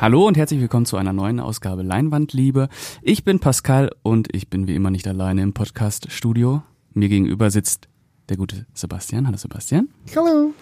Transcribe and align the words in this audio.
Hallo 0.00 0.28
und 0.28 0.36
herzlich 0.36 0.60
willkommen 0.60 0.86
zu 0.86 0.96
einer 0.96 1.12
neuen 1.12 1.40
Ausgabe 1.40 1.82
Leinwandliebe. 1.82 2.68
Ich 3.02 3.24
bin 3.24 3.40
Pascal 3.40 3.90
und 4.04 4.32
ich 4.32 4.48
bin 4.48 4.68
wie 4.68 4.76
immer 4.76 4.92
nicht 4.92 5.08
alleine 5.08 5.42
im 5.42 5.54
Podcast-Studio. 5.54 6.62
Mir 6.94 7.08
gegenüber 7.08 7.50
sitzt 7.50 7.88
der 8.28 8.36
gute 8.36 8.66
Sebastian. 8.74 9.26
Hallo 9.26 9.36
Sebastian. 9.36 9.88
Hallo. 10.14 10.52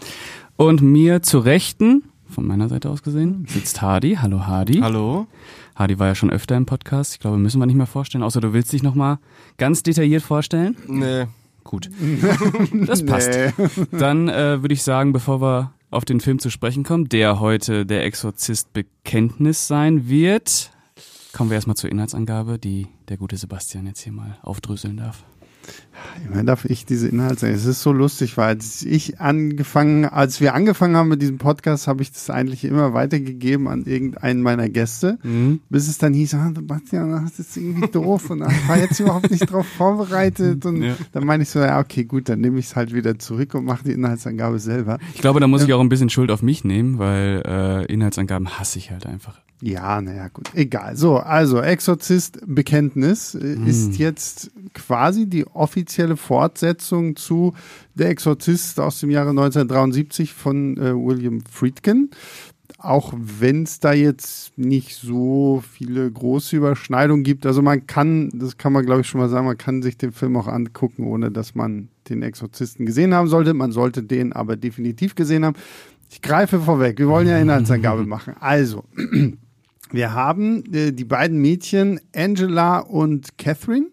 Und 0.56 0.80
mir 0.80 1.20
zur 1.20 1.44
Rechten, 1.44 2.04
von 2.30 2.46
meiner 2.46 2.70
Seite 2.70 2.88
aus 2.88 3.02
gesehen, 3.02 3.44
sitzt 3.46 3.82
Hardy. 3.82 4.16
Hallo 4.22 4.46
Hardy. 4.46 4.80
Hallo. 4.80 5.26
Hardy 5.74 5.98
war 5.98 6.06
ja 6.06 6.14
schon 6.14 6.30
öfter 6.30 6.56
im 6.56 6.64
Podcast. 6.64 7.12
Ich 7.12 7.20
glaube, 7.20 7.36
müssen 7.36 7.60
wir 7.60 7.66
nicht 7.66 7.76
mehr 7.76 7.84
vorstellen, 7.84 8.24
außer 8.24 8.40
du 8.40 8.54
willst 8.54 8.72
dich 8.72 8.82
nochmal 8.82 9.18
ganz 9.58 9.82
detailliert 9.82 10.22
vorstellen. 10.22 10.78
Nee. 10.88 11.26
Gut. 11.62 11.90
Das 12.86 13.04
passt. 13.04 13.38
Dann 13.90 14.30
äh, 14.30 14.62
würde 14.62 14.72
ich 14.72 14.82
sagen, 14.82 15.12
bevor 15.12 15.42
wir 15.42 15.72
auf 15.96 16.04
den 16.04 16.20
Film 16.20 16.38
zu 16.38 16.50
sprechen 16.50 16.84
kommen, 16.84 17.08
der 17.08 17.40
heute 17.40 17.86
der 17.86 18.04
Exorzist 18.04 18.72
Bekenntnis 18.74 19.66
sein 19.66 20.08
wird, 20.08 20.70
kommen 21.32 21.48
wir 21.50 21.54
erstmal 21.54 21.76
zur 21.76 21.90
Inhaltsangabe, 21.90 22.58
die 22.58 22.86
der 23.08 23.16
gute 23.16 23.36
Sebastian 23.36 23.86
jetzt 23.86 24.00
hier 24.00 24.12
mal 24.12 24.38
aufdröseln 24.42 24.98
darf. 24.98 25.24
Immer 26.30 26.44
darf 26.44 26.64
ich 26.64 26.84
diese 26.86 27.08
Inhalte. 27.08 27.48
Es 27.48 27.64
ist 27.66 27.80
so 27.82 27.92
lustig, 27.92 28.36
weil 28.36 28.48
als 28.48 28.82
ich 28.82 29.20
angefangen, 29.20 30.04
als 30.04 30.40
wir 30.40 30.54
angefangen 30.54 30.96
haben 30.96 31.08
mit 31.08 31.22
diesem 31.22 31.38
Podcast, 31.38 31.86
habe 31.88 32.02
ich 32.02 32.12
das 32.12 32.30
eigentlich 32.30 32.64
immer 32.64 32.92
weitergegeben 32.94 33.68
an 33.68 33.84
irgendeinen 33.84 34.42
meiner 34.42 34.68
Gäste, 34.68 35.18
Mhm. 35.22 35.60
bis 35.70 35.88
es 35.88 35.98
dann 35.98 36.12
hieß, 36.14 36.34
ah, 36.34 36.52
Sebastian, 36.54 37.10
das 37.24 37.38
ist 37.38 37.56
irgendwie 37.56 37.88
doof 37.88 38.30
und 38.30 38.42
ich 38.50 38.68
war 38.68 38.78
jetzt 38.78 39.00
überhaupt 39.00 39.30
nicht 39.30 39.50
drauf 39.50 39.66
vorbereitet 39.66 40.64
und 40.66 40.82
Ja. 40.82 40.96
dann 41.12 41.24
meine 41.24 41.42
ich 41.44 41.48
so, 41.50 41.60
ja, 41.60 41.80
okay, 41.80 42.04
gut, 42.04 42.28
dann 42.28 42.40
nehme 42.40 42.58
ich 42.58 42.66
es 42.66 42.76
halt 42.76 42.94
wieder 42.94 43.18
zurück 43.18 43.54
und 43.54 43.64
mache 43.64 43.84
die 43.84 43.92
Inhaltsangabe 43.92 44.58
selber. 44.58 44.98
Ich 45.14 45.20
glaube, 45.20 45.40
da 45.40 45.46
muss 45.46 45.62
ich 45.64 45.72
auch 45.72 45.80
ein 45.80 45.88
bisschen 45.88 46.10
Schuld 46.10 46.30
auf 46.30 46.42
mich 46.42 46.64
nehmen, 46.64 46.98
weil 46.98 47.42
äh, 47.46 47.92
Inhaltsangaben 47.92 48.58
hasse 48.58 48.78
ich 48.78 48.90
halt 48.90 49.06
einfach. 49.06 49.40
Ja, 49.62 50.00
naja, 50.02 50.28
gut. 50.28 50.50
Egal. 50.54 50.96
So, 50.96 51.16
also 51.16 51.60
Exorzist 51.60 52.40
Bekenntnis 52.46 53.34
äh, 53.34 53.56
ist 53.66 53.96
jetzt 53.96 54.50
quasi 54.74 55.26
die 55.26 55.46
offizielle 55.46 56.16
Fortsetzung 56.16 57.16
zu 57.16 57.54
Der 57.94 58.10
Exorzist 58.10 58.78
aus 58.78 59.00
dem 59.00 59.10
Jahre 59.10 59.30
1973 59.30 60.34
von 60.34 60.76
äh, 60.76 60.94
William 60.94 61.40
Friedkin. 61.50 62.10
Auch 62.78 63.14
wenn 63.16 63.62
es 63.62 63.80
da 63.80 63.94
jetzt 63.94 64.58
nicht 64.58 64.96
so 64.96 65.62
viele 65.72 66.10
große 66.10 66.56
Überschneidungen 66.56 67.24
gibt. 67.24 67.46
Also 67.46 67.62
man 67.62 67.86
kann, 67.86 68.28
das 68.34 68.58
kann 68.58 68.74
man 68.74 68.84
glaube 68.84 69.00
ich 69.00 69.08
schon 69.08 69.20
mal 69.20 69.30
sagen, 69.30 69.46
man 69.46 69.56
kann 69.56 69.82
sich 69.82 69.96
den 69.96 70.12
Film 70.12 70.36
auch 70.36 70.48
angucken, 70.48 71.04
ohne 71.06 71.30
dass 71.30 71.54
man 71.54 71.88
den 72.10 72.22
Exorzisten 72.22 72.84
gesehen 72.84 73.14
haben 73.14 73.28
sollte. 73.28 73.54
Man 73.54 73.72
sollte 73.72 74.02
den 74.02 74.34
aber 74.34 74.56
definitiv 74.56 75.14
gesehen 75.14 75.46
haben. 75.46 75.56
Ich 76.10 76.20
greife 76.20 76.60
vorweg. 76.60 76.98
Wir 76.98 77.08
wollen 77.08 77.26
ja 77.26 77.38
Inhaltsangabe 77.38 78.04
machen. 78.06 78.34
Also, 78.38 78.84
wir 79.90 80.12
haben 80.14 80.64
äh, 80.72 80.92
die 80.92 81.04
beiden 81.04 81.40
Mädchen 81.40 82.00
Angela 82.14 82.78
und 82.78 83.38
Catherine, 83.38 83.88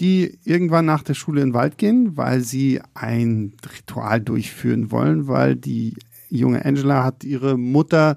die 0.00 0.38
irgendwann 0.44 0.84
nach 0.84 1.02
der 1.02 1.14
Schule 1.14 1.42
in 1.42 1.50
den 1.50 1.54
Wald 1.54 1.78
gehen, 1.78 2.16
weil 2.16 2.40
sie 2.40 2.80
ein 2.94 3.54
Ritual 3.78 4.20
durchführen 4.20 4.90
wollen, 4.90 5.28
weil 5.28 5.56
die 5.56 5.94
junge 6.28 6.64
Angela 6.64 7.04
hat 7.04 7.24
ihre 7.24 7.56
Mutter 7.56 8.16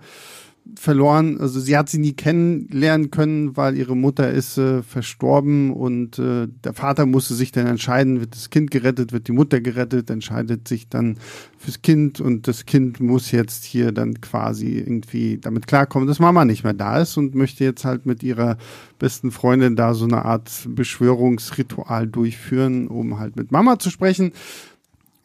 verloren, 0.78 1.40
also 1.40 1.60
sie 1.60 1.78
hat 1.78 1.90
sie 1.90 2.00
nie 2.00 2.14
kennenlernen 2.14 3.12
können, 3.12 3.56
weil 3.56 3.78
ihre 3.78 3.96
Mutter 3.96 4.32
ist 4.32 4.58
äh, 4.58 4.82
verstorben 4.82 5.72
und 5.72 6.18
äh, 6.18 6.48
der 6.64 6.74
Vater 6.74 7.06
musste 7.06 7.36
sich 7.36 7.52
dann 7.52 7.68
entscheiden, 7.68 8.20
wird 8.20 8.36
das 8.36 8.50
Kind 8.50 8.72
gerettet, 8.72 9.12
wird 9.12 9.28
die 9.28 9.32
Mutter 9.32 9.62
gerettet, 9.62 10.10
entscheidet 10.10 10.68
sich 10.68 10.90
dann 10.90 11.18
fürs 11.58 11.82
Kind 11.82 12.20
und 12.20 12.48
das 12.48 12.66
Kind 12.66 13.00
muss 13.00 13.32
jetzt 13.32 13.64
hier 13.64 13.92
dann 13.92 14.20
quasi 14.22 14.80
irgendwie 14.80 15.38
damit 15.38 15.68
klarkommen, 15.68 16.08
dass 16.08 16.20
Mama 16.20 16.46
nicht 16.46 16.64
mehr 16.64 16.74
da 16.74 17.00
ist 17.00 17.16
und 17.18 17.36
möchte 17.36 17.64
jetzt 17.64 17.86
halt 17.86 18.06
mit 18.06 18.24
ihrer 18.24 18.58
besten 18.98 19.32
Freundin 19.32 19.76
da 19.76 19.94
so 19.94 20.06
eine 20.06 20.26
Art 20.26 20.52
Beschwörungsritual 20.68 22.08
durchführen, 22.08 22.88
um 22.88 23.20
halt 23.20 23.36
mit 23.36 23.52
Mama 23.52 23.78
zu 23.78 23.92
sprechen. 23.92 24.32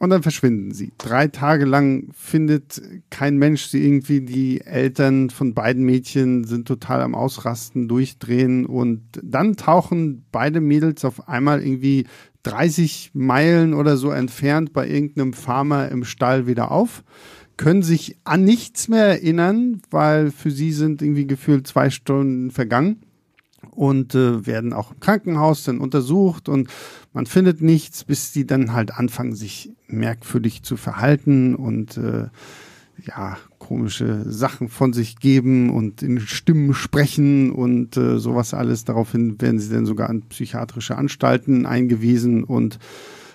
Und 0.02 0.08
dann 0.08 0.22
verschwinden 0.22 0.72
sie. 0.72 0.94
Drei 0.96 1.28
Tage 1.28 1.66
lang 1.66 2.08
findet 2.14 2.80
kein 3.10 3.36
Mensch 3.36 3.66
sie 3.66 3.84
irgendwie. 3.84 4.22
Die 4.22 4.62
Eltern 4.62 5.28
von 5.28 5.52
beiden 5.52 5.84
Mädchen 5.84 6.44
sind 6.44 6.66
total 6.66 7.02
am 7.02 7.14
Ausrasten, 7.14 7.86
durchdrehen. 7.86 8.64
Und 8.64 9.02
dann 9.22 9.56
tauchen 9.56 10.24
beide 10.32 10.62
Mädels 10.62 11.04
auf 11.04 11.28
einmal 11.28 11.62
irgendwie 11.62 12.06
30 12.44 13.10
Meilen 13.12 13.74
oder 13.74 13.98
so 13.98 14.10
entfernt 14.10 14.72
bei 14.72 14.88
irgendeinem 14.88 15.34
Farmer 15.34 15.90
im 15.90 16.04
Stall 16.04 16.46
wieder 16.46 16.70
auf. 16.70 17.04
Können 17.58 17.82
sich 17.82 18.16
an 18.24 18.42
nichts 18.42 18.88
mehr 18.88 19.04
erinnern, 19.04 19.82
weil 19.90 20.30
für 20.30 20.50
sie 20.50 20.72
sind 20.72 21.02
irgendwie 21.02 21.26
gefühlt 21.26 21.66
zwei 21.66 21.90
Stunden 21.90 22.50
vergangen 22.50 23.02
und 23.70 24.14
äh, 24.14 24.46
werden 24.46 24.72
auch 24.72 24.92
im 24.92 25.00
Krankenhaus 25.00 25.64
dann 25.64 25.78
untersucht 25.78 26.48
und 26.48 26.68
man 27.12 27.26
findet 27.26 27.60
nichts, 27.60 28.04
bis 28.04 28.32
die 28.32 28.46
dann 28.46 28.72
halt 28.72 28.92
anfangen, 28.94 29.34
sich 29.34 29.72
merkwürdig 29.86 30.62
zu 30.62 30.76
verhalten 30.76 31.54
und 31.54 31.96
äh, 31.96 32.28
ja, 33.06 33.38
komische 33.58 34.30
Sachen 34.30 34.68
von 34.68 34.92
sich 34.92 35.18
geben 35.18 35.70
und 35.70 36.02
in 36.02 36.20
Stimmen 36.20 36.74
sprechen 36.74 37.50
und 37.50 37.96
äh, 37.96 38.18
sowas 38.18 38.54
alles. 38.54 38.84
Daraufhin 38.84 39.40
werden 39.40 39.58
sie 39.58 39.72
dann 39.72 39.86
sogar 39.86 40.10
an 40.10 40.22
psychiatrische 40.22 40.96
Anstalten 40.96 41.66
eingewiesen 41.66 42.44
und 42.44 42.78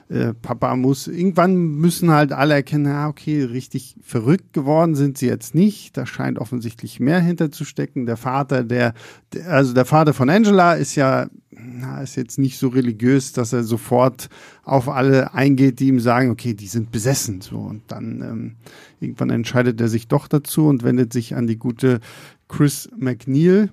äh, 0.07 0.33
Papa 0.33 0.75
muss, 0.75 1.07
irgendwann 1.07 1.55
müssen 1.55 2.11
halt 2.11 2.31
alle 2.31 2.53
erkennen, 2.53 2.85
ja, 2.85 3.07
okay, 3.07 3.43
richtig 3.43 3.95
verrückt 4.01 4.53
geworden 4.53 4.93
sind 4.93 5.17
sie 5.17 5.25
jetzt 5.25 5.55
nicht. 5.55 5.97
Da 5.97 6.05
scheint 6.05 6.37
offensichtlich 6.37 6.99
mehr 6.99 7.19
hinterzustecken. 7.19 8.05
Der 8.05 8.17
Vater, 8.17 8.63
der, 8.63 8.93
der, 9.33 9.49
also 9.49 9.73
der 9.73 9.85
Vater 9.85 10.13
von 10.13 10.29
Angela 10.29 10.73
ist 10.73 10.95
ja, 10.95 11.27
na, 11.49 12.01
ist 12.01 12.15
jetzt 12.17 12.37
nicht 12.37 12.59
so 12.59 12.67
religiös, 12.67 13.33
dass 13.33 13.51
er 13.51 13.63
sofort 13.63 14.29
auf 14.63 14.89
alle 14.89 15.33
eingeht, 15.33 15.79
die 15.79 15.87
ihm 15.87 15.99
sagen, 15.99 16.29
okay, 16.29 16.53
die 16.53 16.67
sind 16.67 16.91
besessen, 16.91 17.41
so. 17.41 17.57
Und 17.57 17.81
dann, 17.87 18.21
ähm, 18.21 18.55
irgendwann 18.99 19.31
entscheidet 19.31 19.81
er 19.81 19.87
sich 19.87 20.07
doch 20.07 20.27
dazu 20.27 20.67
und 20.67 20.83
wendet 20.83 21.13
sich 21.13 21.35
an 21.35 21.47
die 21.47 21.57
gute 21.57 21.99
Chris 22.47 22.89
McNeil. 22.95 23.71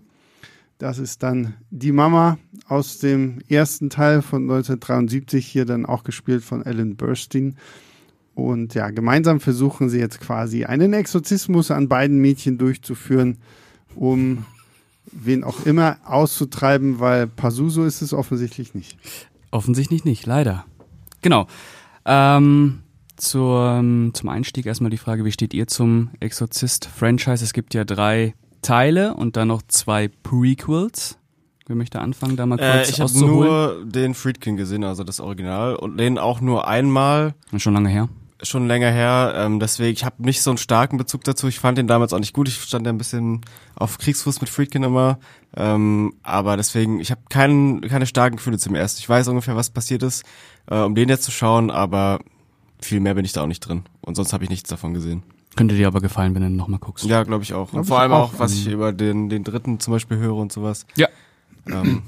Das 0.82 0.98
ist 0.98 1.22
dann 1.22 1.54
die 1.70 1.92
Mama 1.92 2.38
aus 2.66 2.98
dem 2.98 3.38
ersten 3.48 3.88
Teil 3.88 4.20
von 4.20 4.42
1973, 4.42 5.46
hier 5.46 5.64
dann 5.64 5.86
auch 5.86 6.02
gespielt 6.02 6.42
von 6.42 6.66
Ellen 6.66 6.96
Burstyn. 6.96 7.54
Und 8.34 8.74
ja, 8.74 8.90
gemeinsam 8.90 9.38
versuchen 9.38 9.88
sie 9.88 10.00
jetzt 10.00 10.20
quasi 10.20 10.64
einen 10.64 10.92
Exorzismus 10.92 11.70
an 11.70 11.86
beiden 11.86 12.18
Mädchen 12.18 12.58
durchzuführen, 12.58 13.38
um 13.94 14.44
wen 15.12 15.44
auch 15.44 15.66
immer 15.66 15.98
auszutreiben, 16.04 16.98
weil 16.98 17.28
Pazuso 17.28 17.84
ist 17.84 18.02
es 18.02 18.12
offensichtlich 18.12 18.74
nicht. 18.74 18.98
Offensichtlich 19.52 20.04
nicht, 20.04 20.26
leider. 20.26 20.64
Genau. 21.20 21.46
Ähm, 22.04 22.80
zur, 23.16 24.10
zum 24.14 24.28
Einstieg 24.28 24.66
erstmal 24.66 24.90
die 24.90 24.98
Frage, 24.98 25.24
wie 25.24 25.30
steht 25.30 25.54
ihr 25.54 25.68
zum 25.68 26.10
Exorzist-Franchise? 26.18 27.44
Es 27.44 27.52
gibt 27.52 27.72
ja 27.72 27.84
drei 27.84 28.34
Teile 28.62 29.14
und 29.14 29.36
dann 29.36 29.48
noch 29.48 29.62
zwei 29.68 30.08
Prequels. 30.08 31.18
Wer 31.66 31.76
möchte 31.76 32.00
anfangen, 32.00 32.36
da 32.36 32.46
mal 32.46 32.58
Äh, 32.58 32.76
kurz 32.78 32.88
ich 32.90 33.00
habe 33.00 33.18
nur 33.18 33.84
den 33.84 34.14
Friedkin 34.14 34.56
gesehen, 34.56 34.82
also 34.84 35.04
das 35.04 35.20
Original, 35.20 35.76
und 35.76 35.96
den 35.98 36.18
auch 36.18 36.40
nur 36.40 36.66
einmal, 36.66 37.34
Schon 37.56 37.74
lange 37.74 37.88
her. 37.88 38.08
schon 38.42 38.66
länger 38.66 38.90
her. 38.90 39.34
Ähm, 39.36 39.60
deswegen, 39.60 39.92
ich 39.92 40.04
habe 40.04 40.22
nicht 40.24 40.42
so 40.42 40.50
einen 40.50 40.58
starken 40.58 40.96
Bezug 40.98 41.22
dazu. 41.22 41.46
Ich 41.46 41.60
fand 41.60 41.78
den 41.78 41.86
damals 41.86 42.12
auch 42.12 42.18
nicht 42.18 42.34
gut. 42.34 42.48
Ich 42.48 42.56
stand 42.60 42.84
ja 42.86 42.92
ein 42.92 42.98
bisschen 42.98 43.42
auf 43.76 43.98
Kriegsfuß 43.98 44.40
mit 44.40 44.50
Friedkin 44.50 44.82
immer. 44.82 45.18
Ähm, 45.56 46.14
aber 46.24 46.56
deswegen, 46.56 46.98
ich 46.98 47.12
habe 47.12 47.20
kein, 47.30 47.80
keine 47.82 48.06
starken 48.06 48.36
Gefühle 48.38 48.58
zum 48.58 48.74
ersten. 48.74 48.98
Ich 48.98 49.08
weiß 49.08 49.28
ungefähr, 49.28 49.54
was 49.54 49.70
passiert 49.70 50.02
ist, 50.02 50.24
äh, 50.68 50.78
um 50.80 50.96
den 50.96 51.08
jetzt 51.08 51.22
zu 51.22 51.30
schauen, 51.30 51.70
aber 51.70 52.18
viel 52.80 52.98
mehr 52.98 53.14
bin 53.14 53.24
ich 53.24 53.32
da 53.32 53.42
auch 53.42 53.46
nicht 53.46 53.60
drin. 53.60 53.84
Und 54.00 54.16
sonst 54.16 54.32
habe 54.32 54.42
ich 54.42 54.50
nichts 54.50 54.68
davon 54.68 54.92
gesehen. 54.92 55.22
Könnte 55.56 55.74
dir 55.76 55.86
aber 55.86 56.00
gefallen, 56.00 56.34
wenn 56.34 56.42
du 56.42 56.48
nochmal 56.48 56.80
guckst. 56.80 57.04
Ja, 57.04 57.22
glaube 57.24 57.44
ich 57.44 57.52
auch. 57.54 57.70
Glaub 57.70 57.80
Und 57.80 57.86
vor 57.86 57.98
ich 57.98 58.02
allem 58.02 58.12
auch. 58.12 58.34
auch, 58.34 58.38
was 58.38 58.54
ich 58.54 58.68
über 58.68 58.92
den, 58.92 59.28
den 59.28 59.44
dritten 59.44 59.80
zum 59.80 59.92
Beispiel 59.92 60.16
höre 60.18 60.36
und 60.36 60.52
sowas. 60.52 60.86
Ja. 60.96 61.08
Ähm, 61.70 62.02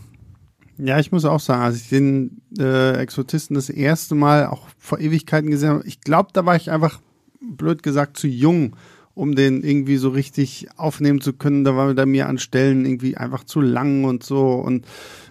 Ja, 0.77 0.99
ich 0.99 1.13
muss 1.13 1.25
auch 1.25 1.39
sagen, 1.41 1.63
als 1.63 1.77
ich 1.77 1.89
den 1.89 2.41
äh, 2.59 2.97
Exorzisten 2.97 3.55
das 3.55 3.71
erste 3.71 4.15
Mal 4.17 4.47
auch 4.49 4.67
vor 4.79 4.99
Ewigkeiten 4.99 5.51
gesehen 5.51 5.69
habe, 5.71 5.87
ich 5.87 6.01
glaube, 6.01 6.31
da 6.33 6.47
war 6.47 6.57
ich 6.57 6.71
einfach, 6.71 7.01
blöd 7.41 7.83
gesagt, 7.85 8.17
zu 8.17 8.27
jung, 8.27 8.75
um 9.15 9.37
den 9.37 9.63
irgendwie 9.63 9.99
so 9.99 10.09
richtig 10.09 10.67
aufnehmen 10.77 11.21
zu 11.21 11.33
können. 11.35 11.63
Da 11.63 11.77
war 11.77 11.95
da 11.95 12.07
mir 12.07 12.29
an 12.29 12.39
Stellen 12.39 12.85
irgendwie 12.87 13.17
einfach 13.17 13.45
zu 13.45 13.61
lang 13.61 14.05
und 14.05 14.25
so 14.25 14.55
und 14.55 14.85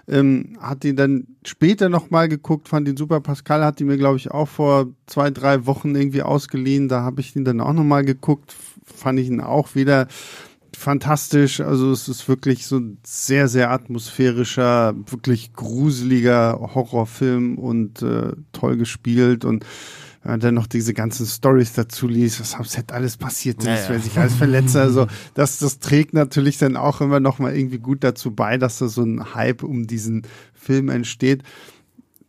ähm, 0.08 0.58
hat 0.60 0.84
ihn 0.84 0.96
dann 0.96 1.28
später 1.46 1.90
nochmal 1.90 2.28
geguckt, 2.28 2.68
fand 2.68 2.88
ihn 2.88 2.98
super. 2.98 3.22
Pascal 3.22 3.64
hat 3.64 3.80
die 3.80 3.86
mir, 3.86 3.98
glaube 3.98 4.18
ich, 4.18 4.32
auch 4.32 4.48
vor 4.48 4.88
zwei, 5.08 5.32
drei 5.32 5.66
Wochen 5.66 5.96
irgendwie 5.96 6.24
ausgeliehen. 6.24 6.90
Da 6.90 7.02
habe 7.02 7.22
ich 7.22 7.36
ihn 7.36 7.46
dann 7.46 7.62
auch 7.62 7.74
nochmal 7.74 8.04
geguckt, 8.04 8.54
fand 8.84 9.20
ich 9.20 9.28
ihn 9.28 9.42
auch 9.42 9.76
wieder 9.76 10.08
fantastisch. 10.76 11.62
Also 11.62 11.92
es 11.92 12.10
ist 12.10 12.28
wirklich 12.28 12.66
so 12.66 12.78
ein 12.78 12.98
sehr, 13.06 13.48
sehr 13.48 13.72
atmosphärischer, 13.72 14.96
wirklich 15.10 15.54
gruseliger 15.54 16.60
Horrorfilm 16.74 17.58
und 17.58 18.02
äh, 18.02 18.34
toll 18.52 18.78
gespielt 18.78 19.46
und 19.46 19.66
wenn 20.24 20.32
man 20.32 20.40
dann 20.40 20.56
noch 20.56 20.68
diese 20.68 20.94
ganzen 20.94 21.26
Stories 21.26 21.74
dazu 21.74 22.08
liest, 22.08 22.40
was 22.40 22.56
am 22.56 22.64
Set 22.64 22.92
alles 22.92 23.18
passiert 23.18 23.60
ist, 23.60 23.66
Ja, 23.66 23.76
ja. 23.76 23.90
wer 23.90 24.00
sich 24.00 24.18
alles 24.18 24.34
verletzt, 24.36 24.76
also 24.78 25.08
das, 25.34 25.60
das 25.60 25.80
trägt 25.80 26.14
natürlich 26.14 26.58
dann 26.58 26.78
auch 26.78 27.02
immer 27.02 27.20
noch 27.20 27.40
mal 27.40 27.56
irgendwie 27.56 27.80
gut 27.80 28.04
dazu 28.04 28.32
bei, 28.34 28.58
dass 28.58 28.80
da 28.80 28.88
so 28.88 29.04
ein 29.04 29.36
Hype 29.36 29.64
um 29.64 29.86
diesen 29.86 30.24
Film 30.54 30.90
entsteht. 30.90 31.44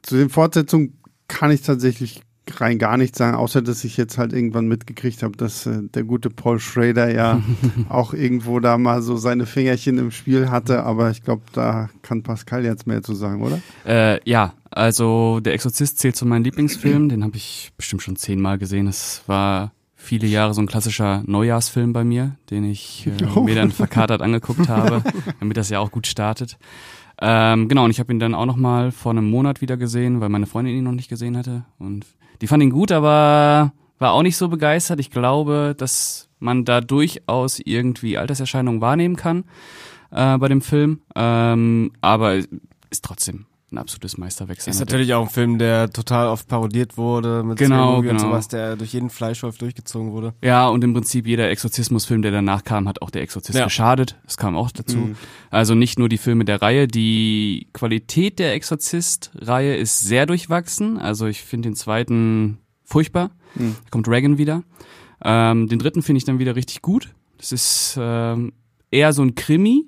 Zu 0.02 0.16
den 0.16 0.28
Fortsetzungen 0.28 0.98
kann 1.28 1.50
ich 1.50 1.62
tatsächlich 1.62 2.22
rein 2.58 2.78
gar 2.78 2.96
nichts 2.96 3.18
sagen, 3.18 3.36
außer 3.36 3.62
dass 3.62 3.84
ich 3.84 3.96
jetzt 3.96 4.18
halt 4.18 4.32
irgendwann 4.32 4.66
mitgekriegt 4.68 5.22
habe, 5.22 5.36
dass 5.36 5.66
äh, 5.66 5.80
der 5.94 6.04
gute 6.04 6.28
Paul 6.30 6.58
Schrader 6.60 7.10
ja 7.12 7.40
auch 7.88 8.12
irgendwo 8.14 8.60
da 8.60 8.76
mal 8.78 9.00
so 9.02 9.16
seine 9.16 9.46
Fingerchen 9.46 9.98
im 9.98 10.10
Spiel 10.10 10.50
hatte, 10.50 10.82
aber 10.84 11.10
ich 11.10 11.22
glaube, 11.22 11.42
da 11.52 11.88
kann 12.02 12.22
Pascal 12.22 12.64
jetzt 12.64 12.86
mehr 12.86 13.02
zu 13.02 13.14
sagen, 13.14 13.42
oder? 13.42 13.60
Äh, 13.86 14.20
ja, 14.28 14.52
also 14.70 15.40
Der 15.40 15.54
Exorzist 15.54 15.98
zählt 15.98 16.16
zu 16.16 16.26
meinen 16.26 16.44
Lieblingsfilmen. 16.44 17.08
Den 17.08 17.24
habe 17.24 17.36
ich 17.36 17.72
bestimmt 17.76 18.02
schon 18.02 18.16
zehnmal 18.16 18.58
gesehen. 18.58 18.88
Es 18.88 19.22
war 19.26 19.72
viele 19.96 20.26
Jahre 20.26 20.52
so 20.52 20.60
ein 20.60 20.66
klassischer 20.66 21.22
Neujahrsfilm 21.26 21.92
bei 21.94 22.04
mir, 22.04 22.36
den 22.50 22.64
ich 22.64 23.06
äh, 23.06 23.24
Oh. 23.34 23.40
mir 23.44 23.54
dann 23.54 23.70
verkatert 23.70 24.20
angeguckt 24.20 24.68
habe, 24.68 25.02
damit 25.40 25.56
das 25.56 25.70
ja 25.70 25.78
auch 25.78 25.90
gut 25.90 26.06
startet. 26.06 26.58
Ähm, 27.20 27.68
genau, 27.68 27.84
und 27.84 27.90
ich 27.90 28.00
habe 28.00 28.12
ihn 28.12 28.18
dann 28.18 28.34
auch 28.34 28.46
noch 28.46 28.56
mal 28.56 28.90
vor 28.90 29.12
einem 29.12 29.30
Monat 29.30 29.60
wieder 29.60 29.76
gesehen, 29.76 30.20
weil 30.20 30.28
meine 30.28 30.46
Freundin 30.46 30.74
ihn 30.74 30.84
noch 30.84 30.92
nicht 30.92 31.08
gesehen 31.08 31.36
hatte. 31.36 31.64
Und 31.78 32.06
die 32.40 32.46
fand 32.46 32.62
ihn 32.62 32.70
gut, 32.70 32.92
aber 32.92 33.72
war 33.98 34.12
auch 34.12 34.22
nicht 34.22 34.36
so 34.36 34.48
begeistert. 34.48 35.00
Ich 35.00 35.10
glaube, 35.10 35.74
dass 35.76 36.28
man 36.38 36.64
da 36.64 36.80
durchaus 36.80 37.60
irgendwie 37.60 38.18
Alterserscheinungen 38.18 38.80
wahrnehmen 38.80 39.16
kann 39.16 39.44
äh, 40.10 40.36
bei 40.38 40.48
dem 40.48 40.60
Film. 40.60 41.00
Ähm, 41.14 41.92
aber 42.00 42.34
ist 42.34 43.04
trotzdem 43.04 43.46
ein 43.72 43.78
absolutes 43.78 44.18
Meisterwerk. 44.18 44.58
Ist 44.58 44.68
Einer 44.68 44.74
der- 44.76 44.84
natürlich 44.86 45.14
auch 45.14 45.22
ein 45.26 45.30
Film, 45.30 45.58
der 45.58 45.90
total 45.90 46.28
oft 46.28 46.46
parodiert 46.46 46.96
wurde, 46.96 47.42
mit 47.42 47.58
Genau, 47.58 47.96
Movie 47.96 48.10
und 48.10 48.16
genau. 48.18 48.28
sowas, 48.30 48.46
der 48.48 48.76
durch 48.76 48.92
jeden 48.92 49.10
Fleischwolf 49.10 49.58
durchgezogen 49.58 50.12
wurde. 50.12 50.32
Ja, 50.42 50.68
und 50.68 50.84
im 50.84 50.92
Prinzip 50.92 51.26
jeder 51.26 51.48
Exorzismusfilm, 51.50 52.22
der 52.22 52.30
danach 52.30 52.62
kam, 52.64 52.86
hat 52.88 53.02
auch 53.02 53.10
der 53.10 53.22
Exorzist 53.22 53.58
Ja. 53.58 53.64
geschadet. 53.64 54.16
Das 54.24 54.36
kam 54.36 54.54
auch 54.56 54.70
dazu. 54.70 54.98
Mhm. 54.98 55.16
Also 55.50 55.74
nicht 55.74 55.98
nur 55.98 56.08
die 56.08 56.18
Filme 56.18 56.44
der 56.44 56.62
Reihe. 56.62 56.86
Die 56.86 57.66
Qualität 57.72 58.38
der 58.38 58.54
Exorzist-Reihe 58.54 59.76
ist 59.76 60.00
sehr 60.00 60.26
durchwachsen. 60.26 60.98
Also 60.98 61.26
ich 61.26 61.42
finde 61.42 61.68
den 61.70 61.76
zweiten 61.76 62.58
furchtbar. 62.84 63.30
Mhm. 63.54 63.76
Da 63.84 63.90
kommt 63.90 64.08
Reagan 64.08 64.38
wieder. 64.38 64.62
Ähm, 65.24 65.68
den 65.68 65.78
dritten 65.78 66.02
finde 66.02 66.18
ich 66.18 66.24
dann 66.24 66.38
wieder 66.38 66.54
richtig 66.54 66.82
gut. 66.82 67.14
Das 67.38 67.50
ist 67.50 67.96
ähm, 68.00 68.52
eher 68.90 69.12
so 69.12 69.22
ein 69.22 69.34
Krimi, 69.34 69.86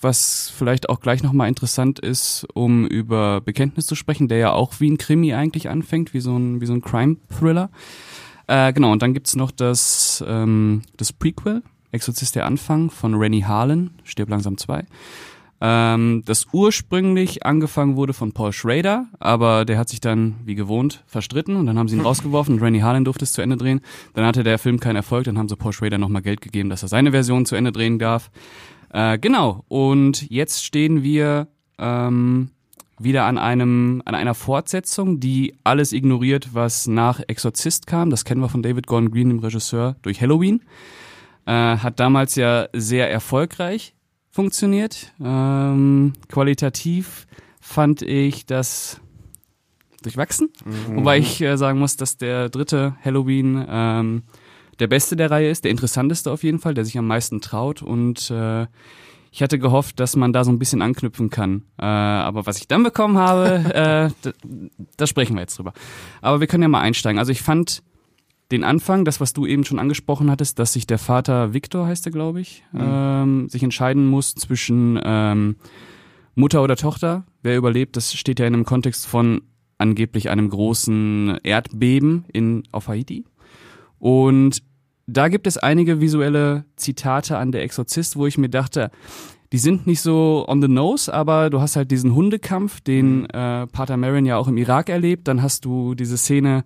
was 0.00 0.52
vielleicht 0.56 0.88
auch 0.88 1.00
gleich 1.00 1.22
nochmal 1.22 1.48
interessant 1.48 1.98
ist, 1.98 2.46
um 2.54 2.86
über 2.86 3.40
Bekenntnis 3.40 3.86
zu 3.86 3.94
sprechen, 3.94 4.28
der 4.28 4.38
ja 4.38 4.52
auch 4.52 4.74
wie 4.78 4.90
ein 4.90 4.98
Krimi 4.98 5.34
eigentlich 5.34 5.68
anfängt, 5.68 6.14
wie 6.14 6.20
so 6.20 6.36
ein, 6.36 6.60
wie 6.60 6.66
so 6.66 6.74
ein 6.74 6.82
Crime-Thriller. 6.82 7.70
Äh, 8.46 8.72
genau, 8.72 8.92
und 8.92 9.02
dann 9.02 9.14
gibt's 9.14 9.36
noch 9.36 9.50
das, 9.50 10.22
ähm, 10.26 10.82
das 10.96 11.12
Prequel, 11.12 11.62
Exorzist 11.92 12.36
der 12.36 12.46
Anfang 12.46 12.90
von 12.90 13.14
Rennie 13.14 13.44
Harlan, 13.44 13.90
Stirb 14.04 14.28
langsam 14.28 14.58
2. 14.58 14.84
Ähm, 15.58 16.22
das 16.26 16.46
ursprünglich 16.52 17.46
angefangen 17.46 17.96
wurde 17.96 18.12
von 18.12 18.32
Paul 18.32 18.52
Schrader, 18.52 19.06
aber 19.18 19.64
der 19.64 19.78
hat 19.78 19.88
sich 19.88 20.00
dann, 20.00 20.36
wie 20.44 20.54
gewohnt, 20.54 21.02
verstritten 21.06 21.56
und 21.56 21.64
dann 21.66 21.78
haben 21.78 21.88
sie 21.88 21.96
ihn 21.96 22.02
rausgeworfen 22.04 22.56
und 22.56 22.62
Rennie 22.62 22.82
Harlan 22.82 23.06
durfte 23.06 23.24
es 23.24 23.32
zu 23.32 23.40
Ende 23.40 23.56
drehen. 23.56 23.80
Dann 24.12 24.26
hatte 24.26 24.44
der 24.44 24.58
Film 24.58 24.78
keinen 24.78 24.96
Erfolg, 24.96 25.24
dann 25.24 25.38
haben 25.38 25.48
sie 25.48 25.56
Paul 25.56 25.72
Schrader 25.72 25.96
nochmal 25.96 26.22
Geld 26.22 26.42
gegeben, 26.42 26.68
dass 26.68 26.82
er 26.82 26.88
seine 26.88 27.12
Version 27.12 27.46
zu 27.46 27.56
Ende 27.56 27.72
drehen 27.72 27.98
darf. 27.98 28.30
Äh, 28.92 29.18
genau, 29.18 29.64
und 29.68 30.30
jetzt 30.30 30.64
stehen 30.64 31.02
wir 31.02 31.48
ähm, 31.78 32.50
wieder 32.98 33.24
an 33.24 33.38
einem 33.38 34.02
an 34.04 34.14
einer 34.14 34.34
Fortsetzung, 34.34 35.20
die 35.20 35.54
alles 35.64 35.92
ignoriert, 35.92 36.54
was 36.54 36.86
nach 36.86 37.20
Exorzist 37.26 37.86
kam. 37.86 38.10
Das 38.10 38.24
kennen 38.24 38.40
wir 38.40 38.48
von 38.48 38.62
David 38.62 38.86
Gordon 38.86 39.10
Green, 39.10 39.28
dem 39.28 39.38
Regisseur, 39.40 39.96
durch 40.02 40.20
Halloween. 40.20 40.62
Äh, 41.46 41.52
hat 41.52 42.00
damals 42.00 42.34
ja 42.34 42.68
sehr 42.72 43.10
erfolgreich 43.10 43.94
funktioniert. 44.30 45.12
Ähm, 45.22 46.12
qualitativ 46.28 47.26
fand 47.60 48.02
ich 48.02 48.46
das 48.46 49.00
durchwachsen, 50.02 50.50
wobei 50.94 51.18
ich 51.18 51.40
äh, 51.40 51.56
sagen 51.56 51.78
muss, 51.78 51.96
dass 51.96 52.16
der 52.16 52.48
dritte 52.48 52.96
Halloween 53.04 53.64
ähm, 53.68 54.22
der 54.78 54.86
beste 54.86 55.16
der 55.16 55.30
Reihe 55.30 55.50
ist, 55.50 55.64
der 55.64 55.70
interessanteste 55.70 56.30
auf 56.30 56.42
jeden 56.42 56.58
Fall, 56.58 56.74
der 56.74 56.84
sich 56.84 56.98
am 56.98 57.06
meisten 57.06 57.40
traut 57.40 57.82
und 57.82 58.30
äh, 58.30 58.66
ich 59.36 59.42
hatte 59.42 59.58
gehofft, 59.58 60.00
dass 60.00 60.16
man 60.16 60.32
da 60.32 60.44
so 60.44 60.50
ein 60.50 60.58
bisschen 60.58 60.80
anknüpfen 60.80 61.28
kann. 61.28 61.64
Äh, 61.78 61.84
aber 61.84 62.46
was 62.46 62.56
ich 62.56 62.68
dann 62.68 62.82
bekommen 62.82 63.18
habe, 63.18 64.12
äh, 64.24 64.30
da, 64.96 65.06
sprechen 65.06 65.36
wir 65.36 65.42
jetzt 65.42 65.58
drüber. 65.58 65.74
Aber 66.22 66.40
wir 66.40 66.46
können 66.46 66.62
ja 66.62 66.68
mal 66.68 66.80
einsteigen. 66.80 67.18
Also 67.18 67.32
ich 67.32 67.42
fand 67.42 67.82
den 68.50 68.64
Anfang, 68.64 69.04
das, 69.04 69.20
was 69.20 69.34
du 69.34 69.44
eben 69.44 69.64
schon 69.64 69.78
angesprochen 69.78 70.30
hattest, 70.30 70.58
dass 70.58 70.72
sich 70.72 70.86
der 70.86 70.98
Vater 70.98 71.52
Victor, 71.52 71.86
heißt 71.86 72.06
er, 72.06 72.12
glaube 72.12 72.40
ich, 72.40 72.64
ähm, 72.74 73.48
sich 73.50 73.62
entscheiden 73.62 74.06
muss 74.06 74.34
zwischen 74.34 74.98
ähm, 75.04 75.56
Mutter 76.34 76.62
oder 76.62 76.76
Tochter. 76.76 77.26
Wer 77.42 77.58
überlebt, 77.58 77.96
das 77.96 78.14
steht 78.14 78.38
ja 78.40 78.46
in 78.46 78.54
einem 78.54 78.64
Kontext 78.64 79.06
von 79.06 79.42
angeblich 79.76 80.30
einem 80.30 80.48
großen 80.48 81.40
Erdbeben 81.42 82.24
in, 82.32 82.62
auf 82.72 82.88
Haiti. 82.88 83.26
Und 83.98 84.62
da 85.06 85.28
gibt 85.28 85.46
es 85.46 85.58
einige 85.58 86.00
visuelle 86.00 86.64
Zitate 86.76 87.38
an 87.38 87.52
der 87.52 87.62
Exorzist, 87.62 88.16
wo 88.16 88.26
ich 88.26 88.38
mir 88.38 88.48
dachte, 88.48 88.90
die 89.52 89.58
sind 89.58 89.86
nicht 89.86 90.00
so 90.00 90.44
on 90.48 90.60
the 90.60 90.68
nose, 90.68 91.12
aber 91.12 91.50
du 91.50 91.60
hast 91.60 91.76
halt 91.76 91.90
diesen 91.90 92.14
Hundekampf, 92.14 92.80
den 92.80 93.26
äh, 93.26 93.66
Pater 93.68 93.96
Marin 93.96 94.26
ja 94.26 94.36
auch 94.36 94.48
im 94.48 94.56
Irak 94.56 94.88
erlebt. 94.88 95.28
Dann 95.28 95.40
hast 95.40 95.64
du 95.64 95.94
diese 95.94 96.18
Szene 96.18 96.64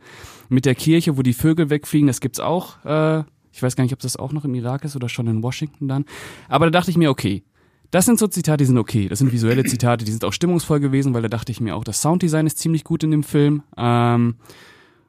mit 0.49 0.65
der 0.65 0.75
Kirche, 0.75 1.19
wo 1.19 1.23
die 1.23 1.35
Vögel 1.35 1.69
wegfliegen. 1.69 2.07
Das 2.07 2.21
gibt's 2.21 2.41
auch. 2.41 2.83
Äh, 2.85 3.25
ich 3.53 3.63
weiß 3.63 3.77
gar 3.77 3.85
nicht, 3.85 3.93
ob 3.93 4.01
das 4.01 4.17
auch 4.17 4.33
noch 4.33 4.45
im 4.45 4.55
Irak 4.55 4.85
ist 4.85 4.97
oder 4.97 5.09
schon 5.09 5.27
in 5.27 5.43
Washington 5.43 5.89
dann. 5.89 6.07
Aber 6.49 6.67
da 6.67 6.71
dachte 6.71 6.91
ich 6.91 6.97
mir, 6.97 7.11
okay, 7.11 7.43
das 7.91 8.07
sind 8.07 8.19
so 8.19 8.29
Zitate, 8.29 8.59
die 8.59 8.67
sind 8.67 8.79
okay. 8.79 9.09
Das 9.09 9.19
sind 9.19 9.33
visuelle 9.33 9.65
Zitate, 9.65 10.05
die 10.05 10.13
sind 10.13 10.25
auch 10.25 10.33
stimmungsvoll 10.33 10.81
gewesen, 10.81 11.13
weil 11.13 11.23
da 11.23 11.29
dachte 11.29 11.53
ich 11.53 11.61
mir 11.61 11.75
auch, 11.75 11.85
das 11.85 12.01
Sounddesign 12.01 12.47
ist 12.47 12.59
ziemlich 12.59 12.85
gut 12.85 13.03
in 13.03 13.11
dem 13.11 13.25
Film. 13.25 13.63
Ähm, 13.77 14.37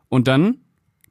und 0.10 0.28
dann 0.28 0.58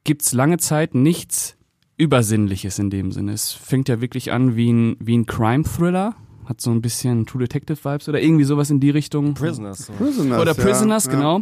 gibt's 0.03 0.33
lange 0.33 0.57
Zeit 0.57 0.95
nichts 0.95 1.57
Übersinnliches 1.97 2.79
in 2.79 2.89
dem 2.89 3.11
Sinne. 3.11 3.33
Es 3.33 3.51
fängt 3.51 3.87
ja 3.87 4.01
wirklich 4.01 4.31
an 4.31 4.55
wie 4.55 4.71
ein, 4.71 4.97
wie 4.99 5.17
ein 5.17 5.25
Crime-Thriller. 5.25 6.15
Hat 6.45 6.59
so 6.59 6.71
ein 6.71 6.81
bisschen 6.81 7.27
True 7.27 7.41
Detective-Vibes 7.41 8.09
oder 8.09 8.19
irgendwie 8.21 8.43
sowas 8.43 8.71
in 8.71 8.79
die 8.79 8.89
Richtung. 8.89 9.35
Prisoners. 9.35 9.85
So. 9.85 9.93
Prisoners. 9.93 10.41
Oder 10.41 10.53
Prisoners, 10.55 11.05
ja, 11.05 11.11
genau. 11.11 11.41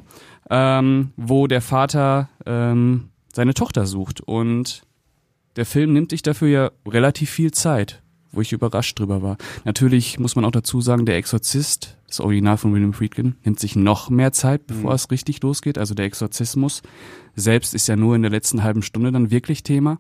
Ähm, 0.50 1.12
wo 1.16 1.48
der 1.48 1.62
Vater 1.62 2.30
ähm, 2.46 3.10
seine 3.32 3.54
Tochter 3.54 3.86
sucht. 3.86 4.20
Und 4.20 4.82
der 5.56 5.66
Film 5.66 5.94
nimmt 5.94 6.12
sich 6.12 6.22
dafür 6.22 6.48
ja 6.50 6.72
relativ 6.86 7.30
viel 7.30 7.52
Zeit, 7.52 8.02
wo 8.32 8.42
ich 8.42 8.52
überrascht 8.52 9.00
drüber 9.00 9.22
war. 9.22 9.38
Natürlich 9.66 10.20
muss 10.20 10.36
man 10.36 10.46
auch 10.46 10.52
dazu 10.52 10.82
sagen, 10.82 11.06
der 11.06 11.18
Exorzist, 11.18 11.98
das 12.08 12.20
Original 12.20 12.58
von 12.58 12.74
William 12.74 12.94
Friedkin, 12.94 13.36
nimmt 13.44 13.60
sich 13.60 13.76
noch 13.76 14.10
mehr 14.10 14.32
Zeit, 14.32 14.68
bevor 14.68 14.94
es 14.94 15.10
richtig 15.12 15.42
losgeht. 15.42 15.78
Also 15.78 15.96
der 15.96 16.06
Exorzismus 16.06 16.82
selbst 17.36 17.74
ist 17.74 17.88
ja 17.88 17.96
nur 17.96 18.16
in 18.16 18.22
der 18.22 18.32
letzten 18.32 18.64
halben 18.64 18.82
Stunde 18.82 19.12
dann 19.12 19.32
wirklich 19.32 19.64
Thema. 19.64 20.00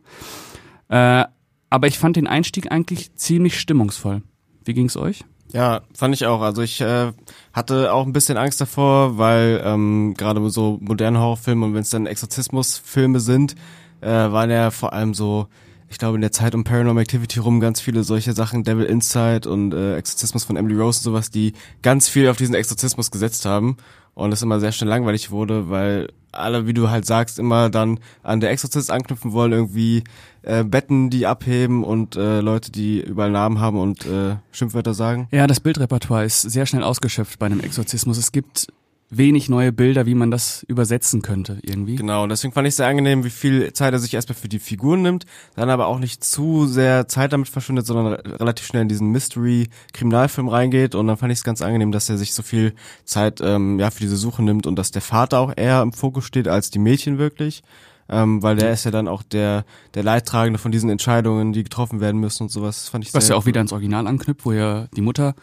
Äh, 0.89 1.25
aber 1.69 1.87
ich 1.87 1.99
fand 1.99 2.15
den 2.15 2.27
Einstieg 2.27 2.71
eigentlich 2.71 3.15
ziemlich 3.15 3.59
stimmungsvoll. 3.59 4.21
Wie 4.65 4.73
ging's 4.73 4.97
euch? 4.97 5.23
Ja, 5.51 5.81
fand 5.93 6.13
ich 6.13 6.25
auch. 6.25 6.41
Also 6.41 6.61
ich 6.61 6.79
äh, 6.81 7.11
hatte 7.53 7.91
auch 7.93 8.05
ein 8.05 8.13
bisschen 8.13 8.37
Angst 8.37 8.61
davor, 8.61 9.17
weil 9.17 9.61
ähm, 9.63 10.13
gerade 10.15 10.47
so 10.49 10.77
moderne 10.81 11.19
Horrorfilme 11.19 11.65
und 11.65 11.73
wenn 11.73 11.81
es 11.81 11.89
dann 11.89 12.05
Exorzismusfilme 12.05 13.19
sind, 13.19 13.55
äh, 14.01 14.07
waren 14.07 14.51
ja 14.51 14.69
vor 14.71 14.93
allem 14.93 15.13
so, 15.13 15.47
ich 15.89 15.97
glaube 15.97 16.15
in 16.15 16.21
der 16.21 16.31
Zeit 16.31 16.55
um 16.55 16.63
Paranormal 16.63 17.03
Activity 17.03 17.39
rum 17.39 17.59
ganz 17.59 17.81
viele 17.81 18.03
solche 18.03 18.33
Sachen, 18.33 18.63
Devil 18.63 18.85
Inside 18.85 19.49
und 19.49 19.73
äh, 19.73 19.97
Exorzismus 19.97 20.43
von 20.43 20.55
Emily 20.55 20.75
Rose 20.75 20.99
und 20.99 21.03
sowas, 21.03 21.31
die 21.31 21.53
ganz 21.81 22.07
viel 22.07 22.29
auf 22.29 22.37
diesen 22.37 22.55
Exorzismus 22.55 23.11
gesetzt 23.11 23.45
haben 23.45 23.77
und 24.13 24.31
es 24.31 24.41
immer 24.41 24.59
sehr 24.59 24.71
schnell 24.71 24.89
langweilig 24.89 25.31
wurde, 25.31 25.69
weil 25.69 26.09
alle, 26.31 26.67
wie 26.67 26.73
du 26.73 26.89
halt 26.89 27.05
sagst, 27.05 27.39
immer 27.39 27.69
dann 27.69 27.99
an 28.21 28.39
der 28.39 28.51
Exorzist 28.51 28.91
anknüpfen 28.91 29.31
wollen, 29.31 29.51
irgendwie 29.51 30.03
äh, 30.43 30.63
Betten, 30.63 31.09
die 31.09 31.25
abheben 31.25 31.83
und 31.83 32.15
äh, 32.15 32.41
Leute, 32.41 32.71
die 32.71 33.01
überall 33.01 33.31
Namen 33.31 33.59
haben 33.59 33.79
und 33.79 34.05
äh, 34.05 34.35
Schimpfwörter 34.51 34.93
sagen. 34.93 35.27
Ja, 35.31 35.47
das 35.47 35.59
Bildrepertoire 35.59 36.25
ist 36.25 36.41
sehr 36.41 36.65
schnell 36.65 36.83
ausgeschöpft 36.83 37.39
bei 37.39 37.47
einem 37.47 37.61
Exorzismus. 37.61 38.17
Es 38.17 38.31
gibt 38.31 38.67
wenig 39.11 39.49
neue 39.49 39.71
Bilder, 39.71 40.05
wie 40.05 40.13
man 40.13 40.29
das 40.29 40.63
übersetzen 40.67 41.21
könnte 41.21 41.57
irgendwie. 41.63 41.95
Genau, 41.95 42.23
und 42.23 42.29
deswegen 42.29 42.53
fand 42.53 42.67
ich 42.67 42.75
sehr 42.75 42.87
angenehm, 42.87 43.23
wie 43.23 43.31
viel 43.31 43.73
Zeit 43.73 43.93
er 43.93 43.99
sich 43.99 44.13
erstmal 44.13 44.35
für 44.35 44.49
die 44.49 44.59
Figuren 44.59 45.01
nimmt, 45.01 45.25
dann 45.55 45.69
aber 45.69 45.87
auch 45.87 45.97
nicht 45.97 46.23
zu 46.23 46.67
sehr 46.67 47.07
Zeit 47.07 47.33
damit 47.33 47.47
verschwindet, 47.49 47.87
sondern 47.87 48.13
re- 48.13 48.39
relativ 48.39 48.67
schnell 48.67 48.83
in 48.83 48.87
diesen 48.87 49.07
Mystery-Kriminalfilm 49.09 50.47
reingeht. 50.47 50.93
Und 50.95 51.07
dann 51.07 51.17
fand 51.17 51.31
ich 51.31 51.39
es 51.39 51.43
ganz 51.43 51.61
angenehm, 51.61 51.91
dass 51.91 52.09
er 52.09 52.17
sich 52.17 52.33
so 52.33 52.43
viel 52.43 52.73
Zeit 53.05 53.41
ähm, 53.41 53.79
ja 53.79 53.89
für 53.89 54.01
diese 54.01 54.17
Suche 54.17 54.43
nimmt 54.43 54.67
und 54.67 54.75
dass 54.75 54.91
der 54.91 55.01
Vater 55.01 55.39
auch 55.39 55.53
eher 55.55 55.81
im 55.81 55.91
Fokus 55.93 56.25
steht 56.25 56.47
als 56.47 56.69
die 56.69 56.79
Mädchen 56.79 57.17
wirklich. 57.17 57.63
Ähm, 58.09 58.41
weil 58.41 58.55
der 58.55 58.71
ist 58.71 58.85
ja 58.85 58.91
dann 58.91 59.07
auch 59.07 59.23
der, 59.23 59.65
der 59.93 60.03
Leidtragende 60.03 60.59
von 60.59 60.71
diesen 60.71 60.89
Entscheidungen, 60.89 61.53
die 61.53 61.63
getroffen 61.63 62.01
werden 62.01 62.19
müssen 62.19 62.43
und 62.43 62.49
sowas. 62.49 62.81
Das 62.81 62.89
fand 62.89 63.05
ich 63.05 63.13
Was 63.13 63.27
sehr 63.27 63.35
ja 63.35 63.39
auch 63.39 63.45
wieder 63.45 63.61
ins 63.61 63.71
Original 63.71 64.07
anknüpft, 64.07 64.45
wo 64.45 64.51
ja 64.51 64.87
die 64.95 65.01
Mutter 65.01 65.35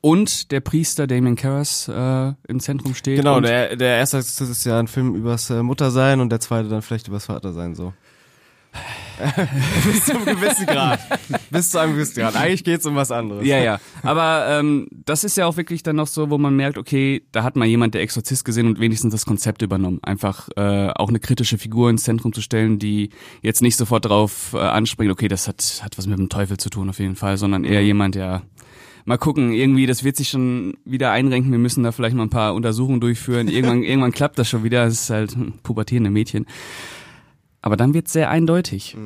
und 0.00 0.52
der 0.52 0.60
Priester 0.60 1.06
Damien 1.06 1.36
Karras 1.36 1.88
äh, 1.88 2.32
im 2.48 2.60
Zentrum 2.60 2.94
steht. 2.94 3.16
Genau, 3.16 3.40
der, 3.40 3.76
der 3.76 3.96
erste 3.98 4.18
ist 4.18 4.64
ja 4.64 4.78
ein 4.78 4.88
Film 4.88 5.14
übers 5.14 5.50
äh, 5.50 5.62
Muttersein 5.62 6.20
und 6.20 6.30
der 6.30 6.40
zweite 6.40 6.68
dann 6.68 6.82
vielleicht 6.82 7.08
übers 7.08 7.26
Vatersein 7.26 7.74
so. 7.74 7.92
Bis 9.84 10.04
zum 10.04 10.24
gewissen 10.24 10.66
Grad. 10.66 11.00
Bis 11.50 11.70
zu 11.70 11.78
einem 11.78 11.94
gewissen 11.94 12.20
Grad. 12.20 12.36
Eigentlich 12.36 12.64
geht's 12.64 12.86
um 12.86 12.94
was 12.96 13.10
anderes. 13.10 13.46
Ja, 13.46 13.58
ja. 13.58 13.80
Aber 14.02 14.46
ähm, 14.48 14.88
das 14.90 15.24
ist 15.24 15.36
ja 15.36 15.46
auch 15.46 15.56
wirklich 15.56 15.82
dann 15.82 15.96
noch 15.96 16.06
so, 16.06 16.30
wo 16.30 16.38
man 16.38 16.54
merkt, 16.54 16.78
okay, 16.78 17.22
da 17.32 17.42
hat 17.42 17.56
mal 17.56 17.66
jemand 17.66 17.94
der 17.94 18.02
Exorzist 18.02 18.44
gesehen 18.44 18.66
und 18.66 18.80
wenigstens 18.80 19.12
das 19.12 19.26
Konzept 19.26 19.62
übernommen. 19.62 20.00
Einfach 20.02 20.48
äh, 20.56 20.90
auch 20.90 21.08
eine 21.08 21.20
kritische 21.20 21.58
Figur 21.58 21.90
ins 21.90 22.04
Zentrum 22.04 22.32
zu 22.32 22.40
stellen, 22.40 22.78
die 22.78 23.10
jetzt 23.42 23.62
nicht 23.62 23.76
sofort 23.76 24.04
darauf 24.04 24.52
äh, 24.54 24.58
anspringt, 24.58 25.10
okay, 25.10 25.28
das 25.28 25.48
hat, 25.48 25.80
hat 25.82 25.98
was 25.98 26.06
mit 26.06 26.18
dem 26.18 26.28
Teufel 26.28 26.56
zu 26.58 26.70
tun 26.70 26.88
auf 26.88 26.98
jeden 26.98 27.16
Fall, 27.16 27.36
sondern 27.38 27.64
eher 27.64 27.82
jemand, 27.82 28.14
der 28.14 28.42
mal 29.06 29.16
gucken, 29.16 29.52
irgendwie, 29.52 29.86
das 29.86 30.04
wird 30.04 30.16
sich 30.16 30.28
schon 30.28 30.74
wieder 30.84 31.12
einrenken, 31.12 31.52
wir 31.52 31.58
müssen 31.58 31.84
da 31.84 31.92
vielleicht 31.92 32.16
mal 32.16 32.24
ein 32.24 32.30
paar 32.30 32.54
Untersuchungen 32.54 33.00
durchführen. 33.00 33.48
Irgendwann, 33.48 33.82
irgendwann 33.84 34.12
klappt 34.12 34.38
das 34.38 34.48
schon 34.48 34.64
wieder, 34.64 34.84
es 34.84 35.02
ist 35.02 35.10
halt 35.10 35.34
hm, 35.34 35.54
pubertierende 35.62 36.10
Mädchen. 36.10 36.46
Aber 37.62 37.76
dann 37.76 37.94
wird's 37.94 38.12
sehr 38.12 38.30
eindeutig. 38.30 38.96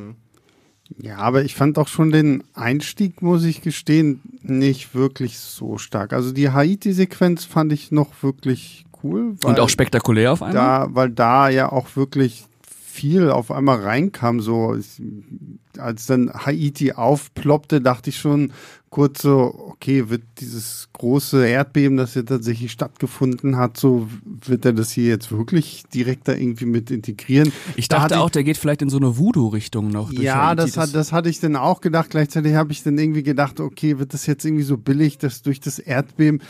Ja, 0.98 1.18
aber 1.18 1.44
ich 1.44 1.54
fand 1.54 1.78
auch 1.78 1.88
schon 1.88 2.10
den 2.10 2.42
Einstieg, 2.54 3.22
muss 3.22 3.44
ich 3.44 3.62
gestehen, 3.62 4.20
nicht 4.42 4.94
wirklich 4.94 5.38
so 5.38 5.78
stark. 5.78 6.12
Also 6.12 6.32
die 6.32 6.50
Haiti-Sequenz 6.50 7.44
fand 7.44 7.72
ich 7.72 7.92
noch 7.92 8.22
wirklich 8.22 8.84
cool. 9.02 9.36
Und 9.44 9.60
auch 9.60 9.68
spektakulär 9.68 10.32
auf 10.32 10.42
einmal. 10.42 10.54
da, 10.54 10.94
weil 10.94 11.10
da 11.10 11.48
ja 11.48 11.70
auch 11.70 11.94
wirklich 11.96 12.46
viel 12.70 13.30
auf 13.30 13.50
einmal 13.50 13.80
reinkam. 13.80 14.40
So, 14.40 14.74
ich, 14.74 15.00
als 15.78 16.06
dann 16.06 16.32
Haiti 16.32 16.92
aufploppte, 16.92 17.80
dachte 17.80 18.10
ich 18.10 18.18
schon 18.18 18.52
kurz 18.90 19.22
so, 19.22 19.54
okay, 19.68 20.10
wird 20.10 20.22
dieses 20.40 20.88
große 20.94 21.46
Erdbeben, 21.46 21.96
das 21.96 22.16
ja 22.16 22.22
tatsächlich 22.22 22.72
stattgefunden 22.72 23.56
hat, 23.56 23.76
so 23.76 24.08
wird 24.24 24.64
er 24.64 24.72
das 24.72 24.90
hier 24.90 25.04
jetzt 25.04 25.30
wirklich 25.30 25.84
direkt 25.94 26.26
da 26.26 26.32
irgendwie 26.34 26.64
mit 26.66 26.90
integrieren? 26.90 27.52
ich 27.76 27.86
Da 27.86 28.00
dachte 28.00 28.18
auch, 28.18 28.30
der 28.30 28.42
geht 28.42 28.56
vielleicht 28.56 28.82
in 28.82 28.90
so 28.90 28.96
eine 28.96 29.16
Voodoo-Richtung 29.16 29.88
noch. 29.90 30.12
ja, 30.12 30.48
Haiti. 30.48 30.56
das, 30.56 30.76
hat, 30.76 30.94
das 30.94 31.12
hatte 31.12 31.28
ich 31.28 31.38
dann 31.38 31.54
auch 31.54 31.80
gedacht. 31.80 32.10
Gleichzeitig 32.10 32.54
habe 32.54 32.72
ich 32.72 32.82
dann 32.82 32.98
irgendwie 32.98 33.22
gedacht, 33.22 33.60
okay, 33.60 34.00
wird 34.00 34.12
das 34.12 34.26
jetzt 34.26 34.44
irgendwie 34.44 34.64
so 34.64 34.76
billig, 34.76 35.18
dass 35.18 35.42
durch 35.42 35.60
das 35.60 35.78
Erdbeben 35.78 36.42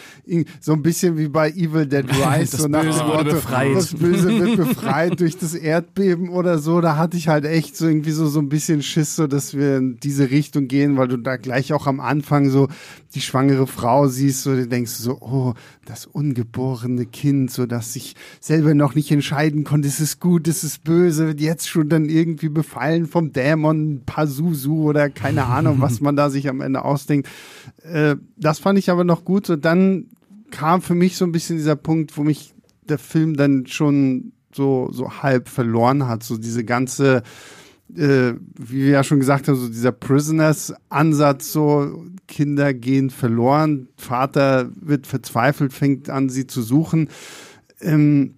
so 0.60 0.72
ein 0.72 0.82
bisschen 0.82 1.18
wie 1.18 1.28
bei 1.28 1.50
Evil 1.50 1.86
Dead 1.86 2.06
Rise, 2.08 2.52
Das 2.52 2.62
so 2.62 2.68
nach 2.68 2.82
Böse 2.82 2.98
dem 3.00 3.06
Motto, 3.06 3.24
befreit. 3.24 3.76
das 3.76 3.94
Böse 3.94 4.38
wird 4.40 4.56
befreit 4.68 5.20
durch 5.20 5.36
das 5.36 5.54
Erdbeben 5.54 6.30
oder 6.30 6.58
so. 6.58 6.80
Da 6.80 6.96
hatte 6.96 7.18
ich 7.18 7.28
halt 7.28 7.44
echt 7.44 7.76
so 7.76 7.86
irgendwie 7.86 8.12
so, 8.12 8.26
so 8.28 8.40
ein 8.40 8.48
bisschen 8.48 8.82
Schiss, 8.82 9.09
so 9.16 9.26
dass 9.26 9.54
wir 9.54 9.78
in 9.78 9.98
diese 9.98 10.30
Richtung 10.30 10.68
gehen, 10.68 10.96
weil 10.96 11.08
du 11.08 11.16
da 11.16 11.36
gleich 11.36 11.72
auch 11.72 11.86
am 11.86 12.00
Anfang 12.00 12.50
so 12.50 12.68
die 13.14 13.20
schwangere 13.20 13.66
Frau 13.66 14.08
siehst, 14.08 14.42
so 14.42 14.54
du 14.54 14.66
denkst 14.66 14.92
so, 14.92 15.18
oh, 15.20 15.54
das 15.84 16.06
ungeborene 16.06 17.06
Kind, 17.06 17.50
so 17.50 17.66
dass 17.66 17.92
sich 17.92 18.14
selber 18.40 18.74
noch 18.74 18.94
nicht 18.94 19.10
entscheiden 19.10 19.64
konnte, 19.64 19.88
ist 19.88 20.00
es 20.00 20.20
gut, 20.20 20.48
ist 20.48 20.62
es 20.62 20.78
böse, 20.78 21.26
wird 21.26 21.40
jetzt 21.40 21.68
schon 21.68 21.88
dann 21.88 22.08
irgendwie 22.08 22.48
befallen 22.48 23.06
vom 23.06 23.32
Dämon 23.32 24.02
Pazuzu 24.06 24.84
oder 24.84 25.10
keine 25.10 25.46
Ahnung, 25.46 25.80
was 25.80 26.00
man 26.00 26.16
da 26.16 26.30
sich 26.30 26.48
am 26.48 26.60
Ende 26.60 26.84
ausdenkt. 26.84 27.28
Äh, 27.82 28.16
das 28.36 28.58
fand 28.58 28.78
ich 28.78 28.90
aber 28.90 29.04
noch 29.04 29.24
gut. 29.24 29.46
So 29.46 29.56
dann 29.56 30.06
kam 30.50 30.82
für 30.82 30.94
mich 30.94 31.16
so 31.16 31.24
ein 31.24 31.32
bisschen 31.32 31.56
dieser 31.56 31.76
Punkt, 31.76 32.16
wo 32.16 32.22
mich 32.22 32.54
der 32.88 32.98
Film 32.98 33.36
dann 33.36 33.66
schon 33.66 34.32
so, 34.54 34.90
so 34.92 35.22
halb 35.22 35.48
verloren 35.48 36.06
hat. 36.06 36.22
So 36.22 36.36
diese 36.36 36.64
ganze, 36.64 37.22
äh, 37.96 38.34
wie 38.56 38.84
wir 38.84 38.90
ja 38.90 39.04
schon 39.04 39.20
gesagt 39.20 39.48
haben, 39.48 39.56
so 39.56 39.68
dieser 39.68 39.92
Prisoners-Ansatz, 39.92 41.52
so 41.52 42.04
Kinder 42.26 42.74
gehen 42.74 43.10
verloren, 43.10 43.88
Vater 43.96 44.70
wird 44.80 45.06
verzweifelt, 45.06 45.72
fängt 45.72 46.10
an, 46.10 46.28
sie 46.28 46.46
zu 46.46 46.62
suchen. 46.62 47.08
Ähm, 47.80 48.34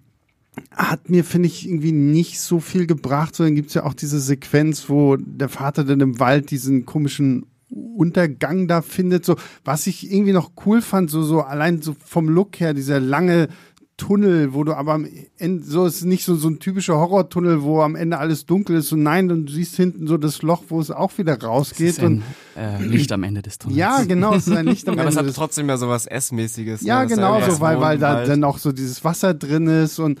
hat 0.71 1.09
mir, 1.09 1.23
finde 1.23 1.47
ich, 1.47 1.67
irgendwie 1.67 1.91
nicht 1.91 2.39
so 2.39 2.59
viel 2.59 2.85
gebracht. 2.85 3.35
So, 3.35 3.43
dann 3.43 3.55
gibt's 3.55 3.73
ja 3.73 3.83
auch 3.83 3.93
diese 3.93 4.19
Sequenz, 4.19 4.89
wo 4.89 5.15
der 5.17 5.49
Vater 5.49 5.83
dann 5.83 5.99
im 5.99 6.19
Wald 6.19 6.51
diesen 6.51 6.85
komischen 6.85 7.45
Untergang 7.69 8.67
da 8.67 8.81
findet. 8.81 9.25
So, 9.25 9.35
was 9.63 9.87
ich 9.87 10.11
irgendwie 10.11 10.33
noch 10.33 10.51
cool 10.65 10.81
fand, 10.81 11.09
so, 11.09 11.23
so 11.23 11.41
allein 11.41 11.81
so 11.81 11.95
vom 12.05 12.29
Look 12.29 12.59
her, 12.59 12.73
dieser 12.73 12.99
lange 12.99 13.49
Tunnel, 13.97 14.53
wo 14.53 14.63
du 14.63 14.73
aber 14.73 14.93
am 14.93 15.07
Ende, 15.37 15.63
so 15.63 15.85
ist 15.85 16.03
nicht 16.03 16.25
so, 16.25 16.35
so 16.35 16.47
ein 16.49 16.59
typischer 16.59 16.95
Horrortunnel, 16.97 17.61
wo 17.61 17.81
am 17.81 17.95
Ende 17.95 18.17
alles 18.17 18.45
dunkel 18.45 18.77
ist. 18.77 18.91
Und 18.91 19.03
nein, 19.03 19.27
du 19.29 19.45
siehst 19.51 19.75
hinten 19.75 20.07
so 20.07 20.17
das 20.17 20.41
Loch, 20.41 20.63
wo 20.69 20.79
es 20.79 20.89
auch 20.89 21.15
wieder 21.17 21.37
Es 21.37 21.43
rausgeht. 21.43 21.89
ist 21.89 22.03
Und 22.03 22.23
ein, 22.55 22.81
äh, 22.81 22.83
Licht 22.83 23.11
am 23.11 23.23
Ende 23.23 23.41
des 23.43 23.59
Tunnels. 23.59 23.77
ja, 23.77 24.03
genau, 24.03 24.33
es 24.33 24.47
ist 24.47 24.55
ein 24.55 24.65
Licht 24.65 24.87
am 24.89 24.93
Aber 24.97 25.03
es 25.03 25.07
Ende 25.09 25.19
hatte 25.19 25.27
des 25.27 25.35
trotzdem 25.35 25.69
ja 25.69 25.77
sowas 25.77 26.07
S-mäßiges. 26.07 26.81
ja, 26.81 27.01
ne? 27.01 27.07
Genau 27.07 27.37
ist 27.39 27.45
so, 27.55 27.59
weil, 27.61 27.79
weil 27.81 27.97
da 27.99 28.15
Wald. 28.15 28.29
dann 28.29 28.43
auch 28.43 28.57
so 28.57 28.71
dieses 28.71 29.03
Wasser 29.03 29.33
drin 29.35 29.67
ist 29.67 29.99
und 29.99 30.19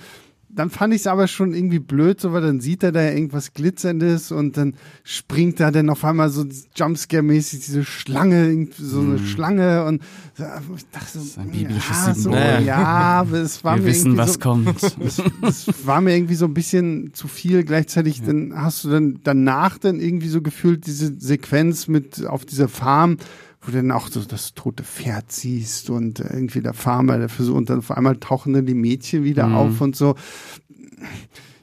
dann 0.55 0.69
fand 0.69 0.93
ich 0.93 1.01
es 1.01 1.07
aber 1.07 1.27
schon 1.27 1.53
irgendwie 1.53 1.79
blöd, 1.79 2.21
so, 2.21 2.33
weil 2.33 2.41
dann 2.41 2.59
sieht 2.59 2.83
er 2.83 2.91
da 2.91 3.01
irgendwas 3.09 3.53
Glitzerndes 3.53 4.31
und 4.31 4.57
dann 4.57 4.75
springt 5.03 5.59
da 5.59 5.71
dann 5.71 5.89
auf 5.89 6.03
einmal 6.05 6.29
so 6.29 6.45
Jumpscare-mäßig 6.75 7.65
diese 7.65 7.83
Schlange, 7.83 8.67
so 8.77 9.01
eine 9.01 9.19
Schlange 9.19 9.85
und 9.85 10.01
so, 10.35 10.43
ich 10.75 10.85
dachte 10.91 11.19
so, 11.19 11.41
ein 11.41 11.51
biblisches 11.51 12.05
ja, 12.05 12.13
so, 12.13 12.21
Symbol. 12.21 12.63
ja, 12.65 12.77
aber 12.77 13.37
es 13.37 13.63
war 13.63 13.75
Wir 13.75 13.83
mir 13.83 13.87
wissen, 13.89 14.17
was 14.17 14.33
so, 14.33 14.39
kommt. 14.39 14.83
das, 14.99 15.21
das 15.41 15.85
war 15.85 16.01
mir 16.01 16.15
irgendwie 16.15 16.35
so 16.35 16.45
ein 16.45 16.53
bisschen 16.53 17.13
zu 17.13 17.27
viel. 17.27 17.63
Gleichzeitig 17.63 18.21
dann 18.21 18.53
hast 18.55 18.83
du 18.83 18.89
dann 18.89 19.19
danach 19.23 19.77
dann 19.77 19.99
irgendwie 19.99 20.29
so 20.29 20.41
gefühlt 20.41 20.85
diese 20.87 21.13
Sequenz 21.19 21.87
mit 21.87 22.25
auf 22.25 22.45
dieser 22.45 22.67
Farm, 22.67 23.17
wo 23.65 23.71
du 23.71 23.77
dann 23.77 23.91
auch 23.91 24.09
so 24.09 24.21
das 24.21 24.53
tote 24.53 24.83
Pferd 24.83 25.31
siehst 25.31 25.89
und 25.89 26.19
irgendwie 26.19 26.61
der 26.61 26.73
Farmer, 26.73 27.17
der 27.17 27.29
versucht 27.29 27.57
und 27.57 27.69
dann 27.69 27.79
auf 27.79 27.91
einmal 27.91 28.17
tauchen 28.17 28.53
dann 28.53 28.65
die 28.65 28.73
Mädchen 28.73 29.23
wieder 29.23 29.47
Mhm. 29.47 29.55
auf 29.55 29.81
und 29.81 29.95
so. 29.95 30.15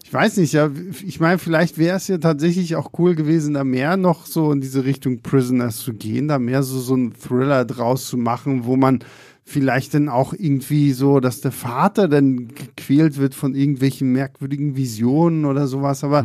Ich 0.05 0.13
weiß 0.13 0.39
nicht, 0.39 0.53
ja, 0.55 0.69
ich 1.07 1.21
meine, 1.21 1.39
vielleicht 1.39 1.79
wäre 1.79 1.97
es 1.97 2.09
ja 2.09 2.19
tatsächlich 2.19 2.75
auch 2.75 2.91
cool 2.99 3.15
gewesen, 3.15 3.55
da 3.55 3.63
mehr 3.63 3.97
noch 3.97 4.27
so 4.27 4.51
in 4.51 4.61
diese 4.61 4.85
Richtung 4.85 5.21
Prisoners 5.23 5.77
zu 5.79 5.93
gehen, 5.95 6.27
da 6.27 6.39
mehr 6.41 6.63
so, 6.65 6.81
so 6.81 6.95
einen 6.95 7.13
Thriller 7.15 7.65
draus 7.65 8.09
zu 8.09 8.17
machen, 8.17 8.65
wo 8.65 8.77
man 8.77 9.01
vielleicht 9.45 9.95
dann 9.95 10.09
auch 10.09 10.33
irgendwie 10.33 10.93
so, 10.93 11.21
dass 11.21 11.41
der 11.43 11.53
Vater 11.53 12.09
dann 12.09 12.49
gequält 12.49 13.19
wird 13.19 13.35
von 13.37 13.55
irgendwelchen 13.55 14.11
merkwürdigen 14.13 14.75
Visionen 14.77 15.45
oder 15.45 15.67
sowas, 15.69 16.03
aber 16.03 16.25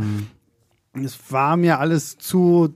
es 0.94 1.18
war 1.30 1.56
mir 1.58 1.80
alles 1.80 2.18
zu, 2.18 2.74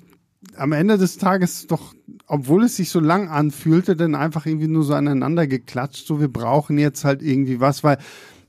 am 0.55 0.71
Ende 0.71 0.97
des 0.97 1.17
Tages 1.17 1.67
doch, 1.67 1.93
obwohl 2.27 2.63
es 2.63 2.77
sich 2.77 2.89
so 2.89 2.99
lang 2.99 3.27
anfühlte, 3.27 3.95
dann 3.95 4.15
einfach 4.15 4.45
irgendwie 4.45 4.67
nur 4.67 4.83
so 4.83 4.93
aneinander 4.93 5.47
geklatscht, 5.47 6.07
so 6.07 6.19
wir 6.19 6.29
brauchen 6.29 6.77
jetzt 6.77 7.03
halt 7.05 7.21
irgendwie 7.21 7.59
was, 7.59 7.83
weil 7.83 7.97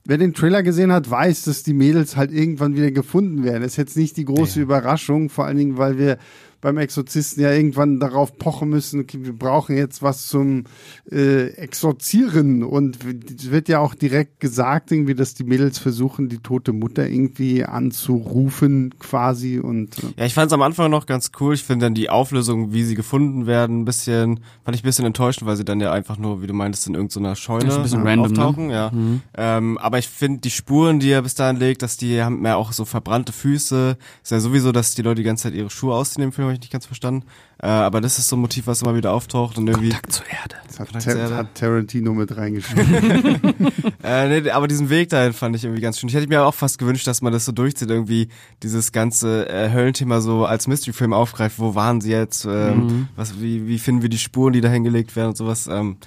Wer 0.07 0.17
den 0.17 0.33
Trailer 0.33 0.63
gesehen 0.63 0.93
hat, 0.93 1.11
weiß, 1.11 1.45
dass 1.45 1.63
die 1.63 1.75
Mädels 1.75 2.17
halt 2.17 2.33
irgendwann 2.33 2.75
wieder 2.75 2.91
gefunden 2.91 3.45
werden. 3.45 3.63
Das 3.63 3.73
ist 3.73 3.77
jetzt 3.77 3.97
nicht 3.99 4.17
die 4.17 4.25
große 4.25 4.59
Ja. 4.59 4.63
Überraschung, 4.63 5.29
vor 5.29 5.45
allen 5.45 5.59
Dingen, 5.59 5.77
weil 5.77 5.99
wir 5.99 6.17
beim 6.61 6.79
Exorzisten 6.79 7.43
ja 7.43 7.53
irgendwann 7.53 8.01
darauf 8.01 8.37
pochen 8.39 8.69
müssen, 8.69 9.01
okay, 9.01 9.19
wir 9.23 9.33
brauchen 9.33 9.77
jetzt 9.77 10.03
was 10.03 10.27
zum 10.29 10.65
äh, 11.11 11.49
Exorzieren. 11.55 12.63
Und 12.63 12.99
es 13.05 13.51
wird 13.51 13.69
ja 13.69 13.79
auch 13.81 13.95
direkt 13.95 14.41
gesagt, 14.41 14.93
irgendwie, 14.93 15.15
dass 15.15 15.35
die 15.35 15.45
Mädels 15.45 15.79
versuchen, 15.79 16.29
die 16.29 16.39
tote 16.39 16.73
Mutter 16.73 17.09
irgendwie 17.09 17.65
anzurufen, 17.65 18.95
quasi. 18.99 19.59
Und 19.59 19.99
äh, 19.99 20.07
Ja, 20.19 20.25
ich 20.27 20.35
fand 20.35 20.49
es 20.49 20.53
am 20.53 20.63
Anfang 20.63 20.91
noch 20.91 21.07
ganz 21.07 21.31
cool. 21.41 21.55
Ich 21.55 21.65
finde 21.65 21.87
dann 21.87 21.95
die 21.95 22.11
Auflösung, 22.11 22.73
wie 22.73 22.85
sie 22.85 22.95
gefunden 22.95 23.47
werden, 23.47 23.81
ein 23.81 23.85
bisschen, 23.85 24.41
fand 24.65 24.77
ich 24.77 24.83
ein 24.83 24.87
bisschen 24.87 25.07
enttäuschend, 25.07 25.47
weil 25.47 25.57
sie 25.57 25.65
dann 25.65 25.81
ja 25.81 25.93
einfach 25.93 26.19
nur, 26.19 26.43
wie 26.43 26.47
du 26.47 26.55
meintest, 26.55 26.87
in 26.87 26.95
irgendeiner 26.95 27.37
Scheune 27.37 27.65
Das 27.65 27.75
ist 27.75 27.79
ein 27.79 27.83
bisschen 27.83 28.07
äh, 28.07 28.11
random, 28.11 28.33
ne? 28.33 28.45
auftauchen. 28.45 28.71
Ja. 28.71 28.93
Ähm, 29.35 29.79
aber 29.79 29.99
ich 29.99 30.09
finde 30.09 30.41
die 30.41 30.51
Spuren, 30.51 31.01
die 31.01 31.11
er 31.11 31.23
bis 31.23 31.35
dahin 31.35 31.57
legt, 31.57 31.83
dass 31.83 31.97
die 31.97 32.23
haben 32.23 32.45
ja 32.45 32.57
auch 32.57 32.73
so 32.73 32.85
verbrannte 32.85 33.33
Füße. 33.33 33.97
Ist 34.23 34.31
ja 34.31 34.41
sowieso, 34.41 34.73
dass 34.73 34.95
die 34.95 35.03
Leute 35.03 35.17
die 35.17 35.23
ganze 35.25 35.45
Zeit 35.45 35.55
ihre 35.55 35.71
Schuhe 35.71 35.95
ausziehen 35.95 36.25
im 36.25 36.33
Film, 36.33 36.50
habe 36.51 36.55
ich 36.55 36.61
nicht 36.61 36.73
ganz 36.73 36.87
verstanden. 36.87 37.27
Äh, 37.63 37.67
aber 37.67 38.01
das 38.01 38.19
ist 38.19 38.29
so 38.29 38.37
ein 38.37 38.41
Motiv, 38.41 38.67
was 38.67 38.83
immer 38.83 38.95
wieder 38.95 39.13
auftaucht 39.13 39.59
und 39.59 39.69
irgendwie. 39.69 39.91
Kontakt 39.91 40.13
zur 40.13 40.27
Erde. 40.27 40.57
das 40.67 40.81
hat, 40.81 40.89
Charaktere. 40.89 41.29
Tar 41.29 41.37
hat 41.37 41.55
Tarantino 41.55 42.15
mit 42.15 42.37
reingeschrieben. 42.37 43.41
Äh, 44.03 44.41
nee, 44.41 44.51
aber 44.51 44.67
diesen 44.67 44.89
Weg 44.89 45.11
dahin 45.11 45.35
fand 45.35 45.55
ich 45.55 45.65
irgendwie 45.65 45.83
ganz 45.83 45.99
schön. 46.01 46.09
Ich 46.09 46.15
hätte 46.15 46.27
mir 46.27 46.45
auch 46.45 46.55
fast 46.55 46.79
gewünscht, 46.79 47.07
dass 47.07 47.21
man 47.21 47.33
das 47.33 47.45
so 47.45 47.53
durchzieht, 47.53 47.91
irgendwie 47.91 48.29
dieses 48.63 48.93
ganze 48.93 49.49
äh, 49.49 49.71
Höllenthema 49.71 50.21
so 50.21 50.47
als 50.47 50.67
Mystery-Film 50.67 51.13
aufgreift. 51.13 51.59
Wo 51.59 51.75
waren 51.75 52.01
sie 52.01 52.11
jetzt? 52.11 52.47
Ähm, 52.47 53.09
was, 53.15 53.41
wie, 53.41 53.69
wie 53.69 53.79
finden 53.79 54.03
wir 54.03 54.09
die 54.09 54.19
Spuren, 54.19 54.55
die 54.55 54.63
da 54.63 54.69
hingelegt 54.69 55.17
werden 55.17 55.29
und 55.29 55.37
sowas? 55.37 55.67
Ähm, 55.67 55.99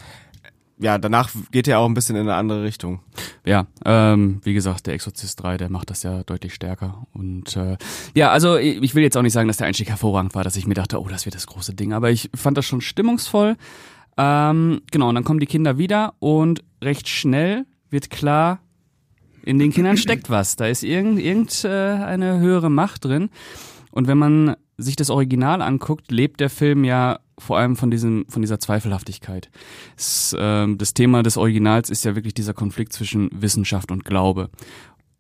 ja, 0.84 0.98
danach 0.98 1.30
geht 1.52 1.70
er 1.70 1.80
auch 1.80 1.86
ein 1.86 1.94
bisschen 1.94 2.18
in 2.18 2.24
eine 2.24 2.36
andere 2.36 2.62
Richtung. 2.62 3.00
Ja, 3.46 3.68
ähm, 3.86 4.42
wie 4.44 4.54
gesagt, 4.54 4.86
der 4.86 4.94
Exorzist 4.94 5.42
3, 5.42 5.56
der 5.56 5.70
macht 5.70 5.90
das 5.90 6.04
ja 6.04 6.24
deutlich 6.24 6.54
stärker. 6.54 7.08
Und 7.14 7.56
äh, 7.56 7.78
ja, 8.14 8.32
also 8.32 8.58
ich 8.58 8.94
will 8.94 9.02
jetzt 9.02 9.16
auch 9.16 9.22
nicht 9.22 9.32
sagen, 9.32 9.48
dass 9.48 9.58
der 9.58 9.68
Einstieg 9.68 9.88
hervorragend 9.88 10.36
war, 10.36 10.44
dass 10.44 10.58
ich 10.58 10.68
mir 10.68 10.74
dachte, 10.74 11.00
oh, 11.02 11.08
das 11.08 11.24
wird 11.24 11.36
das 11.36 11.48
große 11.48 11.74
Ding. 11.74 11.94
Aber 11.94 12.12
ich 12.12 12.30
fand 12.36 12.58
das 12.58 12.66
schon 12.66 12.82
stimmungsvoll. 12.82 13.56
Ähm, 14.18 14.82
genau, 14.92 15.08
und 15.08 15.16
dann 15.16 15.24
kommen 15.24 15.40
die 15.40 15.46
Kinder 15.46 15.78
wieder 15.78 16.16
und 16.20 16.66
recht 16.84 17.08
schnell 17.08 17.66
wird 17.90 18.10
klar, 18.10 18.60
In 19.46 19.60
den 19.60 19.72
Kindern 19.72 19.96
steckt 19.96 20.30
was. 20.30 20.58
Da 20.58 20.68
ist 20.68 20.84
irgendeine 20.84 21.22
irgend, 21.22 21.64
äh, 21.64 22.40
höhere 22.40 22.70
Macht 22.70 23.06
drin. 23.06 23.30
Und 23.92 24.08
wenn 24.08 24.18
man 24.18 24.58
sich 24.78 24.98
das 24.98 25.10
Original 25.10 25.62
anguckt, 25.62 26.12
lebt 26.12 26.42
der 26.42 26.50
Film 26.50 26.84
ja 26.84 27.20
vor 27.38 27.58
allem 27.58 27.76
von 27.76 27.92
diesem, 27.92 28.26
von 28.30 28.42
dieser 28.42 28.60
Zweifelhaftigkeit. 28.60 29.50
Das, 29.96 30.34
äh, 30.34 30.68
das 30.76 30.94
Thema 30.94 31.24
des 31.24 31.38
Originals 31.38 31.90
ist 31.90 32.06
ja 32.06 32.16
wirklich 32.16 32.34
dieser 32.34 32.54
Konflikt 32.54 32.94
zwischen 32.94 33.30
Wissenschaft 33.34 33.92
und 33.92 34.06
Glaube. 34.06 34.50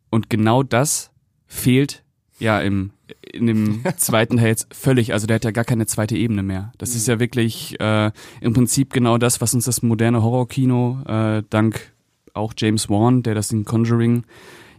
Und 0.09 0.29
genau 0.29 0.63
das 0.63 1.11
fehlt 1.47 2.03
ja 2.39 2.59
im 2.59 2.91
in 3.31 3.47
dem 3.47 3.83
zweiten 3.97 4.37
Teil 4.37 4.47
jetzt 4.47 4.73
völlig, 4.73 5.13
also 5.13 5.27
der 5.27 5.35
hat 5.35 5.45
ja 5.45 5.51
gar 5.51 5.63
keine 5.63 5.85
zweite 5.85 6.15
Ebene 6.15 6.43
mehr. 6.43 6.71
Das 6.77 6.95
ist 6.95 7.07
ja 7.07 7.19
wirklich 7.19 7.79
äh, 7.79 8.11
im 8.41 8.53
Prinzip 8.53 8.93
genau 8.93 9.17
das, 9.17 9.41
was 9.41 9.53
uns 9.53 9.65
das 9.65 9.81
moderne 9.81 10.23
Horrorkino 10.23 11.01
äh, 11.05 11.43
dank 11.49 11.93
auch 12.33 12.53
James 12.57 12.89
Wan, 12.89 13.23
der 13.23 13.35
das 13.35 13.51
in 13.51 13.65
Conjuring 13.65 14.23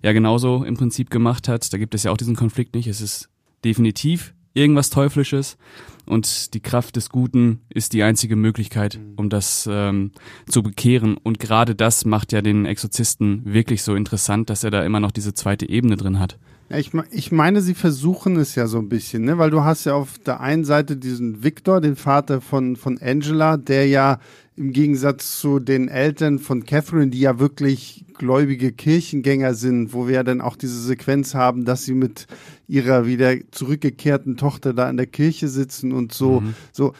ja 0.02 0.12
genauso 0.12 0.64
im 0.64 0.76
Prinzip 0.76 1.10
gemacht 1.10 1.48
hat. 1.48 1.72
Da 1.72 1.78
gibt 1.78 1.94
es 1.94 2.02
ja 2.02 2.10
auch 2.10 2.16
diesen 2.16 2.36
Konflikt 2.36 2.74
nicht. 2.74 2.88
Es 2.88 3.00
ist 3.00 3.28
definitiv 3.64 4.34
irgendwas 4.54 4.90
Teuflisches 4.90 5.58
und 6.06 6.54
die 6.54 6.60
Kraft 6.60 6.96
des 6.96 7.08
Guten 7.08 7.60
ist 7.68 7.92
die 7.92 8.02
einzige 8.02 8.36
Möglichkeit, 8.36 8.98
mhm. 8.98 9.14
um 9.16 9.30
das 9.30 9.68
ähm, 9.70 10.12
zu 10.48 10.62
bekehren. 10.62 11.16
Und 11.16 11.38
gerade 11.38 11.74
das 11.74 12.04
macht 12.04 12.32
ja 12.32 12.42
den 12.42 12.66
Exorzisten 12.66 13.42
wirklich 13.44 13.82
so 13.82 13.94
interessant, 13.94 14.50
dass 14.50 14.64
er 14.64 14.70
da 14.70 14.84
immer 14.84 15.00
noch 15.00 15.12
diese 15.12 15.34
zweite 15.34 15.68
Ebene 15.68 15.96
drin 15.96 16.18
hat. 16.18 16.38
Ja, 16.70 16.78
ich, 16.78 16.92
ich 17.10 17.30
meine, 17.30 17.60
sie 17.60 17.74
versuchen 17.74 18.36
es 18.36 18.54
ja 18.54 18.66
so 18.66 18.78
ein 18.78 18.88
bisschen, 18.88 19.24
ne? 19.24 19.36
weil 19.36 19.50
du 19.50 19.62
hast 19.64 19.84
ja 19.84 19.94
auf 19.94 20.18
der 20.18 20.40
einen 20.40 20.64
Seite 20.64 20.96
diesen 20.96 21.42
Victor, 21.42 21.80
den 21.80 21.96
Vater 21.96 22.40
von, 22.40 22.76
von 22.76 22.98
Angela, 22.98 23.56
der 23.56 23.86
ja 23.86 24.18
im 24.56 24.72
Gegensatz 24.72 25.40
zu 25.40 25.58
den 25.58 25.88
Eltern 25.88 26.38
von 26.38 26.64
Catherine, 26.64 27.08
die 27.08 27.20
ja 27.20 27.38
wirklich 27.38 28.03
gläubige 28.14 28.72
Kirchengänger 28.72 29.54
sind, 29.54 29.92
wo 29.92 30.06
wir 30.06 30.14
ja 30.14 30.22
dann 30.22 30.40
auch 30.40 30.56
diese 30.56 30.80
Sequenz 30.80 31.34
haben, 31.34 31.64
dass 31.64 31.84
sie 31.84 31.94
mit 31.94 32.26
ihrer 32.68 33.06
wieder 33.06 33.34
zurückgekehrten 33.50 34.36
Tochter 34.36 34.72
da 34.72 34.88
in 34.88 34.96
der 34.96 35.06
Kirche 35.06 35.48
sitzen 35.48 35.92
und 35.92 36.12
so, 36.12 36.40
mhm. 36.40 36.54
so, 36.72 36.94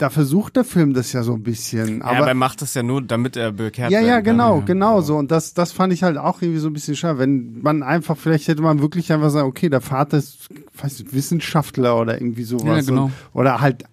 da 0.00 0.08
versucht 0.08 0.56
der 0.56 0.64
Film 0.64 0.94
das 0.94 1.12
ja 1.12 1.22
so 1.22 1.34
ein 1.34 1.42
bisschen. 1.42 2.00
Aber, 2.02 2.12
ja, 2.12 2.18
aber 2.20 2.28
er 2.28 2.34
macht 2.34 2.62
das 2.62 2.74
ja 2.74 2.82
nur, 2.82 3.02
damit 3.02 3.36
er 3.36 3.52
bekehrt 3.52 3.90
wird. 3.90 4.02
Ja, 4.02 4.06
ja, 4.06 4.20
genau, 4.20 4.58
kann. 4.58 4.66
genau 4.66 5.00
so. 5.02 5.16
Und 5.16 5.30
das, 5.30 5.52
das 5.52 5.72
fand 5.72 5.92
ich 5.92 6.02
halt 6.02 6.16
auch 6.16 6.40
irgendwie 6.40 6.60
so 6.60 6.68
ein 6.68 6.72
bisschen 6.72 6.96
schade. 6.96 7.18
Wenn 7.18 7.60
man 7.60 7.82
einfach, 7.82 8.16
vielleicht 8.16 8.48
hätte 8.48 8.62
man 8.62 8.80
wirklich 8.80 9.12
einfach 9.12 9.30
sagen, 9.30 9.46
okay, 9.46 9.68
der 9.68 9.82
Vater 9.82 10.16
ist, 10.16 10.48
weiß 10.80 11.00
nicht, 11.00 11.12
Wissenschaftler 11.12 12.00
oder 12.00 12.18
irgendwie 12.18 12.44
sowas. 12.44 12.86
Ja, 12.86 12.92
genau. 12.92 13.04
Und, 13.04 13.12
oder 13.34 13.60
halt 13.60 13.84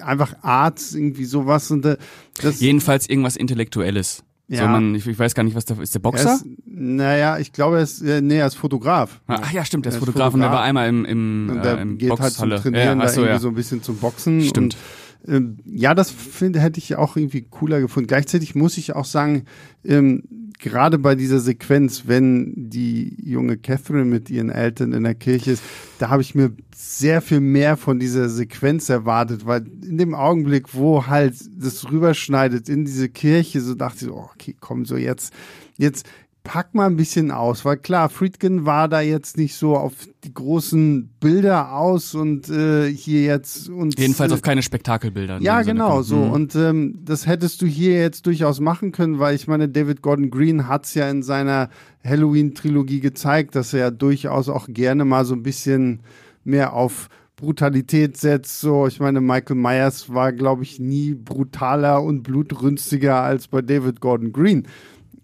einfach 0.00 0.34
Arzt, 0.42 0.94
irgendwie 0.94 1.24
sowas. 1.24 1.70
Und 1.70 1.84
äh, 1.84 1.96
das 2.40 2.60
Jedenfalls 2.60 3.08
irgendwas 3.08 3.36
Intellektuelles. 3.36 4.24
Ja. 4.50 4.62
So 4.62 4.66
man, 4.66 4.96
ich, 4.96 5.06
ich, 5.06 5.16
weiß 5.16 5.34
gar 5.36 5.44
nicht, 5.44 5.54
was 5.54 5.64
da 5.64 5.80
ist. 5.80 5.94
Der 5.94 6.00
Boxer? 6.00 6.34
Ist, 6.34 6.44
naja, 6.66 7.38
ich 7.38 7.52
glaube, 7.52 7.76
er 7.76 7.82
ist, 7.84 8.02
äh, 8.02 8.20
nee, 8.20 8.38
er 8.38 8.48
ist 8.48 8.56
Fotograf. 8.56 9.20
Ah, 9.28 9.38
ach 9.42 9.52
ja, 9.52 9.64
stimmt, 9.64 9.86
er 9.86 9.90
ist, 9.90 9.94
ist 9.94 10.00
Fotograf, 10.00 10.32
Fotograf, 10.32 10.34
und 10.34 10.40
der 10.40 10.50
war 10.50 10.62
einmal 10.62 10.88
im, 10.88 11.04
im, 11.04 11.50
und 11.52 11.64
der 11.64 11.78
äh, 11.78 11.82
im 11.82 11.98
geht 11.98 12.08
Boxhalle. 12.08 12.54
halt 12.56 12.62
zum 12.64 12.72
Trainieren, 12.72 12.98
ja, 12.98 13.08
so, 13.08 13.14
da 13.14 13.20
irgendwie 13.20 13.32
ja. 13.32 13.38
so 13.38 13.48
ein 13.48 13.54
bisschen 13.54 13.82
zum 13.84 13.96
Boxen. 13.98 14.42
Stimmt. 14.42 14.76
Und, 15.24 15.32
ähm, 15.32 15.58
ja, 15.66 15.94
das 15.94 16.10
finde 16.10 16.58
hätte 16.58 16.78
ich 16.78 16.96
auch 16.96 17.16
irgendwie 17.16 17.42
cooler 17.42 17.80
gefunden. 17.80 18.08
Gleichzeitig 18.08 18.56
muss 18.56 18.76
ich 18.76 18.96
auch 18.96 19.04
sagen, 19.04 19.44
ähm, 19.84 20.24
gerade 20.60 20.98
bei 20.98 21.14
dieser 21.14 21.40
Sequenz, 21.40 22.04
wenn 22.06 22.52
die 22.56 23.16
junge 23.22 23.56
Catherine 23.56 24.04
mit 24.04 24.30
ihren 24.30 24.50
Eltern 24.50 24.92
in 24.92 25.04
der 25.04 25.14
Kirche 25.14 25.52
ist, 25.52 25.62
da 25.98 26.10
habe 26.10 26.22
ich 26.22 26.34
mir 26.34 26.52
sehr 26.74 27.22
viel 27.22 27.40
mehr 27.40 27.76
von 27.76 27.98
dieser 27.98 28.28
Sequenz 28.28 28.88
erwartet, 28.88 29.46
weil 29.46 29.66
in 29.82 29.98
dem 29.98 30.14
Augenblick, 30.14 30.74
wo 30.74 31.06
halt 31.06 31.34
das 31.56 31.90
rüberschneidet 31.90 32.68
in 32.68 32.84
diese 32.84 33.08
Kirche, 33.08 33.60
so 33.60 33.74
dachte 33.74 34.06
ich, 34.06 34.10
oh, 34.10 34.28
okay, 34.34 34.54
komm, 34.60 34.84
so 34.84 34.96
jetzt, 34.96 35.32
jetzt 35.76 36.06
pack 36.42 36.74
mal 36.74 36.86
ein 36.86 36.96
bisschen 36.96 37.30
aus, 37.30 37.64
weil 37.64 37.76
klar, 37.76 38.08
Friedkin 38.08 38.64
war 38.64 38.88
da 38.88 39.00
jetzt 39.00 39.36
nicht 39.36 39.54
so 39.54 39.76
auf 39.76 39.92
die 40.24 40.32
großen 40.32 41.10
Bilder 41.20 41.72
aus 41.72 42.14
und 42.14 42.48
äh, 42.48 42.90
hier 42.92 43.22
jetzt 43.22 43.68
und 43.68 43.98
jedenfalls 43.98 44.32
äh, 44.32 44.34
auf 44.34 44.42
keine 44.42 44.62
Spektakelbilder. 44.62 45.38
Ja, 45.40 45.62
genau 45.62 46.02
so 46.02 46.16
mhm. 46.16 46.32
und 46.32 46.54
ähm, 46.54 46.98
das 47.04 47.26
hättest 47.26 47.62
du 47.62 47.66
hier 47.66 48.00
jetzt 48.00 48.26
durchaus 48.26 48.60
machen 48.60 48.92
können, 48.92 49.18
weil 49.18 49.34
ich 49.34 49.48
meine, 49.48 49.68
David 49.68 50.02
Gordon 50.02 50.30
Green 50.30 50.66
hat's 50.66 50.94
ja 50.94 51.08
in 51.10 51.22
seiner 51.22 51.68
Halloween-Trilogie 52.04 53.00
gezeigt, 53.00 53.54
dass 53.54 53.72
er 53.72 53.80
ja 53.80 53.90
durchaus 53.90 54.48
auch 54.48 54.66
gerne 54.68 55.04
mal 55.04 55.24
so 55.24 55.34
ein 55.34 55.42
bisschen 55.42 56.00
mehr 56.44 56.72
auf 56.72 57.08
Brutalität 57.36 58.16
setzt. 58.16 58.60
So, 58.60 58.86
ich 58.86 59.00
meine, 59.00 59.20
Michael 59.20 59.56
Myers 59.56 60.12
war, 60.12 60.32
glaube 60.32 60.62
ich, 60.62 60.78
nie 60.78 61.14
brutaler 61.14 62.02
und 62.02 62.22
blutrünstiger 62.22 63.22
als 63.22 63.48
bei 63.48 63.62
David 63.62 64.00
Gordon 64.00 64.32
Green. 64.32 64.66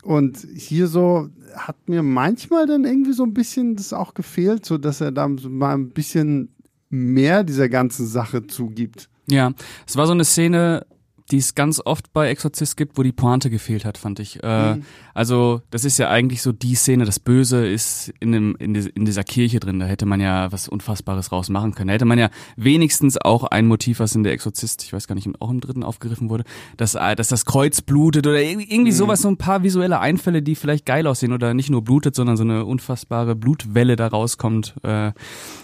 Und 0.07 0.47
hier 0.55 0.87
so 0.87 1.31
hat 1.57 1.89
mir 1.89 2.05
manchmal 2.05 2.67
dann 2.67 2.85
irgendwie 2.85 3.13
so 3.13 3.25
ein 3.25 3.35
bisschen 3.35 3.75
das 3.75 3.93
auch 3.93 4.15
gefehlt, 4.15 4.65
so 4.65 4.79
dass 4.79 5.01
er 5.01 5.11
da 5.11 5.27
mal 5.27 5.75
ein 5.75 5.91
bisschen 5.91 6.55
mehr 6.91 7.43
dieser 7.43 7.69
ganzen 7.69 8.07
Sache 8.07 8.47
zugibt. 8.47 9.09
Ja, 9.29 9.53
es 9.85 9.97
war 9.97 10.07
so 10.07 10.13
eine 10.13 10.25
Szene, 10.25 10.87
die 11.31 11.39
es 11.39 11.55
ganz 11.55 11.81
oft 11.85 12.13
bei 12.13 12.29
Exorzist 12.29 12.77
gibt, 12.77 12.97
wo 12.99 13.03
die 13.03 13.13
Pointe 13.13 13.51
gefehlt 13.51 13.85
hat, 13.85 13.99
fand 13.99 14.21
ich. 14.21 14.43
Äh, 14.43 14.77
mhm. 14.77 14.83
Also 15.13 15.63
das 15.71 15.85
ist 15.85 15.99
ja 15.99 16.09
eigentlich 16.09 16.43
so 16.43 16.53
die 16.53 16.75
Szene, 16.75 17.05
das 17.05 17.19
Böse 17.19 17.67
ist 17.67 18.13
in, 18.21 18.33
dem, 18.33 18.57
in, 18.59 18.75
die, 18.75 18.89
in 18.91 19.05
dieser 19.05 19.25
Kirche 19.25 19.59
drin. 19.59 19.81
Da 19.81 19.87
hätte 19.87 20.07
man 20.07 20.21
ja 20.21 20.53
was 20.53 20.69
Unfassbares 20.69 21.33
rausmachen 21.33 21.75
können. 21.75 21.89
Da 21.89 21.95
hätte 21.95 22.05
man 22.05 22.19
ja 22.19 22.31
wenigstens 22.57 23.17
auch 23.19 23.45
ein 23.45 23.67
Motiv, 23.67 23.99
was 23.99 24.15
in 24.15 24.23
der 24.23 24.33
Exorzist, 24.33 24.85
ich 24.85 24.93
weiß 24.93 25.09
gar 25.09 25.15
nicht, 25.15 25.29
auch 25.41 25.51
im 25.51 25.61
dritten 25.61 25.83
aufgegriffen 25.83 26.31
wurde, 26.31 26.45
dass, 26.77 26.95
äh, 26.95 27.17
dass 27.17 27.29
das 27.29 27.45
Kreuz 27.45 27.81
blutet 27.81 28.27
oder 28.27 28.41
irgendwie 28.41 28.77
mhm. 28.77 28.93
sowas, 28.93 29.23
so 29.23 29.29
ein 29.29 29.37
paar 29.37 29.63
visuelle 29.63 29.99
Einfälle, 29.99 30.43
die 30.43 30.55
vielleicht 30.55 30.87
geil 30.87 31.07
aussehen 31.07 31.33
oder 31.33 31.55
nicht 31.55 31.71
nur 31.71 31.83
blutet, 31.83 32.15
sondern 32.15 32.37
so 32.37 32.45
eine 32.45 32.65
unfassbare 32.65 33.35
Blutwelle 33.35 33.97
da 33.97 34.07
rauskommt, 34.07 34.75
äh, 34.83 35.13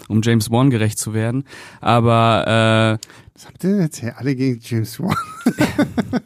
um 0.09 0.21
James 0.21 0.51
Wan 0.51 0.69
gerecht 0.69 0.99
zu 0.99 1.13
werden. 1.13 1.45
Aber 1.79 2.99
äh, 2.99 3.07
was 3.35 3.47
habt 3.47 3.63
ihr 3.63 3.81
jetzt 3.81 3.99
hier 3.99 4.15
alle 4.19 4.35
gegen 4.35 4.59
James 4.61 4.99
Wan? 4.99 5.15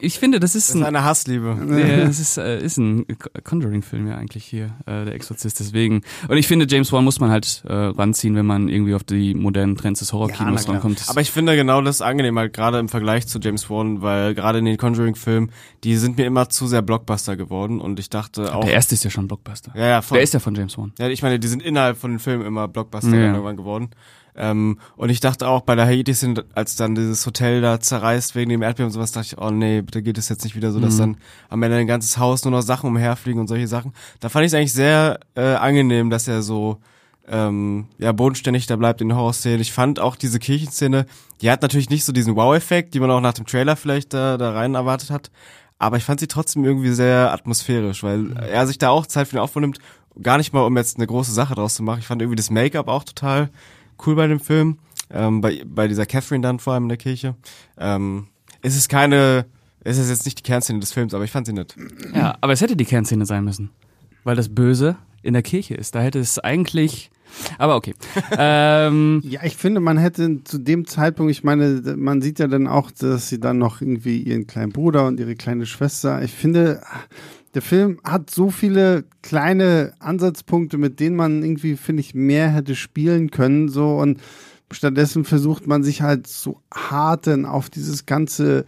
ich 0.00 0.18
finde, 0.18 0.38
das 0.38 0.54
ist, 0.54 0.68
das 0.68 0.74
ist 0.74 0.82
ein, 0.82 0.86
eine 0.86 1.02
Hassliebe. 1.02 1.56
Ja, 1.70 2.04
das 2.04 2.20
ist, 2.20 2.36
äh, 2.36 2.62
ist 2.62 2.76
ein 2.76 3.06
Conjuring-Film 3.42 4.06
ja 4.06 4.16
eigentlich 4.16 4.44
hier, 4.44 4.66
äh, 4.84 5.06
der 5.06 5.14
Exorzist. 5.14 5.60
Deswegen. 5.60 6.02
Und 6.28 6.36
ich 6.36 6.46
finde, 6.46 6.66
James 6.68 6.92
Wan 6.92 7.04
muss 7.04 7.20
man 7.20 7.30
halt 7.30 7.62
äh, 7.66 7.72
ranziehen, 7.72 8.34
wenn 8.34 8.44
man 8.44 8.68
irgendwie 8.68 8.94
auf 8.94 9.02
die 9.02 9.34
modernen 9.34 9.76
Trends 9.76 10.00
des 10.00 10.12
Horrorkinos 10.12 10.66
ja, 10.66 10.72
rankommt. 10.72 11.04
Aber 11.08 11.22
ich 11.22 11.30
finde 11.30 11.56
genau 11.56 11.80
das 11.80 12.02
angenehm, 12.02 12.38
halt 12.38 12.52
gerade 12.52 12.78
im 12.78 12.90
Vergleich 12.90 13.26
zu 13.26 13.38
James 13.38 13.70
Wan, 13.70 14.02
weil 14.02 14.34
gerade 14.34 14.58
in 14.58 14.66
den 14.66 14.76
Conjuring-Filmen, 14.76 15.50
die 15.84 15.96
sind 15.96 16.18
mir 16.18 16.26
immer 16.26 16.50
zu 16.50 16.66
sehr 16.66 16.82
Blockbuster 16.82 17.34
geworden 17.36 17.80
und 17.80 17.98
ich 17.98 18.10
dachte 18.10 18.54
auch. 18.54 18.64
Der 18.64 18.74
erste 18.74 18.94
ist 18.94 19.04
ja 19.04 19.10
schon 19.10 19.26
Blockbuster. 19.26 19.72
Ja, 19.74 19.86
ja, 19.86 20.02
voll. 20.02 20.16
Der 20.16 20.22
ist 20.22 20.34
ja 20.34 20.40
von 20.40 20.54
James 20.54 20.76
Wan. 20.76 20.92
Ja, 20.98 21.08
ich 21.08 21.22
meine, 21.22 21.38
die 21.38 21.48
sind 21.48 21.62
innerhalb 21.62 21.96
von 21.96 22.10
den 22.10 22.18
Filmen 22.18 22.44
immer 22.44 22.68
Blockbuster 22.68 23.16
ja. 23.16 23.32
irgendwann 23.32 23.56
geworden. 23.56 23.88
Ähm, 24.34 24.78
und 24.96 25.10
ich 25.10 25.20
dachte 25.20 25.46
auch 25.46 25.60
bei 25.62 25.74
der 25.74 25.84
Haiti 25.84 26.14
sind, 26.14 26.44
als 26.54 26.76
dann 26.76 26.94
dieses 26.94 27.26
Hotel 27.26 27.60
da 27.60 27.80
zerreißt 27.80 28.34
wegen 28.34 28.50
dem 28.50 28.62
Erdbeben 28.62 28.86
und 28.86 28.92
sowas, 28.92 29.12
dachte 29.12 29.26
ich, 29.26 29.38
oh 29.38 29.50
nee, 29.50 29.82
bitte 29.82 30.02
geht 30.02 30.16
es 30.16 30.28
jetzt 30.28 30.44
nicht 30.44 30.56
wieder 30.56 30.72
so, 30.72 30.80
dass 30.80 30.94
mhm. 30.94 30.98
dann 30.98 31.16
am 31.50 31.62
Ende 31.62 31.76
ein 31.76 31.86
ganzes 31.86 32.16
Haus 32.16 32.44
nur 32.44 32.52
noch 32.52 32.62
Sachen 32.62 32.88
umherfliegen 32.88 33.40
und 33.40 33.48
solche 33.48 33.68
Sachen. 33.68 33.92
Da 34.20 34.28
fand 34.30 34.44
ich 34.44 34.52
es 34.52 34.54
eigentlich 34.54 34.72
sehr 34.72 35.20
äh, 35.34 35.54
angenehm, 35.54 36.08
dass 36.08 36.28
er 36.28 36.42
so 36.42 36.78
ähm, 37.28 37.86
ja 37.98 38.12
bodenständig 38.12 38.66
da 38.66 38.76
bleibt 38.76 39.00
in 39.00 39.10
den 39.10 39.16
Horrorszenen. 39.16 39.60
Ich 39.60 39.72
fand 39.72 40.00
auch 40.00 40.16
diese 40.16 40.38
Kirchenszene, 40.38 41.06
die 41.40 41.50
hat 41.50 41.62
natürlich 41.62 41.90
nicht 41.90 42.04
so 42.04 42.12
diesen 42.12 42.34
Wow-Effekt, 42.34 42.94
die 42.94 43.00
man 43.00 43.10
auch 43.10 43.20
nach 43.20 43.34
dem 43.34 43.46
Trailer 43.46 43.76
vielleicht 43.76 44.14
da, 44.14 44.38
da 44.38 44.52
rein 44.52 44.74
erwartet 44.74 45.10
hat. 45.10 45.30
Aber 45.78 45.96
ich 45.96 46.04
fand 46.04 46.20
sie 46.20 46.28
trotzdem 46.28 46.64
irgendwie 46.64 46.90
sehr 46.90 47.32
atmosphärisch, 47.32 48.02
weil 48.02 48.18
mhm. 48.18 48.36
er 48.36 48.66
sich 48.66 48.78
da 48.78 48.90
auch 48.90 49.06
Zeit 49.06 49.28
für 49.28 49.36
den 49.36 49.42
Aufbau 49.42 49.60
nimmt. 49.60 49.78
Gar 50.22 50.38
nicht 50.38 50.52
mal, 50.52 50.62
um 50.62 50.76
jetzt 50.76 50.96
eine 50.96 51.06
große 51.06 51.32
Sache 51.32 51.54
draus 51.54 51.74
zu 51.74 51.82
machen. 51.82 52.00
Ich 52.00 52.06
fand 52.06 52.22
irgendwie 52.22 52.36
das 52.36 52.50
Make-up 52.50 52.88
auch 52.88 53.04
total 53.04 53.50
cool 54.06 54.16
bei 54.16 54.26
dem 54.26 54.40
Film. 54.40 54.78
Ähm, 55.10 55.40
bei, 55.40 55.62
bei 55.64 55.88
dieser 55.88 56.06
Catherine 56.06 56.42
dann 56.42 56.58
vor 56.58 56.72
allem 56.72 56.84
in 56.84 56.88
der 56.88 56.98
Kirche. 56.98 57.34
Ähm, 57.78 58.28
es 58.62 58.76
ist 58.76 58.88
keine, 58.88 59.46
es 59.80 59.98
ist 59.98 60.08
jetzt 60.08 60.24
nicht 60.24 60.38
die 60.38 60.42
Kernszene 60.42 60.80
des 60.80 60.92
Films, 60.92 61.12
aber 61.14 61.24
ich 61.24 61.30
fand 61.30 61.46
sie 61.46 61.52
nett. 61.52 61.76
Ja, 62.14 62.36
aber 62.40 62.52
es 62.52 62.60
hätte 62.60 62.76
die 62.76 62.84
Kernszene 62.84 63.26
sein 63.26 63.44
müssen. 63.44 63.70
Weil 64.24 64.36
das 64.36 64.54
Böse 64.54 64.96
in 65.22 65.34
der 65.34 65.42
Kirche 65.42 65.74
ist. 65.74 65.94
Da 65.94 66.00
hätte 66.00 66.20
es 66.20 66.38
eigentlich. 66.38 67.10
Aber 67.58 67.76
okay. 67.76 67.94
ähm, 68.38 69.22
ja, 69.24 69.40
ich 69.42 69.56
finde, 69.56 69.80
man 69.80 69.98
hätte 69.98 70.44
zu 70.44 70.58
dem 70.58 70.86
Zeitpunkt, 70.86 71.30
ich 71.30 71.44
meine, 71.44 71.82
man 71.96 72.22
sieht 72.22 72.38
ja 72.38 72.46
dann 72.46 72.66
auch, 72.66 72.90
dass 72.90 73.28
sie 73.28 73.40
dann 73.40 73.58
noch 73.58 73.80
irgendwie 73.80 74.18
ihren 74.18 74.46
kleinen 74.46 74.72
Bruder 74.72 75.06
und 75.06 75.18
ihre 75.18 75.34
kleine 75.34 75.66
Schwester. 75.66 76.22
Ich 76.22 76.32
finde, 76.32 76.82
der 77.54 77.62
Film 77.62 78.00
hat 78.04 78.30
so 78.30 78.50
viele 78.50 79.04
kleine 79.22 79.92
Ansatzpunkte, 79.98 80.78
mit 80.78 81.00
denen 81.00 81.16
man 81.16 81.42
irgendwie, 81.42 81.76
finde 81.76 82.00
ich, 82.00 82.14
mehr 82.14 82.48
hätte 82.48 82.74
spielen 82.74 83.30
können, 83.30 83.68
so. 83.68 83.96
Und 83.96 84.20
stattdessen 84.70 85.24
versucht 85.24 85.66
man 85.66 85.82
sich 85.82 86.02
halt 86.02 86.26
so 86.26 86.60
hart 86.72 87.26
denn 87.26 87.44
auf 87.44 87.68
dieses 87.68 88.06
ganze 88.06 88.64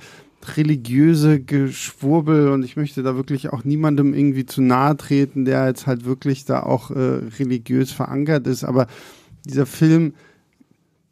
religiöse 0.56 1.40
Geschwurbel. 1.40 2.48
Und 2.48 2.62
ich 2.62 2.76
möchte 2.76 3.02
da 3.02 3.16
wirklich 3.16 3.50
auch 3.52 3.64
niemandem 3.64 4.12
irgendwie 4.12 4.44
zu 4.44 4.60
nahe 4.60 4.96
treten, 4.96 5.46
der 5.46 5.66
jetzt 5.66 5.86
halt 5.86 6.04
wirklich 6.04 6.44
da 6.44 6.62
auch 6.62 6.90
äh, 6.90 7.20
religiös 7.38 7.90
verankert 7.90 8.46
ist, 8.46 8.64
aber 8.64 8.86
dieser 9.46 9.66
Film 9.66 10.14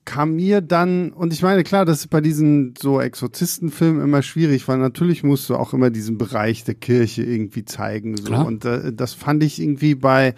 kam 0.04 0.34
mir 0.34 0.60
dann, 0.60 1.12
und 1.12 1.32
ich 1.32 1.42
meine, 1.42 1.62
klar, 1.62 1.84
das 1.84 2.00
ist 2.00 2.10
bei 2.10 2.20
diesen 2.20 2.74
so 2.80 3.00
Exorzistenfilmen 3.00 4.02
immer 4.02 4.22
schwierig, 4.22 4.66
weil 4.66 4.78
natürlich 4.78 5.22
musst 5.22 5.48
du 5.48 5.56
auch 5.56 5.72
immer 5.72 5.90
diesen 5.90 6.18
Bereich 6.18 6.64
der 6.64 6.74
Kirche 6.74 7.22
irgendwie 7.22 7.64
zeigen. 7.64 8.16
So. 8.16 8.24
Klar. 8.24 8.46
Und 8.46 8.64
äh, 8.64 8.92
das 8.92 9.14
fand 9.14 9.42
ich 9.44 9.60
irgendwie 9.60 9.94
bei, 9.94 10.34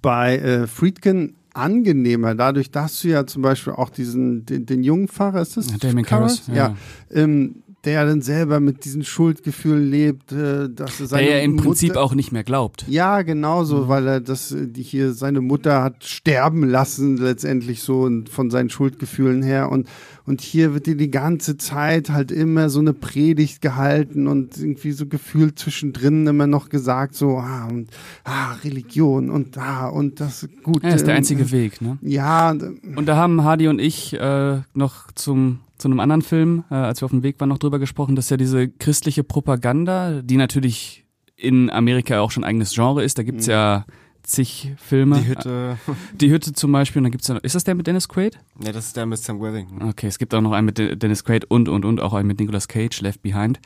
bei 0.00 0.38
äh, 0.38 0.66
Friedkin 0.66 1.34
angenehmer, 1.54 2.34
dadurch, 2.34 2.70
dass 2.70 3.00
du 3.00 3.08
ja 3.08 3.26
zum 3.26 3.42
Beispiel 3.42 3.74
auch 3.74 3.90
diesen, 3.90 4.46
den, 4.46 4.66
den 4.66 4.82
jungen 4.82 5.08
Pfarrer, 5.08 5.42
ist 5.42 5.56
das? 5.56 5.70
Ja, 5.70 5.76
Damien 5.78 6.06
Karras, 6.06 6.46
Ja. 6.48 6.54
ja. 6.54 6.76
Ähm, 7.10 7.61
der 7.84 7.94
ja 7.94 8.04
dann 8.04 8.22
selber 8.22 8.60
mit 8.60 8.84
diesen 8.84 9.04
Schuldgefühlen 9.04 9.90
lebt, 9.90 10.30
äh, 10.32 10.68
dass 10.70 11.00
er 11.00 11.06
seine 11.08 11.26
Der 11.26 11.38
ja 11.38 11.42
im 11.44 11.52
Mutter, 11.52 11.64
Prinzip 11.64 11.96
auch 11.96 12.14
nicht 12.14 12.30
mehr 12.30 12.44
glaubt. 12.44 12.84
ja, 12.88 13.22
genau 13.22 13.64
Mhm. 13.64 13.88
weil 13.88 14.06
er 14.06 14.20
das, 14.20 14.52
äh, 14.52 14.68
die 14.68 14.82
hier 14.82 15.12
seine 15.12 15.40
Mutter 15.40 15.82
hat 15.82 16.04
sterben 16.04 16.62
lassen, 16.68 17.16
letztendlich 17.16 17.82
so 17.82 18.02
und 18.02 18.28
von 18.28 18.50
seinen 18.50 18.70
Schuldgefühlen 18.70 19.42
her. 19.42 19.70
Und, 19.70 19.88
und 20.26 20.40
hier 20.40 20.74
wird 20.74 20.86
dir 20.86 20.96
die 20.96 21.10
ganze 21.10 21.56
Zeit 21.56 22.10
halt 22.10 22.30
immer 22.30 22.70
so 22.70 22.78
eine 22.78 22.92
Predigt 22.92 23.60
gehalten 23.60 24.28
und 24.28 24.56
irgendwie 24.58 24.92
so 24.92 25.06
gefühlt 25.06 25.58
zwischendrin 25.58 26.26
immer 26.26 26.46
noch 26.46 26.68
gesagt, 26.68 27.14
so, 27.16 27.38
ah, 27.38 27.66
und, 27.68 27.88
ah, 28.24 28.52
Religion 28.64 29.28
und 29.30 29.58
ah, 29.58 29.88
und 29.88 30.20
das 30.20 30.48
gut. 30.62 30.84
Ja, 30.84 30.90
ist 30.90 31.06
der 31.08 31.16
einzige 31.16 31.50
Weg, 31.50 31.80
ne? 31.82 31.98
Ja, 32.00 32.50
und, 32.52 32.62
äh, 32.62 32.70
Und 32.96 33.06
da 33.06 33.16
haben 33.16 33.42
Hardy 33.42 33.66
und 33.68 33.80
ich 33.80 34.12
äh, 34.14 34.60
noch 34.74 35.10
zum 35.12 35.58
zu 35.82 35.88
einem 35.88 36.00
anderen 36.00 36.22
Film, 36.22 36.64
äh, 36.70 36.74
als 36.74 37.02
wir 37.02 37.06
auf 37.06 37.10
dem 37.10 37.22
Weg 37.22 37.40
waren, 37.40 37.48
noch 37.48 37.58
drüber 37.58 37.78
gesprochen, 37.78 38.14
dass 38.16 38.30
ja 38.30 38.36
diese 38.36 38.68
christliche 38.68 39.24
Propaganda, 39.24 40.22
die 40.22 40.36
natürlich 40.36 41.04
in 41.36 41.70
Amerika 41.70 42.20
auch 42.20 42.30
schon 42.30 42.44
ein 42.44 42.48
eigenes 42.50 42.72
Genre 42.72 43.02
ist, 43.02 43.18
da 43.18 43.22
gibt's 43.24 43.46
ja 43.46 43.84
zig 44.22 44.72
Filme. 44.76 45.18
Die 45.20 45.26
Hütte. 45.26 45.76
Die 46.14 46.30
Hütte 46.30 46.52
zum 46.52 46.70
Beispiel, 46.70 47.00
und 47.00 47.04
dann 47.04 47.10
gibt's 47.10 47.26
ja 47.26 47.34
noch, 47.34 47.42
ist 47.42 47.56
das 47.56 47.64
der 47.64 47.74
mit 47.74 47.88
Dennis 47.88 48.08
Quaid? 48.08 48.38
Ne, 48.62 48.70
das 48.70 48.86
ist 48.86 48.96
der 48.96 49.04
mit 49.06 49.18
Sam 49.18 49.40
Worthington. 49.40 49.82
Okay, 49.82 50.06
es 50.06 50.18
gibt 50.18 50.32
auch 50.34 50.40
noch 50.40 50.52
einen 50.52 50.66
mit 50.66 50.78
De- 50.78 50.94
Dennis 50.94 51.24
Quaid 51.24 51.44
und 51.46 51.68
und 51.68 51.84
und 51.84 52.00
auch 52.00 52.14
einen 52.14 52.28
mit 52.28 52.38
Nicolas 52.38 52.68
Cage, 52.68 53.00
Left 53.00 53.22
Behind. 53.22 53.58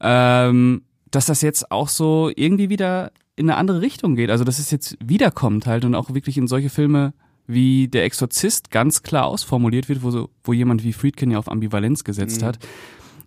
Ähm, 0.00 0.82
dass 1.10 1.26
das 1.26 1.42
jetzt 1.42 1.70
auch 1.70 1.88
so 1.88 2.30
irgendwie 2.34 2.70
wieder 2.70 3.12
in 3.36 3.50
eine 3.50 3.58
andere 3.58 3.80
Richtung 3.82 4.14
geht. 4.16 4.30
Also 4.30 4.44
dass 4.44 4.58
es 4.58 4.70
jetzt 4.70 4.96
wiederkommt 5.04 5.66
halt 5.66 5.84
und 5.84 5.94
auch 5.94 6.14
wirklich 6.14 6.38
in 6.38 6.46
solche 6.48 6.70
Filme 6.70 7.12
wie 7.48 7.88
Der 7.88 8.04
Exorzist 8.04 8.70
ganz 8.70 9.02
klar 9.02 9.26
ausformuliert 9.26 9.88
wird, 9.88 10.02
wo, 10.02 10.10
so, 10.10 10.30
wo 10.44 10.52
jemand 10.52 10.84
wie 10.84 10.92
Friedkin 10.92 11.32
ja 11.32 11.38
auf 11.38 11.50
Ambivalenz 11.50 12.04
gesetzt 12.04 12.42
hat. 12.42 12.58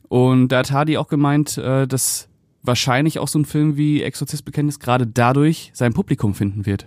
Und 0.07 0.49
da 0.49 0.59
hat 0.59 0.71
Hardy 0.71 0.97
auch 0.97 1.07
gemeint, 1.07 1.57
äh, 1.57 1.87
dass 1.87 2.29
wahrscheinlich 2.63 3.19
auch 3.19 3.27
so 3.27 3.39
ein 3.39 3.45
Film 3.45 3.77
wie 3.77 4.03
Exorzistbekenntnis 4.03 4.79
gerade 4.79 5.07
dadurch 5.07 5.71
sein 5.73 5.93
Publikum 5.93 6.35
finden 6.35 6.65
wird. 6.65 6.85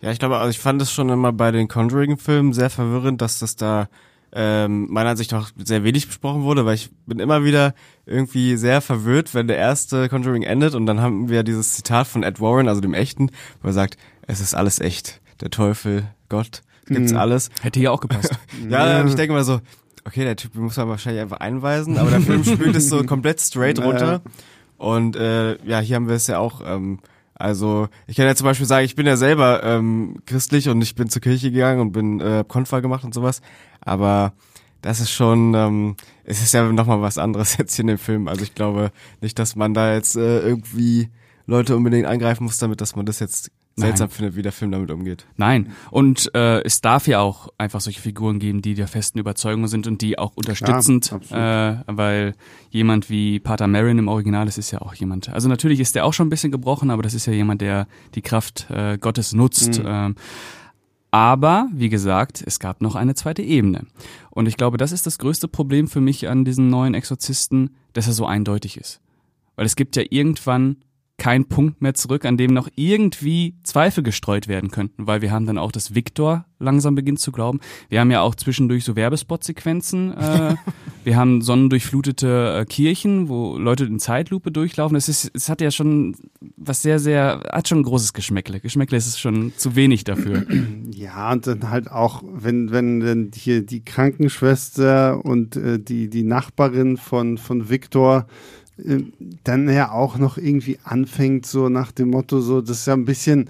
Ja, 0.00 0.10
ich 0.10 0.18
glaube, 0.18 0.38
also 0.38 0.50
ich 0.50 0.58
fand 0.58 0.82
es 0.82 0.92
schon 0.92 1.08
immer 1.08 1.32
bei 1.32 1.50
den 1.50 1.68
Conjuring-Filmen 1.68 2.52
sehr 2.52 2.70
verwirrend, 2.70 3.20
dass 3.20 3.38
das 3.38 3.56
da 3.56 3.88
ähm, 4.32 4.88
meiner 4.90 5.10
Ansicht 5.10 5.30
nach 5.32 5.52
sehr 5.56 5.84
wenig 5.84 6.06
besprochen 6.06 6.42
wurde, 6.42 6.66
weil 6.66 6.74
ich 6.74 6.90
bin 7.06 7.20
immer 7.20 7.44
wieder 7.44 7.74
irgendwie 8.04 8.56
sehr 8.56 8.80
verwirrt, 8.80 9.32
wenn 9.32 9.46
der 9.46 9.56
erste 9.56 10.08
Conjuring 10.08 10.42
endet 10.42 10.74
und 10.74 10.86
dann 10.86 11.00
haben 11.00 11.28
wir 11.28 11.44
dieses 11.44 11.74
Zitat 11.74 12.08
von 12.08 12.24
Ed 12.24 12.40
Warren, 12.40 12.68
also 12.68 12.80
dem 12.80 12.94
Echten, 12.94 13.30
wo 13.62 13.68
er 13.68 13.72
sagt, 13.72 13.96
es 14.26 14.40
ist 14.40 14.54
alles 14.54 14.80
echt, 14.80 15.20
der 15.40 15.50
Teufel, 15.50 16.08
Gott, 16.34 16.62
gibt's 16.86 17.12
alles. 17.14 17.50
Hätte 17.62 17.80
hier 17.80 17.92
auch 17.92 18.00
gepasst. 18.00 18.30
Ja, 18.68 19.00
und 19.00 19.08
ich 19.08 19.14
denke 19.14 19.32
mal 19.34 19.44
so, 19.44 19.60
okay, 20.04 20.24
der 20.24 20.36
Typ 20.36 20.54
muss 20.54 20.76
man 20.76 20.88
wahrscheinlich 20.88 21.22
einfach 21.22 21.38
einweisen, 21.38 21.98
aber 21.98 22.10
der 22.10 22.20
Film 22.20 22.44
spielt 22.44 22.76
es 22.76 22.88
so 22.88 23.02
komplett 23.06 23.40
straight 23.40 23.78
runter. 23.78 24.22
Und 24.76 25.16
äh, 25.16 25.56
ja, 25.64 25.80
hier 25.80 25.96
haben 25.96 26.08
wir 26.08 26.16
es 26.16 26.26
ja 26.26 26.38
auch. 26.38 26.60
Ähm, 26.64 26.98
also 27.34 27.88
ich 28.06 28.16
kann 28.16 28.26
ja 28.26 28.34
zum 28.34 28.44
Beispiel 28.44 28.66
sagen, 28.66 28.84
ich 28.84 28.96
bin 28.96 29.06
ja 29.06 29.16
selber 29.16 29.62
ähm, 29.64 30.16
christlich 30.26 30.68
und 30.68 30.80
ich 30.82 30.94
bin 30.94 31.08
zur 31.08 31.22
Kirche 31.22 31.50
gegangen 31.50 31.80
und 31.80 31.92
bin 31.92 32.20
äh, 32.20 32.44
Konfa 32.46 32.80
gemacht 32.80 33.04
und 33.04 33.12
sowas. 33.12 33.40
Aber 33.80 34.32
das 34.82 35.00
ist 35.00 35.10
schon, 35.10 35.54
ähm, 35.54 35.96
es 36.24 36.42
ist 36.42 36.52
ja 36.54 36.70
nochmal 36.70 37.00
was 37.00 37.18
anderes 37.18 37.56
jetzt 37.58 37.74
hier 37.74 37.82
in 37.84 37.88
dem 37.88 37.98
Film. 37.98 38.28
Also 38.28 38.42
ich 38.42 38.54
glaube 38.54 38.92
nicht, 39.20 39.38
dass 39.38 39.56
man 39.56 39.74
da 39.74 39.94
jetzt 39.94 40.16
äh, 40.16 40.40
irgendwie 40.40 41.08
Leute 41.46 41.76
unbedingt 41.76 42.06
angreifen 42.06 42.44
muss, 42.44 42.58
damit, 42.58 42.80
dass 42.80 42.96
man 42.96 43.06
das 43.06 43.18
jetzt 43.18 43.50
seltsam 43.76 44.08
findet, 44.08 44.36
wie 44.36 44.42
der 44.42 44.52
Film 44.52 44.70
damit 44.70 44.90
umgeht. 44.90 45.26
Nein. 45.36 45.72
Und 45.90 46.32
äh, 46.34 46.62
es 46.62 46.80
darf 46.80 47.06
ja 47.08 47.20
auch 47.20 47.48
einfach 47.58 47.80
solche 47.80 48.00
Figuren 48.00 48.38
geben, 48.38 48.62
die 48.62 48.74
der 48.74 48.86
festen 48.86 49.18
Überzeugung 49.18 49.66
sind 49.66 49.86
und 49.86 50.00
die 50.00 50.18
auch 50.18 50.32
unterstützend, 50.36 51.12
absolut. 51.12 51.42
äh, 51.42 51.76
weil 51.86 52.34
jemand 52.70 53.10
wie 53.10 53.40
Pater 53.40 53.66
Marin 53.66 53.98
im 53.98 54.08
Original, 54.08 54.46
das 54.46 54.58
ist 54.58 54.70
ja 54.70 54.80
auch 54.80 54.94
jemand. 54.94 55.28
Also 55.28 55.48
natürlich 55.48 55.80
ist 55.80 55.94
der 55.94 56.04
auch 56.04 56.12
schon 56.12 56.28
ein 56.28 56.30
bisschen 56.30 56.52
gebrochen, 56.52 56.90
aber 56.90 57.02
das 57.02 57.14
ist 57.14 57.26
ja 57.26 57.32
jemand, 57.32 57.60
der 57.60 57.88
die 58.14 58.22
Kraft 58.22 58.70
äh, 58.70 58.96
Gottes 58.98 59.32
nutzt. 59.32 59.80
Ähm, 59.84 60.14
aber, 61.10 61.68
wie 61.72 61.90
gesagt, 61.90 62.42
es 62.44 62.58
gab 62.58 62.80
noch 62.80 62.96
eine 62.96 63.14
zweite 63.14 63.40
Ebene. 63.40 63.86
Und 64.30 64.46
ich 64.46 64.56
glaube, 64.56 64.78
das 64.78 64.90
ist 64.90 65.06
das 65.06 65.18
größte 65.18 65.46
Problem 65.46 65.86
für 65.86 66.00
mich 66.00 66.28
an 66.28 66.44
diesem 66.44 66.68
neuen 66.70 66.94
Exorzisten, 66.94 67.76
dass 67.92 68.08
er 68.08 68.14
so 68.14 68.26
eindeutig 68.26 68.76
ist. 68.76 69.00
Weil 69.54 69.64
es 69.64 69.76
gibt 69.76 69.94
ja 69.94 70.02
irgendwann 70.10 70.78
kein 71.16 71.44
Punkt 71.46 71.80
mehr 71.80 71.94
zurück, 71.94 72.24
an 72.24 72.36
dem 72.36 72.52
noch 72.52 72.68
irgendwie 72.74 73.54
Zweifel 73.62 74.02
gestreut 74.02 74.48
werden 74.48 74.70
könnten, 74.70 75.06
weil 75.06 75.22
wir 75.22 75.30
haben 75.30 75.46
dann 75.46 75.58
auch, 75.58 75.70
dass 75.70 75.94
Victor 75.94 76.44
langsam 76.58 76.94
beginnt 76.94 77.20
zu 77.20 77.30
glauben. 77.30 77.60
Wir 77.88 78.00
haben 78.00 78.10
ja 78.10 78.22
auch 78.22 78.34
zwischendurch 78.34 78.84
so 78.84 78.96
Werbespot-Sequenzen. 78.96 80.12
Äh, 80.12 80.56
wir 81.04 81.16
haben 81.16 81.40
sonnendurchflutete 81.42 82.58
äh, 82.60 82.64
Kirchen, 82.64 83.28
wo 83.28 83.56
Leute 83.58 83.84
in 83.84 84.00
Zeitlupe 84.00 84.50
durchlaufen. 84.50 84.96
Es 84.96 85.08
ist, 85.08 85.30
es 85.34 85.48
hat 85.48 85.60
ja 85.60 85.70
schon 85.70 86.16
was 86.56 86.82
sehr, 86.82 86.98
sehr, 86.98 87.42
hat 87.52 87.68
schon 87.68 87.80
ein 87.80 87.84
großes 87.84 88.12
Geschmäckle. 88.12 88.58
Geschmäckle 88.60 88.96
ist 88.96 89.06
es 89.06 89.18
schon 89.18 89.52
zu 89.56 89.76
wenig 89.76 90.04
dafür. 90.04 90.44
Ja, 90.94 91.32
und 91.32 91.46
dann 91.46 91.70
halt 91.70 91.90
auch, 91.90 92.22
wenn, 92.24 92.70
wenn 92.70 93.00
dann 93.00 93.30
hier 93.34 93.66
die 93.66 93.84
Krankenschwester 93.84 95.24
und 95.24 95.56
äh, 95.56 95.78
die, 95.78 96.08
die 96.08 96.22
Nachbarin 96.22 96.96
von, 96.96 97.36
von 97.36 97.68
Viktor 97.68 98.26
äh, 98.26 98.63
dann 99.44 99.68
ja 99.68 99.90
auch 99.92 100.18
noch 100.18 100.36
irgendwie 100.36 100.78
anfängt, 100.84 101.46
so 101.46 101.68
nach 101.68 101.92
dem 101.92 102.10
Motto, 102.10 102.40
so, 102.40 102.60
das 102.60 102.78
ist 102.80 102.86
ja 102.86 102.94
ein 102.94 103.04
bisschen 103.04 103.48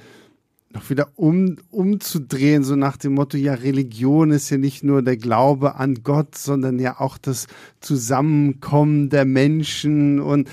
noch 0.73 0.91
wieder 0.91 1.09
um, 1.15 1.57
umzudrehen, 1.71 2.65
so 2.65 2.75
nach 2.75 2.97
dem 2.97 3.15
Motto, 3.15 3.37
ja, 3.37 3.55
Religion 3.55 4.33
ist 4.33 4.51
ja 4.51 4.59
nicht 4.59 4.83
nur 4.83 5.03
der 5.03 5.17
Glaube 5.17 5.77
an 5.77 6.03
Gott, 6.03 6.37
sondern 6.37 6.79
ja 6.81 7.01
auch 7.01 7.17
das 7.17 7.47
Zusammenkommen 7.81 9.09
der 9.09 9.25
Menschen 9.25 10.21
und 10.21 10.49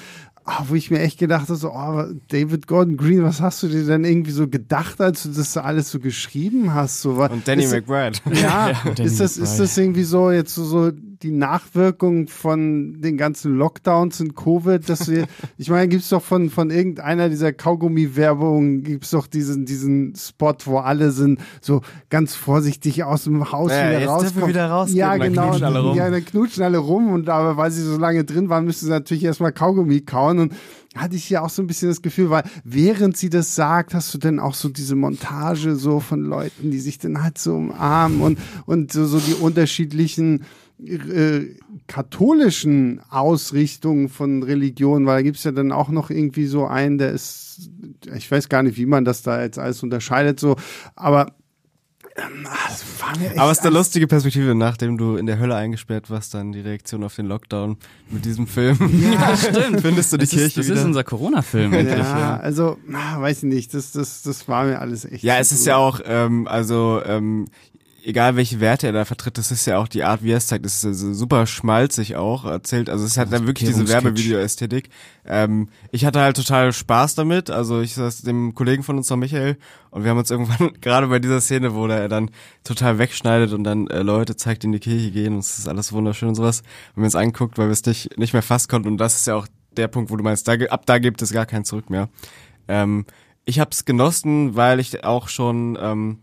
ah, 0.45 0.63
wo 0.67 0.75
ich 0.75 0.91
mir 0.91 0.99
echt 0.99 1.19
gedacht 1.19 1.49
habe, 1.49 1.55
so, 1.55 1.71
oh, 1.71 2.03
David 2.29 2.67
Gordon 2.67 2.97
Green, 2.97 3.23
was 3.23 3.41
hast 3.41 3.63
du 3.63 3.67
dir 3.67 3.83
denn 3.85 4.03
irgendwie 4.05 4.31
so 4.31 4.47
gedacht, 4.47 5.01
als 5.01 5.23
du 5.23 5.29
das 5.29 5.57
alles 5.57 5.91
so 5.91 5.99
geschrieben 5.99 6.73
hast? 6.73 7.01
So, 7.01 7.11
Und 7.13 7.47
Danny 7.47 7.63
ist, 7.63 7.71
McBride. 7.71 8.19
ja, 8.33 8.69
Ja, 8.85 8.93
Danny 8.95 9.01
ist 9.07 9.19
das, 9.19 9.37
ist 9.37 9.39
McBride. 9.39 9.61
das 9.63 9.77
irgendwie 9.77 10.03
so 10.03 10.31
jetzt 10.31 10.55
so, 10.55 10.63
so 10.63 10.91
die 11.23 11.31
Nachwirkung 11.31 12.27
von 12.27 12.99
den 13.01 13.17
ganzen 13.17 13.55
Lockdowns 13.57 14.19
und 14.21 14.35
Covid, 14.35 14.87
dass 14.89 15.09
wir, 15.09 15.27
ich 15.57 15.69
meine, 15.69 15.87
gibt's 15.87 16.09
doch 16.09 16.21
von, 16.21 16.49
von 16.49 16.69
irgendeiner 16.69 17.29
dieser 17.29 17.53
Kaugummi-Werbungen, 17.53 18.83
gibt's 18.83 19.11
doch 19.11 19.27
diesen, 19.27 19.65
diesen 19.65 20.13
Spot, 20.15 20.55
wo 20.65 20.77
alle 20.79 21.11
sind 21.11 21.39
so 21.61 21.81
ganz 22.09 22.35
vorsichtig 22.35 23.03
aus 23.03 23.25
dem 23.25 23.51
Haus 23.51 23.71
Ja, 23.71 23.89
wieder 23.89 24.05
rauskommen. 24.07 24.49
wieder 24.49 24.69
rausgehen, 24.69 24.97
Ja, 24.97 25.17
dann 25.17 25.29
genau. 25.33 25.47
knutschen 25.49 25.65
alle 25.65 25.79
rum. 25.79 25.97
Ja, 25.97 26.09
dann 26.09 26.25
knutschen 26.25 26.63
alle 26.63 26.77
rum 26.77 27.11
und 27.11 27.29
aber 27.29 27.57
weil 27.57 27.71
sie 27.71 27.83
so 27.83 27.97
lange 27.97 28.23
drin 28.23 28.49
waren, 28.49 28.65
müssen 28.65 28.85
sie 28.85 28.91
natürlich 28.91 29.23
erstmal 29.23 29.51
Kaugummi 29.51 30.01
kauen 30.01 30.39
und 30.39 30.53
hatte 30.95 31.15
ich 31.15 31.29
ja 31.29 31.41
auch 31.41 31.49
so 31.49 31.61
ein 31.61 31.67
bisschen 31.67 31.87
das 31.87 32.01
Gefühl, 32.01 32.29
weil 32.29 32.43
während 32.65 33.15
sie 33.15 33.29
das 33.29 33.55
sagt, 33.55 33.93
hast 33.93 34.13
du 34.13 34.17
dann 34.17 34.39
auch 34.39 34.53
so 34.55 34.67
diese 34.67 34.95
Montage 34.95 35.75
so 35.77 36.01
von 36.01 36.21
Leuten, 36.23 36.69
die 36.71 36.79
sich 36.79 36.97
dann 36.97 37.23
halt 37.23 37.37
so 37.37 37.55
umarmen 37.55 38.19
und, 38.21 38.39
und 38.65 38.91
so, 38.91 39.05
so 39.05 39.19
die 39.19 39.35
unterschiedlichen 39.35 40.43
äh, 40.85 41.55
katholischen 41.87 43.01
Ausrichtungen 43.09 44.09
von 44.09 44.43
Religion, 44.43 45.05
weil 45.05 45.17
da 45.17 45.21
gibt's 45.21 45.43
ja 45.43 45.51
dann 45.51 45.71
auch 45.71 45.89
noch 45.89 46.09
irgendwie 46.09 46.45
so 46.45 46.65
einen, 46.65 46.97
der 46.97 47.11
ist, 47.11 47.69
ich 48.15 48.29
weiß 48.31 48.49
gar 48.49 48.63
nicht, 48.63 48.77
wie 48.77 48.85
man 48.85 49.05
das 49.05 49.21
da 49.21 49.41
jetzt 49.41 49.59
alles 49.59 49.83
unterscheidet, 49.83 50.39
so, 50.39 50.55
aber 50.95 51.33
ähm, 52.17 52.45
ah, 52.45 52.67
das 52.67 52.83
war 52.99 53.17
mir 53.17 53.29
echt 53.29 53.39
Aber 53.39 53.51
es 53.51 53.59
ist 53.59 53.65
eine 53.65 53.73
lustige 53.73 54.05
Perspektive, 54.05 54.53
nachdem 54.53 54.97
du 54.97 55.15
in 55.15 55.27
der 55.27 55.39
Hölle 55.39 55.55
eingesperrt 55.55 56.09
warst, 56.09 56.33
dann 56.33 56.51
die 56.51 56.59
Reaktion 56.59 57.05
auf 57.05 57.15
den 57.15 57.25
Lockdown 57.27 57.77
mit 58.09 58.25
diesem 58.25 58.47
Film. 58.47 58.77
Ja, 59.13 59.37
stimmt. 59.37 59.79
Findest 59.79 60.11
du 60.11 60.17
die 60.17 60.25
Das 60.25 60.29
Kirche 60.31 60.45
ist, 60.45 60.57
das 60.57 60.65
wieder? 60.65 60.75
ist 60.75 60.85
unser 60.85 61.05
Corona-Film 61.05 61.71
endlich. 61.71 61.99
Ja, 61.99 62.19
Ja. 62.19 62.37
also, 62.37 62.77
ah, 62.91 63.21
weiß 63.21 63.43
ich 63.43 63.49
nicht, 63.53 63.73
das, 63.73 63.93
das, 63.93 64.23
das 64.23 64.45
war 64.49 64.65
mir 64.65 64.79
alles 64.79 65.05
echt. 65.05 65.23
Ja, 65.23 65.37
es 65.39 65.53
ist 65.53 65.59
gut. 65.59 65.67
ja 65.67 65.77
auch, 65.77 66.01
ähm, 66.03 66.47
also 66.49 67.01
ähm, 67.05 67.47
egal 68.03 68.35
welche 68.35 68.59
Werte 68.59 68.87
er 68.87 68.93
da 68.93 69.05
vertritt, 69.05 69.37
das 69.37 69.51
ist 69.51 69.65
ja 69.65 69.77
auch 69.77 69.87
die 69.87 70.03
Art, 70.03 70.23
wie 70.23 70.31
er 70.31 70.37
es 70.37 70.47
zeigt, 70.47 70.65
das 70.65 70.83
ist 70.83 70.99
super 70.99 71.45
schmalzig 71.45 72.15
auch 72.15 72.45
erzählt. 72.45 72.89
Also 72.89 73.05
es 73.05 73.17
hat 73.17 73.31
dann 73.31 73.47
wirklich 73.47 73.69
diese. 73.69 73.87
Werbevideo-Ästhetik. 73.87 74.89
Ähm, 75.25 75.69
ich 75.91 76.05
hatte 76.05 76.19
halt 76.19 76.35
total 76.35 76.73
Spaß 76.73 77.15
damit. 77.15 77.49
Also 77.49 77.81
ich 77.81 77.93
saß 77.93 78.21
dem 78.21 78.55
Kollegen 78.55 78.83
von 78.83 78.97
uns 78.97 79.09
noch 79.09 79.17
Michael 79.17 79.57
und 79.89 80.03
wir 80.03 80.11
haben 80.11 80.17
uns 80.17 80.31
irgendwann 80.31 80.73
gerade 80.81 81.07
bei 81.07 81.19
dieser 81.19 81.41
Szene, 81.41 81.73
wo 81.73 81.87
er 81.87 82.09
dann 82.09 82.31
total 82.63 82.97
wegschneidet 82.97 83.53
und 83.53 83.63
dann 83.63 83.87
äh, 83.87 84.01
Leute 84.01 84.35
zeigt, 84.35 84.63
die 84.63 84.67
in 84.67 84.73
die 84.73 84.79
Kirche 84.79 85.11
gehen 85.11 85.33
und 85.33 85.39
es 85.39 85.59
ist 85.59 85.67
alles 85.67 85.93
wunderschön 85.93 86.29
und 86.29 86.35
sowas, 86.35 86.63
haben 86.91 87.01
wir 87.01 87.05
uns 87.05 87.15
angeguckt, 87.15 87.57
weil 87.57 87.67
wir 87.67 87.73
es 87.73 87.85
nicht 87.85 88.17
nicht 88.17 88.33
mehr 88.33 88.41
fassen 88.41 88.69
konnten 88.69 88.87
und 88.87 88.97
das 88.97 89.15
ist 89.15 89.27
ja 89.27 89.35
auch 89.35 89.47
der 89.77 89.87
Punkt, 89.87 90.11
wo 90.11 90.17
du 90.17 90.23
meinst, 90.23 90.47
da, 90.47 90.53
ab 90.53 90.85
da 90.85 90.99
gibt 90.99 91.21
es 91.21 91.31
gar 91.31 91.45
kein 91.45 91.63
Zurück 91.63 91.89
mehr. 91.89 92.09
Ähm, 92.67 93.05
ich 93.45 93.59
habe 93.59 93.71
es 93.71 93.85
genossen, 93.85 94.55
weil 94.55 94.79
ich 94.79 95.03
auch 95.03 95.27
schon 95.27 95.77
ähm, 95.81 96.19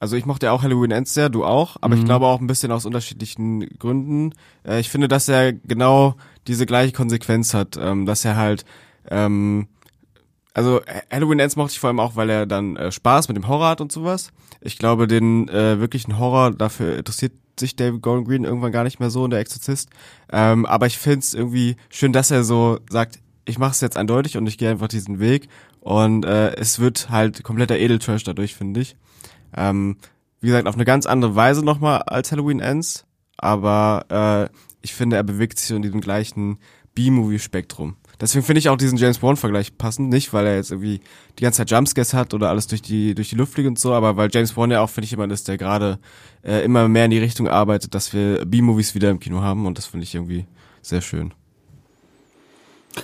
also 0.00 0.16
ich 0.16 0.26
mochte 0.26 0.46
ja 0.46 0.52
auch 0.52 0.62
Halloween 0.62 0.90
Ends 0.92 1.14
sehr, 1.14 1.28
du 1.28 1.44
auch, 1.44 1.76
aber 1.80 1.94
Mhm. 1.94 2.00
ich 2.00 2.06
glaube 2.06 2.26
auch 2.26 2.40
ein 2.40 2.46
bisschen 2.46 2.70
aus 2.72 2.86
unterschiedlichen 2.86 3.60
Gründen. 3.78 4.32
Äh, 4.64 4.80
ich 4.80 4.88
finde, 4.90 5.08
dass 5.08 5.28
er 5.28 5.52
genau 5.52 6.14
diese 6.46 6.66
gleiche 6.66 6.92
Konsequenz 6.92 7.52
hat, 7.54 7.76
ähm, 7.80 8.06
dass 8.06 8.24
er 8.24 8.36
halt, 8.36 8.64
ähm, 9.10 9.66
also 10.54 10.80
Halloween 11.10 11.38
Ends 11.40 11.56
mochte 11.56 11.72
ich 11.72 11.80
vor 11.80 11.88
allem 11.88 12.00
auch, 12.00 12.16
weil 12.16 12.30
er 12.30 12.46
dann 12.46 12.76
äh, 12.76 12.90
Spaß 12.92 13.28
mit 13.28 13.36
dem 13.36 13.48
Horror 13.48 13.68
hat 13.68 13.80
und 13.80 13.92
sowas. 13.92 14.30
Ich 14.60 14.78
glaube, 14.78 15.06
den 15.06 15.48
äh, 15.48 15.78
wirklichen 15.78 16.18
Horror, 16.18 16.50
dafür 16.52 16.96
interessiert 16.96 17.32
sich 17.58 17.76
David 17.76 18.02
Gordon 18.02 18.24
Green 18.24 18.44
irgendwann 18.44 18.72
gar 18.72 18.84
nicht 18.84 19.00
mehr 19.00 19.10
so 19.10 19.24
in 19.24 19.30
der 19.30 19.40
Exorzist. 19.40 19.88
Ähm, 20.32 20.64
aber 20.66 20.86
ich 20.86 20.98
finde 20.98 21.20
es 21.20 21.34
irgendwie 21.34 21.76
schön, 21.90 22.12
dass 22.12 22.30
er 22.30 22.44
so 22.44 22.78
sagt, 22.90 23.18
ich 23.44 23.58
mache 23.58 23.72
es 23.72 23.80
jetzt 23.80 23.96
eindeutig 23.96 24.36
und 24.36 24.46
ich 24.46 24.58
gehe 24.58 24.70
einfach 24.70 24.88
diesen 24.88 25.18
Weg. 25.20 25.48
Und 25.80 26.24
äh, 26.24 26.54
es 26.56 26.78
wird 26.80 27.08
halt 27.10 27.42
kompletter 27.42 27.78
Edeltrash 27.78 28.22
dadurch, 28.24 28.54
finde 28.54 28.80
ich. 28.80 28.96
Ähm, 29.56 29.96
wie 30.40 30.48
gesagt, 30.48 30.68
auf 30.68 30.74
eine 30.74 30.84
ganz 30.84 31.06
andere 31.06 31.34
Weise 31.34 31.64
nochmal 31.64 32.02
als 32.02 32.32
Halloween 32.32 32.60
Ends. 32.60 33.04
Aber 33.36 34.50
äh, 34.50 34.56
ich 34.82 34.94
finde, 34.94 35.16
er 35.16 35.22
bewegt 35.22 35.58
sich 35.58 35.74
in 35.74 35.82
diesem 35.82 36.00
gleichen 36.00 36.58
B-Movie-Spektrum. 36.94 37.96
Deswegen 38.20 38.44
finde 38.44 38.58
ich 38.58 38.68
auch 38.68 38.76
diesen 38.76 38.98
James 38.98 39.18
Bond-Vergleich 39.18 39.78
passend. 39.78 40.10
Nicht, 40.10 40.32
weil 40.32 40.46
er 40.46 40.56
jetzt 40.56 40.72
irgendwie 40.72 41.00
die 41.38 41.42
ganze 41.42 41.58
Zeit 41.58 41.70
Jumpscares 41.70 42.14
hat 42.14 42.34
oder 42.34 42.48
alles 42.48 42.66
durch 42.66 42.82
die, 42.82 43.14
durch 43.14 43.28
die 43.28 43.36
Luft 43.36 43.52
fliegt 43.52 43.68
und 43.68 43.78
so, 43.78 43.94
aber 43.94 44.16
weil 44.16 44.28
James 44.32 44.52
Bond 44.52 44.72
ja 44.72 44.80
auch, 44.80 44.90
finde 44.90 45.04
ich, 45.04 45.12
jemand 45.12 45.32
ist, 45.32 45.46
der 45.46 45.56
gerade 45.56 46.00
äh, 46.42 46.64
immer 46.64 46.88
mehr 46.88 47.04
in 47.04 47.12
die 47.12 47.18
Richtung 47.18 47.46
arbeitet, 47.46 47.94
dass 47.94 48.12
wir 48.12 48.44
B-Movies 48.44 48.96
wieder 48.96 49.10
im 49.10 49.20
Kino 49.20 49.40
haben 49.40 49.66
und 49.66 49.78
das 49.78 49.86
finde 49.86 50.04
ich 50.04 50.14
irgendwie 50.16 50.46
sehr 50.82 51.00
schön. 51.00 51.32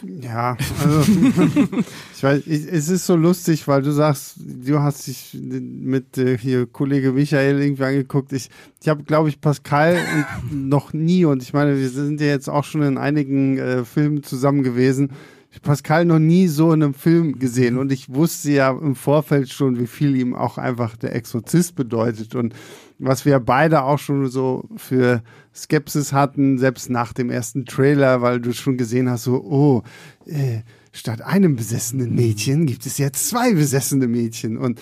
Ja, 0.02 0.56
also 0.82 1.00
ich 2.16 2.22
weiß, 2.22 2.46
ich, 2.46 2.66
es 2.70 2.88
ist 2.88 3.06
so 3.06 3.16
lustig, 3.16 3.66
weil 3.68 3.82
du 3.82 3.92
sagst, 3.92 4.36
du 4.38 4.80
hast 4.80 5.06
dich 5.06 5.36
mit 5.40 6.18
äh, 6.18 6.36
hier 6.36 6.66
Kollege 6.66 7.12
Michael 7.12 7.60
irgendwie 7.60 7.84
angeguckt. 7.84 8.32
Ich, 8.32 8.48
ich 8.80 8.88
habe, 8.88 9.04
glaube 9.04 9.28
ich, 9.28 9.40
Pascal 9.40 9.98
noch 10.50 10.92
nie 10.92 11.24
und 11.24 11.42
ich 11.42 11.52
meine, 11.52 11.78
wir 11.78 11.88
sind 11.88 12.20
ja 12.20 12.28
jetzt 12.28 12.48
auch 12.48 12.64
schon 12.64 12.82
in 12.82 12.98
einigen 12.98 13.58
äh, 13.58 13.84
Filmen 13.84 14.22
zusammen 14.22 14.62
gewesen. 14.62 15.10
Pascal 15.62 16.04
noch 16.04 16.18
nie 16.18 16.48
so 16.48 16.72
in 16.72 16.82
einem 16.82 16.94
Film 16.94 17.38
gesehen 17.38 17.78
und 17.78 17.92
ich 17.92 18.12
wusste 18.12 18.52
ja 18.52 18.70
im 18.70 18.96
Vorfeld 18.96 19.50
schon, 19.50 19.78
wie 19.78 19.86
viel 19.86 20.16
ihm 20.16 20.34
auch 20.34 20.58
einfach 20.58 20.96
der 20.96 21.14
Exorzist 21.14 21.74
bedeutet 21.74 22.34
und 22.34 22.54
was 22.98 23.24
wir 23.24 23.40
beide 23.40 23.82
auch 23.82 23.98
schon 23.98 24.28
so 24.28 24.68
für 24.76 25.22
Skepsis 25.54 26.12
hatten, 26.12 26.58
selbst 26.58 26.90
nach 26.90 27.12
dem 27.12 27.30
ersten 27.30 27.66
Trailer, 27.66 28.22
weil 28.22 28.40
du 28.40 28.52
schon 28.52 28.76
gesehen 28.76 29.08
hast, 29.08 29.24
so, 29.24 29.42
oh, 29.42 29.82
äh, 30.26 30.60
statt 30.92 31.22
einem 31.22 31.56
besessenen 31.56 32.14
Mädchen 32.14 32.66
gibt 32.66 32.86
es 32.86 32.98
jetzt 32.98 33.28
zwei 33.28 33.52
besessene 33.52 34.06
Mädchen. 34.06 34.56
Und 34.56 34.80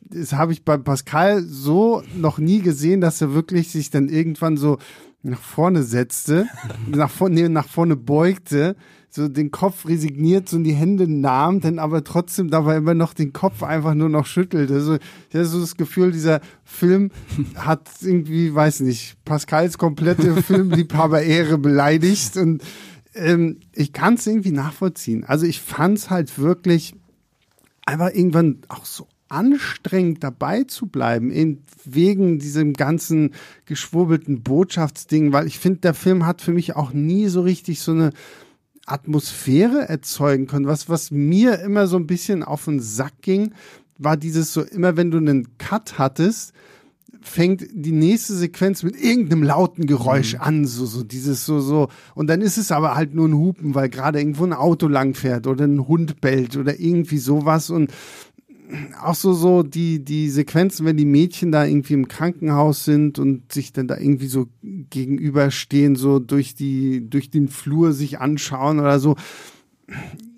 das 0.00 0.32
habe 0.32 0.52
ich 0.52 0.64
bei 0.64 0.76
Pascal 0.78 1.42
so 1.42 2.02
noch 2.16 2.38
nie 2.38 2.60
gesehen, 2.60 3.00
dass 3.00 3.20
er 3.20 3.34
wirklich 3.34 3.70
sich 3.70 3.90
dann 3.90 4.08
irgendwann 4.08 4.56
so 4.56 4.78
nach 5.22 5.40
vorne 5.40 5.82
setzte, 5.82 6.46
nach 6.86 7.10
vorne, 7.10 7.34
nee, 7.34 7.48
nach 7.48 7.68
vorne 7.68 7.96
beugte, 7.96 8.76
so 9.10 9.28
den 9.28 9.50
Kopf 9.50 9.86
resigniert, 9.86 10.48
so 10.48 10.58
in 10.58 10.64
die 10.64 10.74
Hände 10.74 11.10
nahm, 11.10 11.60
dann 11.60 11.78
aber 11.78 12.04
trotzdem 12.04 12.50
dabei 12.50 12.76
immer 12.76 12.94
noch 12.94 13.14
den 13.14 13.32
Kopf 13.32 13.62
einfach 13.62 13.94
nur 13.94 14.08
noch 14.08 14.26
schüttelt. 14.26 14.70
Also 14.70 14.96
ich 14.96 15.34
hatte 15.34 15.46
so 15.46 15.60
das 15.60 15.76
Gefühl, 15.76 16.12
dieser 16.12 16.40
Film 16.64 17.10
hat 17.56 17.88
irgendwie, 18.00 18.54
weiß 18.54 18.80
nicht, 18.80 19.16
Pascals 19.24 19.78
komplette 19.78 20.42
Filmliebhaber-Ehre 20.42 21.58
beleidigt 21.58 22.36
und 22.36 22.62
ähm, 23.14 23.60
ich 23.72 23.92
kann 23.92 24.14
es 24.14 24.26
irgendwie 24.26 24.52
nachvollziehen. 24.52 25.24
Also 25.24 25.46
ich 25.46 25.60
fand 25.60 25.98
es 25.98 26.10
halt 26.10 26.38
wirklich 26.38 26.94
einfach 27.86 28.10
irgendwann 28.10 28.58
auch 28.68 28.84
so 28.84 29.08
anstrengend 29.28 30.24
dabei 30.24 30.64
zu 30.64 30.86
bleiben, 30.86 31.30
in, 31.30 31.62
wegen 31.84 32.38
diesem 32.38 32.72
ganzen 32.72 33.32
geschwurbelten 33.66 34.42
Botschaftsding, 34.42 35.32
weil 35.32 35.46
ich 35.46 35.58
finde, 35.58 35.80
der 35.80 35.94
Film 35.94 36.26
hat 36.26 36.40
für 36.42 36.52
mich 36.52 36.76
auch 36.76 36.92
nie 36.92 37.28
so 37.28 37.42
richtig 37.42 37.80
so 37.80 37.92
eine 37.92 38.12
Atmosphäre 38.90 39.88
erzeugen 39.88 40.46
können. 40.46 40.66
Was, 40.66 40.88
was 40.88 41.10
mir 41.10 41.60
immer 41.60 41.86
so 41.86 41.96
ein 41.96 42.06
bisschen 42.06 42.42
auf 42.42 42.64
den 42.64 42.80
Sack 42.80 43.22
ging, 43.22 43.52
war 43.98 44.16
dieses 44.16 44.52
so, 44.52 44.62
immer 44.62 44.96
wenn 44.96 45.10
du 45.10 45.18
einen 45.18 45.58
Cut 45.58 45.98
hattest, 45.98 46.52
fängt 47.20 47.66
die 47.72 47.92
nächste 47.92 48.34
Sequenz 48.34 48.82
mit 48.82 48.96
irgendeinem 49.00 49.42
lauten 49.42 49.86
Geräusch 49.86 50.36
an, 50.36 50.66
so, 50.66 50.86
so 50.86 51.02
dieses 51.02 51.44
so, 51.44 51.60
so. 51.60 51.88
Und 52.14 52.28
dann 52.28 52.40
ist 52.40 52.58
es 52.58 52.70
aber 52.70 52.94
halt 52.94 53.14
nur 53.14 53.28
ein 53.28 53.34
Hupen, 53.34 53.74
weil 53.74 53.88
gerade 53.88 54.18
irgendwo 54.18 54.44
ein 54.44 54.52
Auto 54.52 54.88
langfährt 54.88 55.46
oder 55.46 55.64
ein 55.64 55.86
Hund 55.88 56.20
bellt 56.20 56.56
oder 56.56 56.78
irgendwie 56.78 57.18
sowas 57.18 57.70
und 57.70 57.92
auch 59.00 59.14
so, 59.14 59.32
so 59.32 59.62
die, 59.62 60.04
die 60.04 60.28
Sequenzen, 60.28 60.84
wenn 60.84 60.96
die 60.96 61.04
Mädchen 61.04 61.52
da 61.52 61.64
irgendwie 61.64 61.94
im 61.94 62.08
Krankenhaus 62.08 62.84
sind 62.84 63.18
und 63.18 63.50
sich 63.52 63.72
dann 63.72 63.88
da 63.88 63.96
irgendwie 63.96 64.26
so 64.26 64.48
gegenüberstehen, 64.62 65.96
so 65.96 66.18
durch 66.18 66.54
die, 66.54 67.08
durch 67.08 67.30
den 67.30 67.48
Flur 67.48 67.92
sich 67.92 68.20
anschauen 68.20 68.78
oder 68.78 68.98
so. 68.98 69.16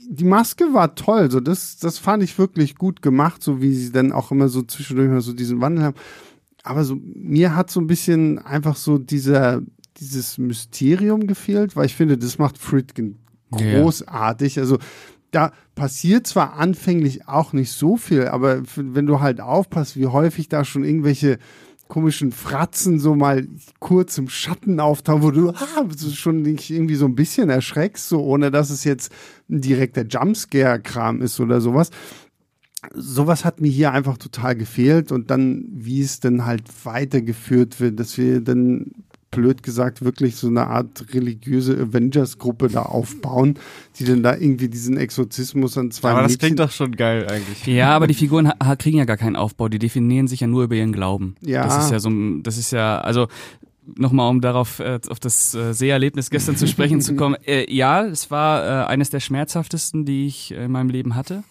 Die 0.09 0.25
Maske 0.25 0.73
war 0.73 0.95
toll, 0.95 1.31
so 1.31 1.41
das, 1.41 1.79
das 1.79 1.99
fand 1.99 2.23
ich 2.23 2.39
wirklich 2.39 2.77
gut 2.77 3.03
gemacht, 3.03 3.43
so 3.43 3.61
wie 3.63 3.73
sie 3.75 3.93
dann 3.93 4.13
auch 4.13 4.31
immer 4.31 4.49
so 4.49 4.63
zwischendurch 4.63 5.09
mal 5.09 5.21
so 5.21 5.33
diesen 5.33 5.61
Wandel 5.61 5.85
haben. 5.85 5.97
Aber 6.63 6.85
so, 6.85 6.97
mir 7.15 7.57
hat 7.57 7.71
so 7.71 7.81
ein 7.81 7.87
bisschen 7.87 8.39
einfach 8.39 8.77
so 8.77 8.99
dieser, 8.99 9.63
dieses 9.99 10.39
Mysterium 10.39 11.27
gefehlt, 11.27 11.75
weil 11.77 11.87
ich 11.87 11.95
finde, 11.97 12.19
das 12.19 12.39
macht 12.39 12.59
Friedkin 12.59 13.17
Ja. 13.53 13.59
großartig. 13.59 14.59
Also, 14.59 14.79
da 15.31 15.53
passiert 15.75 16.27
zwar 16.27 16.55
anfänglich 16.55 17.29
auch 17.29 17.53
nicht 17.53 17.73
so 17.73 17.97
viel, 17.97 18.29
aber 18.29 18.63
wenn 18.77 19.07
du 19.07 19.21
halt 19.21 19.41
aufpasst, 19.41 19.97
wie 19.97 20.07
häufig 20.07 20.49
da 20.49 20.65
schon 20.65 20.85
irgendwelche 20.85 21.39
komischen 21.91 22.33
Fratzen 22.33 22.99
so 22.99 23.15
mal 23.15 23.47
kurz 23.81 24.17
im 24.17 24.31
Schatten 24.31 24.81
auftauchen, 24.81 25.23
wo 25.23 25.31
du 25.31 25.51
ah, 25.51 25.87
schon 26.15 26.45
dich 26.45 26.71
irgendwie 26.71 26.95
so 26.95 27.05
ein 27.05 27.15
bisschen 27.15 27.51
erschreckst, 27.51 28.09
so 28.09 28.23
ohne 28.23 28.51
dass 28.51 28.71
es 28.71 28.85
jetzt 28.85 29.13
ein 29.51 29.61
direkter 29.61 30.07
Jumpscare-Kram 30.07 31.21
ist 31.21 31.39
oder 31.41 31.61
sowas. 31.61 31.91
Sowas 32.95 33.45
hat 33.45 33.61
mir 33.61 33.71
hier 33.71 33.93
einfach 33.93 34.17
total 34.17 34.55
gefehlt 34.57 35.13
und 35.13 35.31
dann, 35.31 35.67
wie 35.71 36.01
es 36.01 36.21
dann 36.21 36.47
halt 36.47 36.63
weitergeführt 36.85 37.79
wird, 37.79 38.01
dass 38.01 38.17
wir 38.17 38.41
dann 38.41 38.93
blöd 39.31 39.63
gesagt 39.63 40.05
wirklich 40.05 40.35
so 40.37 40.49
eine 40.49 40.67
Art 40.67 41.07
religiöse 41.15 41.75
Avengers-Gruppe 41.79 42.69
da 42.69 42.83
aufbauen, 42.83 43.55
die 43.99 44.05
dann 44.05 44.23
da 44.25 44.35
irgendwie 44.37 44.69
diesen 44.69 44.97
Exorzismus 44.97 45.79
an 45.79 45.91
zwei 45.93 46.11
Aber 46.11 46.23
das 46.23 46.33
Mädchen 46.33 46.41
klingt 46.57 46.59
doch 46.61 46.71
schon 46.73 46.97
geil 46.97 47.27
eigentlich. 47.29 47.65
Ja, 47.67 47.95
aber 47.95 48.07
die 48.09 48.15
Figuren 48.15 48.51
kriegen 48.79 48.99
ja 48.99 49.05
gar 49.05 49.17
keinen 49.17 49.37
Aufbau, 49.37 49.69
die 49.69 49.79
definieren 49.79 50.27
sich 50.27 50.41
ja 50.41 50.47
nur 50.49 50.65
über 50.65 50.75
ihren 50.75 50.93
Glauben. 50.93 51.37
Ja. 51.43 51.63
Das 51.65 51.85
ist 51.85 51.91
ja 51.93 52.01
so, 52.01 52.11
ein- 52.11 52.43
das 52.43 52.59
ist 52.59 52.73
ja, 52.73 52.99
also 52.99 53.29
nochmal, 53.97 54.31
um 54.31 54.41
darauf 54.41 54.79
äh, 54.81 54.99
auf 55.09 55.21
das 55.21 55.55
äh, 55.55 55.73
Seherlebnis 55.73 56.31
gestern 56.31 56.57
zu 56.57 56.67
sprechen 56.67 57.01
zu 57.01 57.17
kommen. 57.17 57.37
Äh, 57.47 57.73
ja, 57.73 58.05
es 58.05 58.31
war 58.31 58.63
äh, 58.63 58.87
eines 58.87 59.09
der 59.11 59.19
schmerzhaftesten, 59.19 60.05
die 60.05 60.27
ich 60.27 60.53
äh, 60.53 60.65
in 60.67 60.73
meinem 60.73 60.91
Leben 60.91 61.15
hatte. 61.15 61.43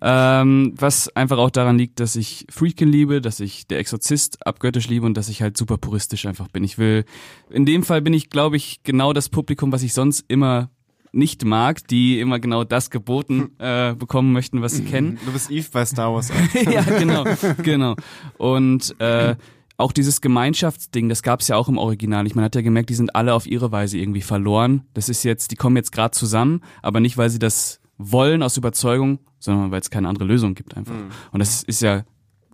ähm, 0.00 0.72
was 0.76 1.14
einfach 1.16 1.36
auch 1.38 1.50
daran 1.50 1.76
liegt, 1.76 2.00
dass 2.00 2.16
ich 2.16 2.46
Freakin 2.48 2.88
liebe, 2.88 3.20
dass 3.20 3.40
ich 3.40 3.66
der 3.66 3.80
Exorzist 3.80 4.46
abgöttisch 4.46 4.88
liebe 4.88 5.04
und 5.04 5.16
dass 5.16 5.28
ich 5.28 5.42
halt 5.42 5.56
super 5.56 5.78
puristisch 5.78 6.26
einfach 6.26 6.48
bin. 6.48 6.62
Ich 6.64 6.78
will, 6.78 7.04
in 7.50 7.66
dem 7.66 7.82
Fall 7.82 8.02
bin 8.02 8.14
ich, 8.14 8.30
glaube 8.30 8.56
ich, 8.56 8.82
genau 8.84 9.12
das 9.12 9.28
Publikum, 9.28 9.72
was 9.72 9.82
ich 9.82 9.94
sonst 9.94 10.24
immer 10.28 10.70
nicht 11.12 11.44
mag, 11.44 11.86
die 11.88 12.20
immer 12.20 12.40
genau 12.40 12.64
das 12.64 12.90
geboten 12.90 13.50
äh, 13.58 13.94
bekommen 13.94 14.32
möchten, 14.32 14.62
was 14.62 14.72
sie 14.72 14.84
kennen. 14.84 15.18
Du 15.24 15.32
bist 15.32 15.50
Eve 15.50 15.68
bei 15.70 15.84
Star 15.84 16.12
Wars. 16.12 16.32
ja, 16.70 16.82
genau, 16.82 17.24
genau. 17.62 17.96
Und 18.38 18.98
äh, 18.98 19.36
auch 19.82 19.92
dieses 19.92 20.20
Gemeinschaftsding, 20.20 21.08
das 21.08 21.22
gab's 21.22 21.48
ja 21.48 21.56
auch 21.56 21.68
im 21.68 21.78
Original. 21.78 22.26
Ich, 22.26 22.34
man 22.34 22.44
hat 22.44 22.54
ja 22.54 22.62
gemerkt, 22.62 22.90
die 22.90 22.94
sind 22.94 23.14
alle 23.14 23.34
auf 23.34 23.46
ihre 23.46 23.72
Weise 23.72 23.98
irgendwie 23.98 24.22
verloren. 24.22 24.86
Das 24.94 25.08
ist 25.08 25.22
jetzt, 25.24 25.50
die 25.50 25.56
kommen 25.56 25.76
jetzt 25.76 25.92
gerade 25.92 26.12
zusammen, 26.12 26.62
aber 26.80 27.00
nicht, 27.00 27.16
weil 27.18 27.30
sie 27.30 27.38
das 27.38 27.80
wollen 27.98 28.42
aus 28.42 28.56
Überzeugung, 28.56 29.18
sondern 29.38 29.70
weil 29.70 29.80
es 29.80 29.90
keine 29.90 30.08
andere 30.08 30.24
Lösung 30.24 30.54
gibt 30.54 30.76
einfach. 30.76 30.94
Und 31.32 31.40
das 31.40 31.62
ist 31.62 31.82
ja, 31.82 32.04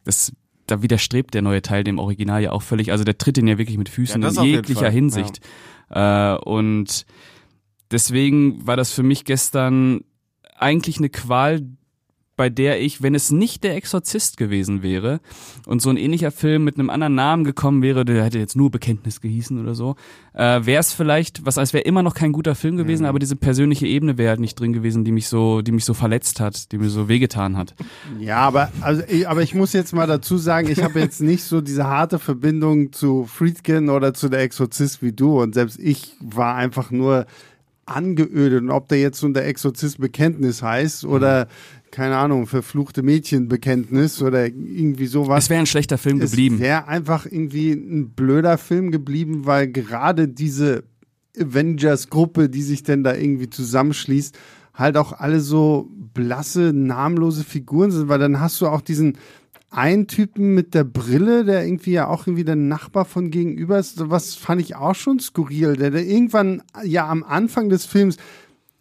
das 0.05 0.33
da 0.67 0.83
widerstrebt 0.83 1.35
der 1.35 1.43
neue 1.43 1.63
Teil 1.63 1.85
dem 1.85 1.99
Original 1.99 2.43
ja 2.43 2.53
auch 2.53 2.63
völlig. 2.63 2.93
Also 2.93 3.05
der 3.05 3.19
tritt 3.19 3.37
den 3.37 3.47
ja 3.47 3.59
wirklich 3.59 3.79
mit 3.79 3.89
Füßen 3.89 4.23
Ja, 4.23 4.29
in 4.29 4.43
jeglicher 4.45 4.91
Hinsicht. 4.91 5.41
Äh, 5.91 6.35
und 6.35 7.07
deswegen 7.91 8.67
war 8.67 8.77
das 8.77 8.93
für 8.93 9.03
mich 9.03 9.25
gestern 9.25 10.03
eigentlich 10.57 10.99
eine 10.99 11.09
Qual, 11.09 11.63
bei 12.39 12.49
der 12.49 12.81
ich, 12.81 13.03
wenn 13.03 13.15
es 13.15 13.31
nicht 13.31 13.65
der 13.65 13.77
Exorzist 13.77 14.37
gewesen 14.37 14.83
wäre 14.83 15.21
und 15.67 15.83
so 15.83 15.91
ein 15.91 15.97
ähnlicher 15.99 16.31
Film 16.31 16.65
mit 16.65 16.79
einem 16.79 16.89
anderen 16.89 17.17
Namen 17.17 17.45
gekommen 17.45 17.83
wäre, 17.83 18.05
der 18.05 18.25
hätte 18.25 18.39
jetzt 18.39 18.57
nur 18.57 18.71
Bekenntnis 18.71 19.21
gehießen 19.21 19.61
oder 19.61 19.75
so, 19.75 19.97
äh, 20.35 20.65
wäre 20.65 20.81
es 20.81 20.93
vielleicht, 20.93 21.45
was 21.45 21.59
als 21.59 21.73
wäre 21.73 21.83
immer 21.83 22.05
noch 22.05 22.15
kein 22.15 22.33
guter 22.33 22.55
Film 22.55 22.77
gewesen, 22.77 23.05
aber 23.07 23.19
diese 23.19 23.35
persönliche 23.35 23.87
Ebene 23.89 24.19
wäre 24.19 24.31
halt 24.31 24.41
nicht 24.41 24.59
drin 24.59 24.73
gewesen, 24.73 25.05
die 25.05 25.11
mich 25.11 25.29
so, 25.29 25.63
die 25.63 25.73
mich 25.73 25.85
so 25.85 25.95
verletzt 25.95 26.39
hat, 26.39 26.71
die 26.71 26.79
mir 26.79 26.91
so 26.91 27.09
wehgetan 27.09 27.57
hat. 27.57 27.75
Ja, 28.21 28.39
aber, 28.39 28.71
also, 28.81 29.03
ich, 29.09 29.29
aber 29.29 29.43
ich 29.43 29.55
muss 29.55 29.73
jetzt 29.73 29.93
mal 29.93 30.07
dazu 30.07 30.39
sagen, 30.39 30.71
ich 30.71 30.83
habe 30.83 31.01
jetzt 31.01 31.21
nicht 31.21 31.43
so 31.43 31.61
diese 31.61 31.87
harte 31.87 32.21
Verbindung 32.21 32.93
zu 32.93 33.27
Friedkin 33.27 33.89
oder 33.89 34.15
zu 34.15 34.29
der 34.29 34.41
Exorzist 34.41 35.03
wie 35.03 35.13
du. 35.13 35.43
Und 35.43 35.55
selbst 35.55 35.79
ich 35.81 36.15
war 36.21 36.55
einfach 36.55 36.93
nur 36.93 37.27
angeödet. 37.89 38.63
Und 38.63 38.71
ob 38.71 38.89
der 38.89 39.01
jetzt 39.01 39.23
nun 39.23 39.35
der 39.35 39.47
Exorzist 39.47 39.99
Bekenntnis 39.99 40.63
heißt 40.63 41.05
oder 41.05 41.49
keine 41.91 42.17
Ahnung, 42.17 42.47
verfluchte 42.47 43.03
Mädchenbekenntnis 43.03 44.23
oder 44.23 44.47
irgendwie 44.47 45.07
sowas. 45.07 45.45
Es 45.45 45.51
wäre 45.51 45.61
ein 45.61 45.67
schlechter 45.67 45.99
Film 45.99 46.19
geblieben. 46.21 46.57
Es 46.57 46.61
wäre 46.61 46.89
einfach 46.89 47.27
irgendwie 47.27 47.73
ein 47.73 48.11
blöder 48.11 48.59
Film 48.59 48.91
geblieben, 48.91 49.47
weil 49.47 49.69
gerade 49.69 50.29
diese 50.29 50.85
Avengers-Gruppe, 51.39 52.49
die 52.49 52.63
sich 52.63 52.83
denn 52.83 53.05
da 53.05 53.15
irgendwie 53.15 53.51
zusammenschließt, 53.51 54.37
halt 54.75 54.97
auch 54.97 55.13
alle 55.13 55.41
so 55.41 55.89
blasse, 56.15 56.73
namenlose 56.75 57.45
Figuren 57.45 57.91
sind, 57.91 58.09
weil 58.09 58.19
dann 58.19 58.41
hast 58.41 58.61
du 58.61 58.67
auch 58.67 58.81
diesen 58.81 59.19
einen 59.71 60.07
Typen 60.07 60.55
mit 60.55 60.75
der 60.75 60.85
Brille, 60.85 61.45
der 61.45 61.65
irgendwie 61.65 61.93
ja 61.93 62.07
auch 62.07 62.27
irgendwie 62.27 62.45
der 62.45 62.57
Nachbar 62.57 63.05
von 63.05 63.31
gegenüber 63.31 63.79
ist, 63.79 64.09
was 64.09 64.35
fand 64.35 64.61
ich 64.63 64.77
auch 64.77 64.95
schon 64.95 65.21
skurril, 65.21 65.77
der, 65.77 65.91
der 65.91 66.07
irgendwann 66.07 66.63
ja 66.85 67.07
am 67.09 67.23
Anfang 67.23 67.69
des 67.69 67.85
Films 67.85 68.17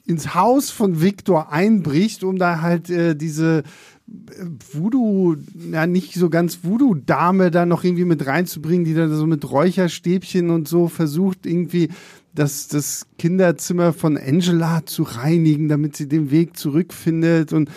ins 0.07 0.33
Haus 0.33 0.69
von 0.69 1.01
Victor 1.01 1.51
einbricht, 1.51 2.23
um 2.23 2.37
da 2.37 2.61
halt 2.61 2.89
äh, 2.89 3.15
diese 3.15 3.59
äh, 3.59 4.45
Voodoo, 4.71 5.35
ja 5.71 5.85
nicht 5.85 6.13
so 6.13 6.29
ganz 6.29 6.59
Voodoo-Dame 6.63 7.51
da 7.51 7.65
noch 7.65 7.83
irgendwie 7.83 8.05
mit 8.05 8.25
reinzubringen, 8.25 8.85
die 8.85 8.93
da 8.93 9.09
so 9.09 9.27
mit 9.27 9.49
Räucherstäbchen 9.49 10.49
und 10.49 10.67
so 10.67 10.87
versucht 10.87 11.45
irgendwie 11.45 11.89
das, 12.33 12.69
das 12.69 13.07
Kinderzimmer 13.17 13.91
von 13.91 14.17
Angela 14.17 14.85
zu 14.85 15.03
reinigen, 15.03 15.67
damit 15.67 15.97
sie 15.97 16.07
den 16.07 16.31
Weg 16.31 16.55
zurückfindet. 16.55 17.51
Und 17.51 17.69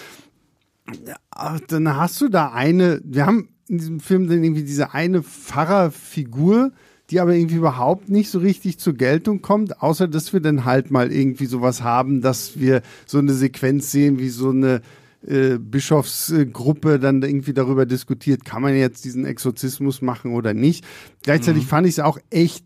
ja, 1.06 1.58
dann 1.66 1.96
hast 1.96 2.20
du 2.20 2.28
da 2.28 2.52
eine, 2.52 3.00
wir 3.04 3.26
haben 3.26 3.48
in 3.68 3.78
diesem 3.78 4.00
Film 4.00 4.28
dann 4.28 4.44
irgendwie 4.44 4.64
diese 4.64 4.94
eine 4.94 5.22
Pfarrerfigur, 5.22 6.72
die 7.10 7.20
aber 7.20 7.34
irgendwie 7.34 7.56
überhaupt 7.56 8.08
nicht 8.08 8.30
so 8.30 8.38
richtig 8.38 8.78
zur 8.78 8.94
Geltung 8.94 9.42
kommt, 9.42 9.82
außer 9.82 10.08
dass 10.08 10.32
wir 10.32 10.40
dann 10.40 10.64
halt 10.64 10.90
mal 10.90 11.12
irgendwie 11.12 11.46
sowas 11.46 11.82
haben, 11.82 12.20
dass 12.20 12.58
wir 12.58 12.82
so 13.06 13.18
eine 13.18 13.32
Sequenz 13.32 13.90
sehen, 13.90 14.18
wie 14.18 14.28
so 14.28 14.50
eine 14.50 14.80
äh, 15.26 15.58
Bischofsgruppe 15.58 16.98
dann 16.98 17.22
irgendwie 17.22 17.52
darüber 17.52 17.84
diskutiert, 17.84 18.44
kann 18.44 18.62
man 18.62 18.76
jetzt 18.76 19.04
diesen 19.04 19.24
Exorzismus 19.24 20.02
machen 20.02 20.32
oder 20.32 20.54
nicht. 20.54 20.84
Gleichzeitig 21.22 21.64
mhm. 21.64 21.68
fand 21.68 21.86
ich 21.86 21.94
es 21.94 22.00
auch 22.00 22.18
echt 22.30 22.64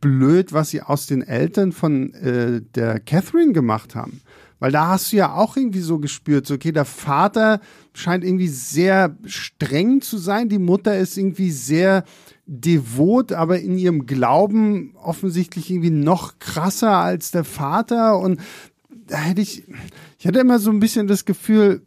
blöd, 0.00 0.52
was 0.52 0.70
sie 0.70 0.82
aus 0.82 1.06
den 1.06 1.22
Eltern 1.22 1.72
von 1.72 2.14
äh, 2.14 2.62
der 2.74 3.00
Catherine 3.00 3.52
gemacht 3.52 3.94
haben. 3.94 4.22
Weil 4.58 4.72
da 4.72 4.88
hast 4.88 5.12
du 5.12 5.16
ja 5.16 5.34
auch 5.34 5.56
irgendwie 5.56 5.80
so 5.80 5.98
gespürt, 5.98 6.46
so, 6.46 6.54
okay, 6.54 6.72
der 6.72 6.84
Vater 6.84 7.60
scheint 7.94 8.24
irgendwie 8.24 8.48
sehr 8.48 9.16
streng 9.24 10.00
zu 10.00 10.18
sein, 10.18 10.48
die 10.48 10.60
Mutter 10.60 10.96
ist 10.96 11.18
irgendwie 11.18 11.50
sehr 11.50 12.04
devot, 12.46 13.32
aber 13.32 13.60
in 13.60 13.78
ihrem 13.78 14.06
Glauben 14.06 14.94
offensichtlich 14.96 15.70
irgendwie 15.70 15.90
noch 15.90 16.38
krasser 16.38 16.96
als 16.96 17.30
der 17.30 17.44
Vater. 17.44 18.18
Und 18.18 18.40
da 19.06 19.18
hätte 19.18 19.40
ich, 19.40 19.64
ich 20.18 20.26
hatte 20.26 20.40
immer 20.40 20.58
so 20.58 20.70
ein 20.70 20.80
bisschen 20.80 21.06
das 21.06 21.24
Gefühl, 21.24 21.82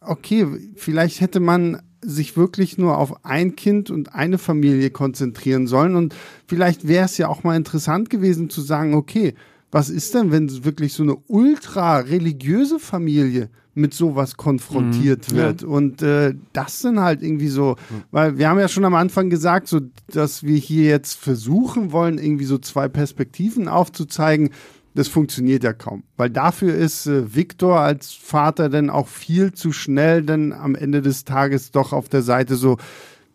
okay, 0.00 0.46
vielleicht 0.76 1.20
hätte 1.20 1.40
man 1.40 1.82
sich 2.02 2.36
wirklich 2.36 2.78
nur 2.78 2.98
auf 2.98 3.24
ein 3.24 3.56
Kind 3.56 3.90
und 3.90 4.14
eine 4.14 4.38
Familie 4.38 4.90
konzentrieren 4.90 5.66
sollen. 5.66 5.96
Und 5.96 6.14
vielleicht 6.46 6.86
wäre 6.86 7.06
es 7.06 7.18
ja 7.18 7.28
auch 7.28 7.42
mal 7.42 7.56
interessant 7.56 8.10
gewesen 8.10 8.48
zu 8.48 8.60
sagen, 8.60 8.94
okay, 8.94 9.34
was 9.72 9.90
ist 9.90 10.14
denn, 10.14 10.30
wenn 10.30 10.64
wirklich 10.64 10.92
so 10.92 11.02
eine 11.02 11.16
ultra 11.26 11.98
religiöse 11.98 12.78
Familie 12.78 13.50
mit 13.76 13.94
sowas 13.94 14.36
konfrontiert 14.36 15.30
mhm. 15.30 15.36
wird. 15.36 15.62
Ja. 15.62 15.68
Und 15.68 16.02
äh, 16.02 16.34
das 16.52 16.80
sind 16.80 16.98
halt 16.98 17.22
irgendwie 17.22 17.48
so, 17.48 17.76
weil 18.10 18.38
wir 18.38 18.48
haben 18.48 18.58
ja 18.58 18.68
schon 18.68 18.84
am 18.84 18.94
Anfang 18.94 19.30
gesagt, 19.30 19.68
so 19.68 19.80
dass 20.12 20.42
wir 20.42 20.56
hier 20.56 20.84
jetzt 20.84 21.14
versuchen 21.18 21.92
wollen, 21.92 22.18
irgendwie 22.18 22.46
so 22.46 22.58
zwei 22.58 22.88
Perspektiven 22.88 23.68
aufzuzeigen. 23.68 24.50
Das 24.94 25.08
funktioniert 25.08 25.62
ja 25.62 25.74
kaum, 25.74 26.04
weil 26.16 26.30
dafür 26.30 26.74
ist 26.74 27.06
äh, 27.06 27.34
Viktor 27.34 27.80
als 27.80 28.14
Vater 28.14 28.70
dann 28.70 28.88
auch 28.88 29.08
viel 29.08 29.52
zu 29.52 29.72
schnell 29.72 30.22
dann 30.22 30.54
am 30.54 30.74
Ende 30.74 31.02
des 31.02 31.24
Tages 31.24 31.70
doch 31.70 31.92
auf 31.92 32.08
der 32.08 32.22
Seite 32.22 32.56
so, 32.56 32.78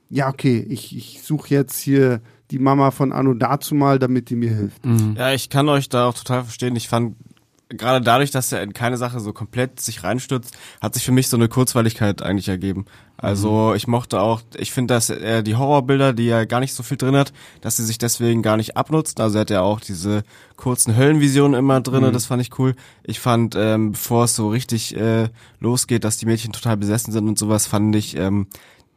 ja, 0.10 0.28
okay, 0.28 0.66
ich, 0.68 0.98
ich 0.98 1.22
suche 1.22 1.54
jetzt 1.54 1.80
hier 1.80 2.20
die 2.50 2.58
Mama 2.58 2.90
von 2.90 3.12
Anno 3.12 3.36
dazu 3.36 3.76
mal, 3.76 4.00
damit 4.00 4.30
die 4.30 4.36
mir 4.36 4.54
hilft. 4.54 4.86
Mhm. 4.86 5.16
Ja, 5.18 5.34
ich 5.34 5.50
kann 5.50 5.70
euch 5.70 5.88
da 5.88 6.08
auch 6.08 6.16
total 6.16 6.44
verstehen. 6.44 6.76
Ich 6.76 6.90
fand 6.90 7.16
gerade 7.74 8.04
dadurch, 8.04 8.32
dass 8.32 8.52
er 8.52 8.62
in 8.62 8.74
keine 8.74 8.98
Sache 8.98 9.20
so 9.20 9.34
komplett 9.34 9.80
sich 9.80 10.04
reinstürzt, 10.04 10.58
hat 10.82 10.94
sich 10.94 11.04
für 11.04 11.12
mich 11.12 11.30
so 11.30 11.38
eine 11.38 11.48
Kurzweiligkeit 11.48 12.22
eigentlich 12.22 12.50
ergeben. 12.50 12.86
Also 13.18 13.70
mhm. 13.70 13.76
ich 13.76 13.88
mochte 13.88 14.22
auch, 14.22 14.42
ich 14.58 14.72
finde, 14.72 14.94
dass 14.94 15.10
er 15.10 15.44
die 15.44 15.56
Horrorbilder, 15.56 16.14
die 16.14 16.28
er 16.28 16.46
gar 16.46 16.60
nicht 16.60 16.74
so 16.74 16.84
viel 16.84 16.98
drin 16.98 17.16
hat, 17.16 17.34
dass 17.62 17.78
sie 17.78 17.86
sich 17.86 17.98
deswegen 17.98 18.42
gar 18.42 18.58
nicht 18.58 18.78
abnutzt. 18.78 19.20
Also 19.20 19.38
er 19.38 19.42
hat 19.42 19.50
ja 19.50 19.62
auch 19.62 19.80
diese 19.80 20.24
kurzen 20.56 20.96
Höllenvisionen 20.98 21.58
immer 21.58 21.82
drinne, 21.82 22.08
mhm. 22.08 22.14
das 22.14 22.26
fand 22.26 22.42
ich 22.42 22.58
cool. 22.60 22.76
Ich 23.04 23.20
fand, 23.20 23.56
ähm, 23.56 23.92
bevor 23.92 24.26
es 24.26 24.36
so 24.36 24.50
richtig 24.50 24.96
äh, 24.96 25.30
losgeht, 25.60 26.04
dass 26.04 26.18
die 26.18 26.26
Mädchen 26.26 26.54
total 26.54 26.78
besessen 26.78 27.12
sind 27.14 27.28
und 27.28 27.38
sowas, 27.38 27.68
fand 27.68 27.96
ich, 27.96 28.18
ähm, 28.18 28.48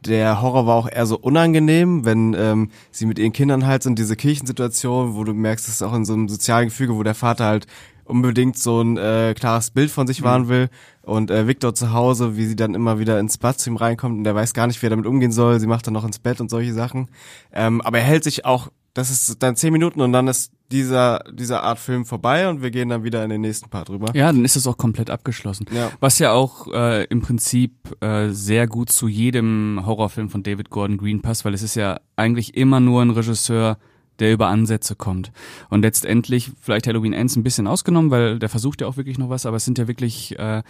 der 0.05 0.41
Horror 0.41 0.67
war 0.67 0.75
auch 0.75 0.89
eher 0.89 1.05
so 1.05 1.17
unangenehm, 1.17 2.05
wenn 2.05 2.35
ähm, 2.37 2.69
sie 2.91 3.05
mit 3.05 3.19
ihren 3.19 3.33
Kindern 3.33 3.65
halt 3.65 3.83
sind, 3.83 3.97
diese 3.97 4.15
Kirchensituation, 4.15 5.15
wo 5.15 5.23
du 5.23 5.33
merkst, 5.33 5.67
es 5.67 5.75
ist 5.75 5.81
auch 5.81 5.93
in 5.93 6.05
so 6.05 6.13
einem 6.13 6.29
sozialen 6.29 6.69
Gefüge, 6.69 6.95
wo 6.95 7.03
der 7.03 7.15
Vater 7.15 7.45
halt 7.45 7.67
unbedingt 8.05 8.57
so 8.57 8.81
ein 8.81 8.97
äh, 8.97 9.33
klares 9.37 9.71
Bild 9.71 9.91
von 9.91 10.07
sich 10.07 10.21
mhm. 10.21 10.25
wahren 10.25 10.47
will. 10.47 10.69
Und 11.01 11.29
äh, 11.29 11.47
Victor 11.47 11.75
zu 11.75 11.91
Hause, 11.91 12.37
wie 12.37 12.45
sie 12.45 12.55
dann 12.55 12.73
immer 12.73 12.97
wieder 12.99 13.19
ins 13.19 13.37
Bad 13.37 13.59
zu 13.59 13.69
ihm 13.69 13.75
reinkommt 13.75 14.17
und 14.17 14.23
der 14.23 14.35
weiß 14.35 14.53
gar 14.53 14.67
nicht, 14.67 14.81
wie 14.81 14.87
er 14.87 14.91
damit 14.91 15.05
umgehen 15.05 15.31
soll. 15.31 15.59
Sie 15.59 15.67
macht 15.67 15.85
dann 15.85 15.93
noch 15.93 16.05
ins 16.05 16.19
Bett 16.19 16.41
und 16.41 16.49
solche 16.49 16.73
Sachen. 16.73 17.09
Ähm, 17.51 17.81
aber 17.81 17.99
er 17.99 18.05
hält 18.05 18.23
sich 18.23 18.45
auch, 18.45 18.69
das 18.93 19.11
ist 19.11 19.43
dann 19.43 19.55
zehn 19.55 19.73
Minuten 19.73 20.01
und 20.01 20.13
dann 20.13 20.27
ist 20.27 20.51
dieser, 20.71 21.19
dieser 21.31 21.63
Art 21.63 21.79
Film 21.79 22.05
vorbei 22.05 22.49
und 22.49 22.61
wir 22.61 22.71
gehen 22.71 22.89
dann 22.89 23.03
wieder 23.03 23.23
in 23.23 23.29
den 23.29 23.41
nächsten 23.41 23.69
Part 23.69 23.89
rüber. 23.89 24.07
Ja, 24.15 24.31
dann 24.31 24.45
ist 24.45 24.55
es 24.55 24.65
auch 24.65 24.77
komplett 24.77 25.09
abgeschlossen. 25.09 25.65
Ja. 25.71 25.91
Was 25.99 26.17
ja 26.17 26.31
auch 26.31 26.71
äh, 26.73 27.03
im 27.05 27.21
Prinzip 27.21 27.73
äh, 28.01 28.29
sehr 28.29 28.67
gut 28.67 28.91
zu 28.91 29.07
jedem 29.07 29.81
Horrorfilm 29.85 30.29
von 30.29 30.43
David 30.43 30.69
Gordon 30.69 30.97
Green 30.97 31.21
passt, 31.21 31.45
weil 31.45 31.53
es 31.53 31.61
ist 31.61 31.75
ja 31.75 31.99
eigentlich 32.15 32.55
immer 32.55 32.79
nur 32.79 33.01
ein 33.01 33.11
Regisseur, 33.11 33.77
der 34.19 34.33
über 34.33 34.47
Ansätze 34.47 34.95
kommt. 34.95 35.31
Und 35.69 35.81
letztendlich, 35.81 36.51
vielleicht 36.59 36.87
Halloween 36.87 37.13
Ends 37.13 37.35
ein 37.35 37.43
bisschen 37.43 37.67
ausgenommen, 37.67 38.11
weil 38.11 38.39
der 38.39 38.49
versucht 38.49 38.81
ja 38.81 38.87
auch 38.87 38.97
wirklich 38.97 39.17
noch 39.17 39.29
was, 39.29 39.45
aber 39.45 39.57
es 39.57 39.65
sind 39.65 39.77
ja 39.77 39.87
wirklich, 39.87 40.37
äh, 40.37 40.63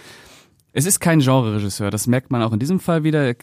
es 0.73 0.86
ist 0.86 0.99
kein 0.99 1.19
Genre-Regisseur, 1.19 1.91
das 1.91 2.08
merkt 2.08 2.31
man 2.31 2.41
auch 2.41 2.53
in 2.53 2.60
diesem 2.60 2.79
Fall 2.79 3.03
wieder. 3.03 3.23
Er 3.23 3.36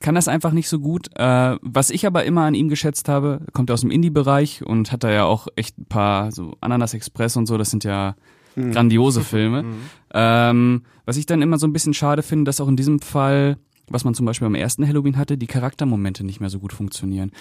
kann 0.00 0.14
das 0.14 0.28
einfach 0.28 0.52
nicht 0.52 0.68
so 0.68 0.80
gut. 0.80 1.08
Äh, 1.14 1.56
was 1.62 1.90
ich 1.90 2.06
aber 2.06 2.24
immer 2.24 2.42
an 2.42 2.54
ihm 2.54 2.68
geschätzt 2.68 3.08
habe, 3.08 3.40
kommt 3.52 3.70
aus 3.70 3.82
dem 3.82 3.90
Indie-Bereich 3.90 4.64
und 4.64 4.92
hat 4.92 5.04
da 5.04 5.10
ja 5.10 5.24
auch 5.24 5.48
echt 5.56 5.78
ein 5.78 5.86
paar, 5.86 6.32
so 6.32 6.56
Ananas 6.60 6.94
Express 6.94 7.36
und 7.36 7.46
so, 7.46 7.56
das 7.58 7.70
sind 7.70 7.84
ja 7.84 8.16
mhm. 8.56 8.72
grandiose 8.72 9.22
Filme. 9.22 9.62
Mhm. 9.62 9.76
Ähm, 10.12 10.82
was 11.04 11.16
ich 11.16 11.26
dann 11.26 11.42
immer 11.42 11.58
so 11.58 11.66
ein 11.66 11.72
bisschen 11.72 11.94
schade 11.94 12.22
finde, 12.22 12.44
dass 12.44 12.60
auch 12.60 12.68
in 12.68 12.76
diesem 12.76 13.00
Fall 13.00 13.56
was 13.86 14.04
man 14.04 14.14
zum 14.14 14.24
Beispiel 14.24 14.46
beim 14.46 14.54
ersten 14.54 14.86
Halloween 14.86 15.18
hatte, 15.18 15.36
die 15.36 15.46
Charaktermomente 15.46 16.24
nicht 16.24 16.40
mehr 16.40 16.48
so 16.48 16.58
gut 16.58 16.72
funktionieren 16.72 17.32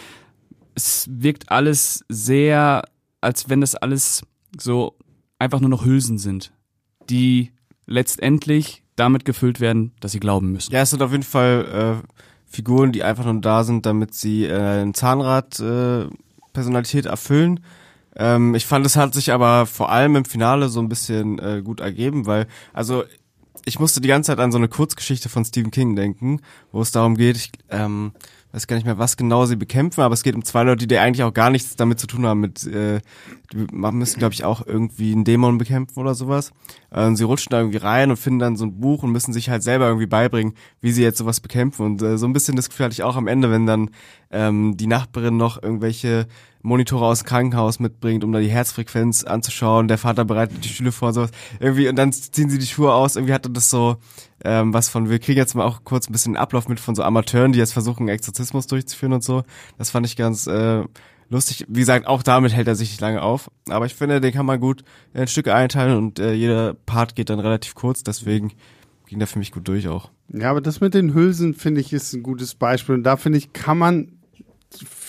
es 0.76 1.08
wirkt 1.10 1.52
alles 1.52 2.04
sehr, 2.10 2.84
als 3.22 3.50
wenn 3.50 3.62
das 3.62 3.76
alles 3.76 4.24
so 4.60 4.96
einfach 5.40 5.60
nur 5.60 5.70
noch 5.70 5.86
Hülsen 5.86 6.18
sind, 6.18 6.54
die 7.10 7.52
letztendlich 7.86 8.84
damit 8.96 9.26
gefüllt 9.26 9.60
werden, 9.60 9.92
dass 10.00 10.12
sie 10.12 10.20
glauben 10.20 10.52
müssen. 10.52 10.72
Ja, 10.72 10.82
es 10.82 10.92
sind 10.92 11.02
auf 11.02 11.12
jeden 11.12 11.24
Fall 11.24 12.02
äh, 12.04 12.08
Figuren, 12.46 12.92
die 12.92 13.04
einfach 13.04 13.26
nur 13.26 13.42
da 13.42 13.64
sind, 13.64 13.86
damit 13.86 14.14
sie 14.14 14.46
äh, 14.46 14.82
ein 14.82 14.94
Zahnrad 14.94 15.60
äh, 15.60 16.08
Personalität 16.54 17.06
erfüllen. 17.06 17.60
Ähm, 18.16 18.54
ich 18.54 18.66
fand, 18.66 18.86
es 18.86 18.96
hat 18.96 19.14
sich 19.14 19.32
aber 19.32 19.66
vor 19.66 19.92
allem 19.92 20.16
im 20.16 20.26
Finale 20.26 20.70
so 20.70 20.80
ein 20.80 20.90
bisschen 20.90 21.40
äh, 21.40 21.62
gut 21.64 21.80
ergeben, 21.80 22.28
weil, 22.28 22.48
also 22.72 23.04
ich 23.66 23.80
musste 23.80 24.02
die 24.02 24.08
ganze 24.08 24.28
Zeit 24.28 24.40
an 24.40 24.52
so 24.52 24.58
eine 24.58 24.68
Kurzgeschichte 24.68 25.30
von 25.30 25.46
Stephen 25.46 25.72
King 25.72 25.96
denken, 25.96 26.42
wo 26.72 26.82
es 26.82 26.92
darum 26.92 27.16
geht, 27.16 27.38
ich, 27.38 27.52
ähm, 27.70 28.14
weiß 28.54 28.68
gar 28.68 28.76
nicht 28.76 28.86
mehr, 28.86 29.00
was 29.00 29.18
genau 29.18 29.46
sie 29.46 29.56
bekämpfen, 29.56 30.02
aber 30.02 30.14
es 30.14 30.22
geht 30.22 30.36
um 30.36 30.46
zwei 30.46 30.62
Leute, 30.62 30.86
die 30.86 30.98
eigentlich 31.00 31.24
auch 31.24 31.34
gar 31.34 31.50
nichts 31.50 31.76
damit 31.76 32.00
zu 32.00 32.06
tun 32.06 32.28
haben 32.28 32.40
mit, 32.40 32.66
äh, 32.68 33.02
die 33.52 33.66
müssen, 33.72 34.20
glaube 34.20 34.36
ich, 34.36 34.44
auch 34.44 34.66
irgendwie 34.66 35.12
einen 35.12 35.24
Dämon 35.24 35.58
bekämpfen 35.58 36.00
oder 36.00 36.14
sowas. 36.14 36.52
Äh, 36.92 37.06
und 37.06 37.16
sie 37.16 37.24
rutschen 37.24 37.50
da 37.50 37.60
irgendwie 37.60 37.78
rein 37.78 38.12
und 38.12 38.18
finden 38.18 38.40
dann 38.40 38.56
so 38.56 38.66
ein 38.66 38.80
Buch 38.80 39.02
und 39.02 39.12
müssen 39.12 39.34
sich 39.34 39.50
halt 39.50 39.64
selber 39.64 39.88
irgendwie 39.88 40.06
beibringen, 40.06 40.54
wie 40.82 40.92
sie 40.92 41.02
jetzt 41.02 41.18
sowas 41.18 41.40
bekämpfen. 41.40 41.84
Und 41.84 42.02
äh, 42.04 42.20
so 42.20 42.28
ein 42.28 42.34
bisschen 42.34 42.56
das 42.56 42.70
Gefühl 42.70 42.86
hatte 42.86 42.94
ich 42.94 43.02
auch 43.02 43.16
am 43.16 43.28
Ende, 43.28 43.50
wenn 43.50 43.66
dann 43.66 43.90
ähm, 44.30 44.78
die 44.78 44.88
Nachbarin 44.88 45.36
noch 45.36 45.62
irgendwelche 45.62 46.28
Monitore 46.64 47.06
aus 47.06 47.20
dem 47.20 47.28
Krankenhaus 47.28 47.80
mitbringt, 47.80 48.24
um 48.24 48.32
da 48.32 48.40
die 48.40 48.50
Herzfrequenz 48.50 49.26
anzuschauen. 49.26 49.88
Der 49.88 49.98
Vater 49.98 50.26
bereitet 50.26 50.64
die 50.64 50.70
Stühle 50.70 50.92
vor 50.92 51.14
sowas. 51.14 51.30
Irgendwie, 51.60 51.88
und 51.90 51.98
dann 51.98 52.12
ziehen 52.12 52.50
sie 52.50 52.58
die 52.58 52.66
Schuhe 52.66 52.94
aus. 52.94 53.16
Irgendwie 53.16 53.34
hatte 53.34 53.50
das 53.50 53.70
so 53.70 53.98
ähm, 54.44 54.74
was 54.74 54.90
von, 54.90 55.10
wir 55.10 55.20
kriegen 55.20 55.38
jetzt 55.38 55.56
mal 55.56 55.66
auch 55.66 55.84
kurz 55.84 56.10
ein 56.10 56.14
bisschen 56.14 56.38
Ablauf 56.38 56.68
mit 56.68 56.80
von 56.80 56.96
so 56.96 57.04
Amateuren, 57.04 57.52
die 57.52 57.60
jetzt 57.60 57.74
versuchen, 57.74 58.08
Exorzismus 58.08 58.68
durchzuführen 58.68 59.14
und 59.14 59.24
so. 59.24 59.44
Das 59.78 59.90
fand 59.90 60.06
ich 60.06 60.16
ganz 60.16 60.48
äh, 60.48 60.84
lustig. 61.30 61.66
Wie 61.68 61.82
gesagt, 61.82 62.08
auch 62.08 62.24
damit 62.24 62.54
hält 62.54 62.68
er 62.68 62.76
sich 62.76 62.92
nicht 62.92 63.02
lange 63.02 63.22
auf. 63.22 63.52
Aber 63.70 63.86
ich 63.86 63.96
finde, 63.96 64.22
den 64.22 64.34
kann 64.34 64.46
man 64.46 64.60
gut 64.60 64.84
in 65.14 65.28
Stücke 65.28 65.54
einteilen 65.54 65.98
und 65.98 66.20
äh, 66.20 66.34
jeder 66.34 66.74
Part 66.74 67.16
geht 67.16 67.30
dann 67.30 67.40
relativ 67.40 67.76
kurz. 67.76 68.04
Deswegen 68.04 68.54
ging 69.08 69.20
der 69.20 69.28
für 69.28 69.40
mich 69.40 69.52
gut 69.52 69.68
durch 69.68 69.90
auch. 69.90 70.12
Ja, 70.30 70.50
aber 70.50 70.62
das 70.62 70.80
mit 70.80 70.94
den 70.94 71.14
Hülsen, 71.14 71.54
finde 71.54 71.82
ich, 71.82 71.92
ist 71.92 72.14
ein 72.14 72.24
gutes 72.24 72.56
Beispiel. 72.56 72.96
Und 72.96 73.04
da, 73.04 73.18
finde 73.18 73.38
ich, 73.38 73.52
kann 73.52 73.78
man 73.78 74.14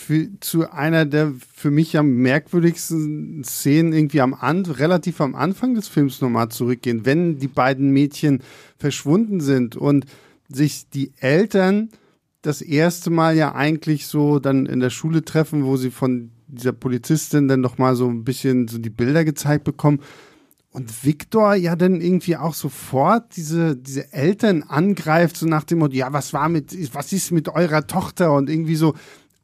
für, 0.05 0.29
zu 0.41 0.71
einer 0.71 1.07
der 1.07 1.33
für 1.55 1.71
mich 1.71 1.97
am 1.97 2.17
merkwürdigsten 2.17 3.43
Szenen 3.45 3.93
irgendwie 3.93 4.21
am 4.21 4.35
An 4.35 4.65
relativ 4.67 5.21
am 5.21 5.35
Anfang 5.35 5.75
des 5.75 5.89
Films 5.89 6.21
nochmal 6.21 6.51
zurückgehen, 6.51 7.07
wenn 7.07 7.39
die 7.39 7.49
beiden 7.49 7.91
Mädchen 7.91 8.41
verschwunden 8.79 9.41
sind 9.41 9.77
und 9.77 10.07
sich 10.49 10.89
die 10.91 11.13
Eltern 11.19 11.89
das 12.43 12.61
erste 12.61 13.11
Mal 13.11 13.37
ja 13.37 13.55
eigentlich 13.55 14.07
so 14.07 14.39
dann 14.39 14.67
in 14.67 14.81
der 14.81 14.91
Schule 14.91 15.25
treffen, 15.25 15.65
wo 15.65 15.77
sie 15.77 15.91
von 15.91 16.31
dieser 16.47 16.73
Polizistin 16.73 17.49
dann 17.49 17.61
noch 17.61 17.79
mal 17.79 17.97
so 17.97 18.07
ein 18.09 18.25
bisschen 18.25 18.69
so 18.69 18.79
die 18.79 18.91
Bilder 18.91 19.25
gezeigt 19.25 19.65
bekommen. 19.65 20.01
Und 20.71 21.05
Viktor 21.05 21.55
ja 21.55 21.77
dann 21.77 22.01
irgendwie 22.01 22.37
auch 22.37 22.53
sofort 22.53 23.37
diese, 23.37 23.77
diese 23.77 24.13
Eltern 24.13 24.65
angreift, 24.65 25.37
so 25.37 25.47
nach 25.47 25.65
dem 25.65 25.79
Motto, 25.79 25.95
ja, 25.95 26.13
was 26.13 26.33
war 26.33 26.49
mit, 26.49 26.77
was 26.95 27.13
ist 27.13 27.31
mit 27.31 27.49
eurer 27.49 27.87
Tochter? 27.87 28.33
Und 28.33 28.51
irgendwie 28.51 28.75
so 28.75 28.95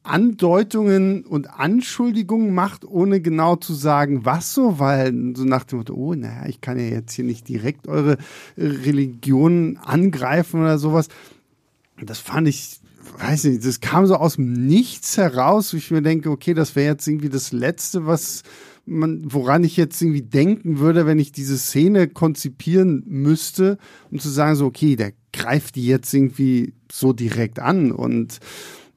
Andeutungen 0.03 1.25
und 1.25 1.51
Anschuldigungen 1.51 2.55
macht, 2.55 2.85
ohne 2.85 3.21
genau 3.21 3.57
zu 3.57 3.75
sagen, 3.75 4.25
was 4.25 4.55
so, 4.55 4.79
weil 4.79 5.13
so 5.37 5.45
nach 5.45 5.65
dem 5.65 5.79
Motto, 5.79 5.95
oh, 5.95 6.15
naja, 6.15 6.49
ich 6.49 6.61
kann 6.61 6.79
ja 6.79 6.87
jetzt 6.87 7.13
hier 7.13 7.25
nicht 7.25 7.49
direkt 7.49 7.87
eure 7.87 8.17
Religion 8.57 9.79
angreifen 9.83 10.61
oder 10.61 10.79
sowas. 10.79 11.09
Das 12.03 12.19
fand 12.19 12.49
ich 12.49 12.81
weiß 13.19 13.45
nicht, 13.45 13.65
das 13.65 13.81
kam 13.81 14.07
so 14.07 14.17
aus 14.17 14.37
dem 14.37 14.53
Nichts 14.53 15.17
heraus, 15.17 15.73
wo 15.73 15.77
ich 15.77 15.91
mir 15.91 16.03
denke, 16.03 16.31
okay, 16.31 16.55
das 16.55 16.77
wäre 16.77 16.93
jetzt 16.93 17.07
irgendwie 17.07 17.29
das 17.29 17.53
Letzte, 17.53 18.07
was 18.07 18.43
man, 18.87 19.23
woran 19.33 19.65
ich 19.65 19.77
jetzt 19.77 20.01
irgendwie 20.01 20.23
denken 20.23 20.79
würde, 20.79 21.07
wenn 21.07 21.19
ich 21.19 21.33
diese 21.33 21.59
Szene 21.59 22.09
konzipieren 22.09 23.05
müsste, 23.07 23.79
um 24.11 24.19
zu 24.19 24.29
sagen, 24.29 24.57
so, 24.57 24.67
okay, 24.67 24.97
der 24.97 25.13
greift 25.33 25.77
die 25.77 25.87
jetzt 25.87 26.13
irgendwie 26.13 26.75
so 26.91 27.13
direkt 27.13 27.59
an 27.59 27.93
und 27.93 28.41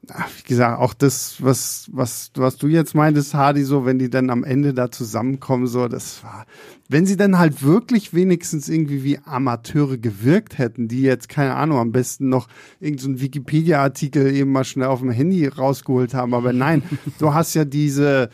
wie 0.08 0.44
gesagt, 0.44 0.80
auch 0.80 0.94
das, 0.94 1.38
was, 1.40 1.90
was, 1.92 2.32
was 2.36 2.58
du 2.58 2.68
jetzt 2.68 2.94
meintest, 2.94 3.34
Hardy, 3.34 3.64
so, 3.64 3.86
wenn 3.86 4.00
die 4.00 4.10
dann 4.10 4.30
am 4.30 4.44
Ende 4.44 4.74
da 4.74 4.92
zusammenkommen, 4.92 5.66
so, 5.66 5.88
das 5.88 6.24
war, 6.24 6.46
wenn 6.90 7.06
sie 7.06 7.16
dann 7.16 7.40
halt 7.40 7.64
wirklich 7.64 8.14
wenigstens 8.14 8.68
irgendwie 8.68 9.04
wie 9.04 9.20
Amateure 9.20 9.98
gewirkt 9.98 10.58
hätten, 10.58 10.90
die 10.90 11.02
jetzt, 11.02 11.30
keine 11.30 11.56
Ahnung, 11.56 11.78
am 11.78 11.94
besten 11.94 12.28
noch 12.28 12.50
irgendeinen 12.82 13.18
so 13.18 13.22
Wikipedia-Artikel 13.22 14.36
eben 14.36 14.52
mal 14.52 14.66
schnell 14.66 14.88
auf 14.88 15.00
dem 15.00 15.12
Handy 15.12 15.48
rausgeholt 15.48 16.14
haben, 16.14 16.34
aber 16.34 16.52
nein, 16.52 16.84
du 17.20 17.34
hast 17.34 17.54
ja 17.54 17.64
diese, 17.64 18.30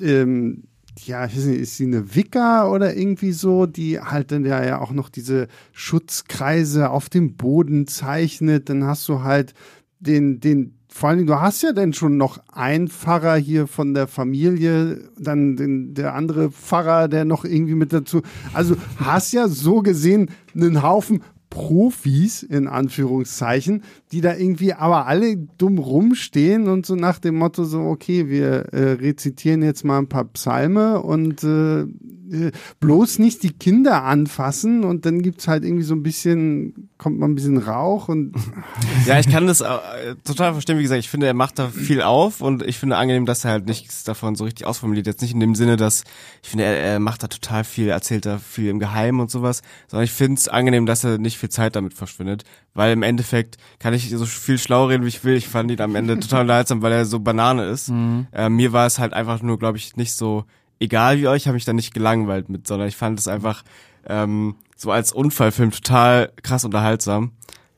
ähm, 0.00 0.64
ja, 1.04 1.24
ich 1.24 1.36
weiß 1.36 1.44
nicht, 1.46 1.60
ist 1.60 1.76
sie 1.76 1.86
eine 1.86 2.14
Wicca 2.16 2.68
oder 2.68 2.96
irgendwie 2.96 3.32
so, 3.32 3.66
die 3.66 4.00
halt 4.00 4.32
dann 4.32 4.44
ja, 4.44 4.64
ja 4.64 4.80
auch 4.80 4.92
noch 4.92 5.08
diese 5.08 5.46
Schutzkreise 5.72 6.90
auf 6.90 7.08
dem 7.08 7.36
Boden 7.36 7.86
zeichnet, 7.86 8.68
dann 8.68 8.84
hast 8.84 9.08
du 9.08 9.22
halt 9.22 9.54
den, 10.00 10.40
den, 10.40 10.74
vor 10.92 11.08
allen 11.08 11.18
Dingen, 11.18 11.28
du 11.28 11.40
hast 11.40 11.62
ja 11.62 11.72
denn 11.72 11.94
schon 11.94 12.16
noch 12.18 12.38
einen 12.52 12.88
Pfarrer 12.88 13.36
hier 13.36 13.66
von 13.66 13.94
der 13.94 14.06
Familie, 14.06 15.08
dann 15.18 15.56
den, 15.56 15.94
der 15.94 16.14
andere 16.14 16.50
Pfarrer, 16.50 17.08
der 17.08 17.24
noch 17.24 17.44
irgendwie 17.44 17.74
mit 17.74 17.92
dazu. 17.92 18.20
Also 18.52 18.76
hast 18.98 19.32
ja 19.32 19.48
so 19.48 19.80
gesehen 19.80 20.30
einen 20.54 20.82
Haufen 20.82 21.22
Profis 21.48 22.42
in 22.42 22.66
Anführungszeichen, 22.66 23.82
die 24.10 24.20
da 24.20 24.34
irgendwie 24.34 24.74
aber 24.74 25.06
alle 25.06 25.36
dumm 25.36 25.78
rumstehen 25.78 26.68
und 26.68 26.86
so 26.86 26.94
nach 26.94 27.18
dem 27.18 27.36
Motto 27.36 27.64
so, 27.64 27.80
okay, 27.80 28.28
wir 28.28 28.72
äh, 28.72 28.92
rezitieren 28.92 29.62
jetzt 29.62 29.84
mal 29.84 29.98
ein 29.98 30.08
paar 30.08 30.24
Psalme 30.24 31.02
und 31.02 31.42
äh, 31.44 31.84
äh, 32.32 32.52
bloß 32.80 33.18
nicht 33.18 33.42
die 33.42 33.52
Kinder 33.52 34.04
anfassen 34.04 34.84
und 34.84 35.06
dann 35.06 35.22
gibt's 35.22 35.48
halt 35.48 35.64
irgendwie 35.64 35.84
so 35.84 35.94
ein 35.94 36.02
bisschen, 36.02 36.88
kommt 36.98 37.18
mal 37.18 37.26
ein 37.26 37.34
bisschen 37.34 37.58
Rauch 37.58 38.08
und. 38.08 38.34
ja, 39.06 39.18
ich 39.18 39.28
kann 39.28 39.46
das 39.46 39.60
äh, 39.60 40.16
total 40.24 40.52
verstehen. 40.52 40.78
Wie 40.78 40.82
gesagt, 40.82 41.00
ich 41.00 41.08
finde, 41.08 41.26
er 41.26 41.34
macht 41.34 41.58
da 41.58 41.68
viel 41.68 42.02
auf 42.02 42.40
und 42.40 42.62
ich 42.62 42.78
finde 42.78 42.96
angenehm, 42.96 43.26
dass 43.26 43.44
er 43.44 43.52
halt 43.52 43.66
nichts 43.66 44.04
davon 44.04 44.34
so 44.34 44.44
richtig 44.44 44.66
ausformuliert. 44.66 45.06
Jetzt 45.06 45.22
nicht 45.22 45.34
in 45.34 45.40
dem 45.40 45.54
Sinne, 45.54 45.76
dass 45.76 46.04
ich 46.42 46.50
finde, 46.50 46.64
er, 46.64 46.76
er 46.76 47.00
macht 47.00 47.22
da 47.22 47.28
total 47.28 47.64
viel, 47.64 47.88
erzählt 47.88 48.26
da 48.26 48.38
viel 48.38 48.68
im 48.68 48.78
Geheimen 48.78 49.20
und 49.20 49.30
sowas, 49.30 49.62
sondern 49.88 50.04
ich 50.04 50.12
finde 50.12 50.38
es 50.38 50.48
angenehm, 50.48 50.86
dass 50.86 51.04
er 51.04 51.18
nicht 51.18 51.38
viel 51.38 51.50
Zeit 51.50 51.76
damit 51.76 51.94
verschwindet, 51.94 52.44
weil 52.74 52.92
im 52.92 53.02
Endeffekt 53.02 53.56
kann 53.78 53.94
ich 53.94 54.10
so 54.10 54.24
viel 54.24 54.58
schlau 54.58 54.86
reden, 54.86 55.04
wie 55.04 55.08
ich 55.08 55.24
will. 55.24 55.36
Ich 55.36 55.48
fand 55.48 55.70
ihn 55.70 55.80
am 55.80 55.94
Ende 55.94 56.18
total 56.20 56.42
unterhaltsam, 56.42 56.82
weil 56.82 56.92
er 56.92 57.04
so 57.04 57.20
Banane 57.20 57.66
ist. 57.66 57.90
Mhm. 57.90 58.26
Äh, 58.32 58.48
mir 58.48 58.72
war 58.72 58.86
es 58.86 58.98
halt 58.98 59.12
einfach 59.12 59.42
nur, 59.42 59.58
glaube 59.58 59.78
ich, 59.78 59.96
nicht 59.96 60.14
so 60.14 60.44
egal 60.82 61.18
wie 61.18 61.28
euch, 61.28 61.46
habe 61.46 61.56
ich 61.56 61.64
da 61.64 61.72
nicht 61.72 61.94
gelangweilt 61.94 62.48
mit, 62.48 62.66
sondern 62.66 62.88
ich 62.88 62.96
fand 62.96 63.18
es 63.18 63.28
einfach 63.28 63.62
ähm, 64.06 64.56
so 64.76 64.90
als 64.90 65.12
Unfallfilm 65.12 65.70
total 65.70 66.32
krass 66.42 66.64
unterhaltsam 66.64 67.32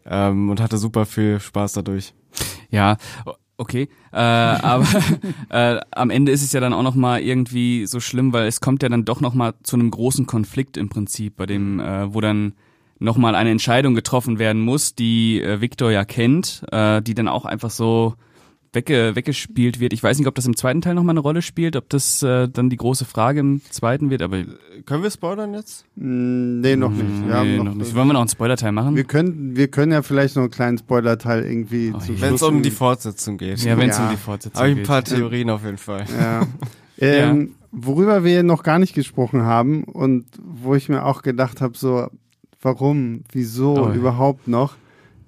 ähm, 0.06 0.50
und 0.50 0.60
hatte 0.60 0.78
super 0.78 1.06
viel 1.06 1.38
Spaß 1.38 1.74
dadurch. 1.74 2.14
Ja, 2.70 2.96
okay, 3.56 3.88
äh, 4.12 4.16
aber 4.16 4.86
äh, 5.50 5.80
am 5.92 6.10
Ende 6.10 6.32
ist 6.32 6.42
es 6.42 6.52
ja 6.52 6.60
dann 6.60 6.72
auch 6.72 6.82
noch 6.82 6.94
mal 6.94 7.20
irgendwie 7.20 7.86
so 7.86 8.00
schlimm, 8.00 8.32
weil 8.32 8.46
es 8.46 8.60
kommt 8.60 8.82
ja 8.82 8.88
dann 8.88 9.04
doch 9.04 9.20
noch 9.20 9.34
mal 9.34 9.54
zu 9.62 9.76
einem 9.76 9.90
großen 9.90 10.26
Konflikt 10.26 10.76
im 10.76 10.88
Prinzip, 10.88 11.36
bei 11.36 11.46
dem, 11.46 11.80
äh, 11.80 12.12
wo 12.12 12.20
dann 12.20 12.54
noch 12.98 13.16
mal 13.16 13.34
eine 13.34 13.50
Entscheidung 13.50 13.94
getroffen 13.94 14.38
werden 14.38 14.62
muss, 14.62 14.94
die 14.94 15.42
äh, 15.42 15.60
Victor 15.60 15.90
ja 15.90 16.04
kennt, 16.04 16.64
äh, 16.72 17.02
die 17.02 17.14
dann 17.14 17.28
auch 17.28 17.44
einfach 17.44 17.70
so 17.70 18.14
wegge 18.74 19.14
weggespielt 19.14 19.80
wird. 19.80 19.92
Ich 19.92 20.02
weiß 20.02 20.18
nicht, 20.18 20.26
ob 20.26 20.34
das 20.34 20.46
im 20.46 20.56
zweiten 20.56 20.80
Teil 20.80 20.94
nochmal 20.94 21.14
eine 21.14 21.20
Rolle 21.20 21.42
spielt, 21.42 21.76
ob 21.76 21.88
das 21.88 22.22
äh, 22.22 22.48
dann 22.48 22.70
die 22.70 22.76
große 22.76 23.04
Frage 23.04 23.40
im 23.40 23.62
zweiten 23.70 24.10
wird, 24.10 24.22
aber. 24.22 24.44
Können 24.86 25.02
wir 25.02 25.10
spoilern 25.10 25.54
jetzt? 25.54 25.84
Mm, 25.96 26.60
nee, 26.60 26.76
noch 26.76 26.90
nicht. 26.90 27.04
Wir 27.26 27.42
nee, 27.42 27.56
noch, 27.56 27.64
noch 27.64 27.74
nicht. 27.74 27.94
Wollen 27.94 28.08
wir 28.08 28.14
noch 28.14 28.20
einen 28.20 28.28
Spoilerteil 28.28 28.72
machen? 28.72 28.96
Wir 28.96 29.04
können, 29.04 29.56
wir 29.56 29.68
können 29.68 29.92
ja 29.92 30.02
vielleicht 30.02 30.36
noch 30.36 30.42
einen 30.42 30.50
kleinen 30.50 30.78
Spoilerteil 30.78 31.44
irgendwie 31.44 31.92
oh, 31.94 32.00
Wenn 32.06 32.34
es 32.34 32.42
um 32.42 32.62
die 32.62 32.70
Fortsetzung 32.70 33.38
geht. 33.38 33.60
Ja, 33.60 33.78
wenn 33.78 33.90
es 33.90 33.98
ja. 33.98 34.04
um 34.04 34.10
die 34.10 34.16
Fortsetzung 34.16 34.60
Habe 34.60 34.72
ich 34.72 34.78
ein 34.78 34.84
paar 34.84 35.04
Theorien 35.04 35.50
auf 35.50 35.64
jeden 35.64 35.78
Fall. 35.78 36.04
Ja. 36.18 36.46
ähm, 36.98 37.40
ja. 37.40 37.48
Worüber 37.76 38.22
wir 38.22 38.42
noch 38.44 38.62
gar 38.62 38.78
nicht 38.78 38.94
gesprochen 38.94 39.42
haben 39.42 39.84
und 39.84 40.26
wo 40.40 40.74
ich 40.74 40.88
mir 40.88 41.04
auch 41.04 41.22
gedacht 41.22 41.60
habe, 41.60 41.76
so, 41.76 42.08
warum, 42.62 43.24
wieso 43.32 43.86
oh, 43.86 43.92
überhaupt 43.92 44.46
noch? 44.46 44.76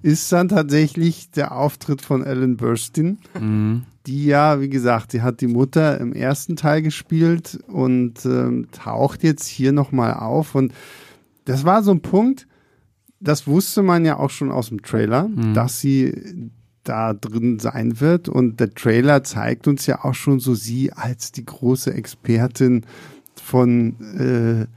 Ist 0.07 0.31
dann 0.31 0.47
tatsächlich 0.47 1.31
der 1.31 1.51
Auftritt 1.51 2.01
von 2.01 2.23
Ellen 2.23 2.55
Burstyn, 2.55 3.17
mhm. 3.37 3.83
die 4.05 4.23
ja, 4.23 4.61
wie 4.61 4.69
gesagt, 4.69 5.11
sie 5.11 5.21
hat 5.21 5.41
die 5.41 5.47
Mutter 5.47 5.99
im 5.99 6.13
ersten 6.13 6.55
Teil 6.55 6.81
gespielt 6.81 7.59
und 7.67 8.25
ähm, 8.25 8.69
taucht 8.71 9.21
jetzt 9.21 9.47
hier 9.47 9.73
nochmal 9.73 10.13
auf. 10.13 10.55
Und 10.55 10.73
das 11.43 11.65
war 11.65 11.83
so 11.83 11.91
ein 11.91 11.99
Punkt, 11.99 12.47
das 13.19 13.47
wusste 13.47 13.83
man 13.83 14.05
ja 14.05 14.17
auch 14.17 14.29
schon 14.29 14.49
aus 14.49 14.69
dem 14.69 14.81
Trailer, 14.81 15.27
mhm. 15.27 15.53
dass 15.53 15.81
sie 15.81 16.51
da 16.85 17.13
drin 17.13 17.59
sein 17.59 17.99
wird. 17.99 18.29
Und 18.29 18.61
der 18.61 18.73
Trailer 18.73 19.25
zeigt 19.25 19.67
uns 19.67 19.87
ja 19.87 20.05
auch 20.05 20.15
schon 20.15 20.39
so 20.39 20.55
sie 20.55 20.93
als 20.93 21.33
die 21.33 21.45
große 21.45 21.93
Expertin 21.93 22.85
von 23.35 23.99
äh, 24.17 24.67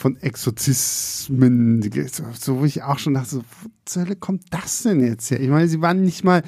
von 0.00 0.16
Exorzismen, 0.16 1.82
so 2.32 2.58
wo 2.60 2.64
ich 2.64 2.82
auch 2.82 2.98
schon 2.98 3.12
dachte, 3.12 3.28
so, 3.28 3.38
wo 3.40 3.68
zur 3.84 4.02
Hölle 4.02 4.16
kommt 4.16 4.44
das 4.48 4.82
denn 4.82 5.00
jetzt 5.00 5.30
her? 5.30 5.38
Ich 5.40 5.50
meine, 5.50 5.68
sie 5.68 5.82
waren 5.82 6.00
nicht 6.00 6.24
mal 6.24 6.42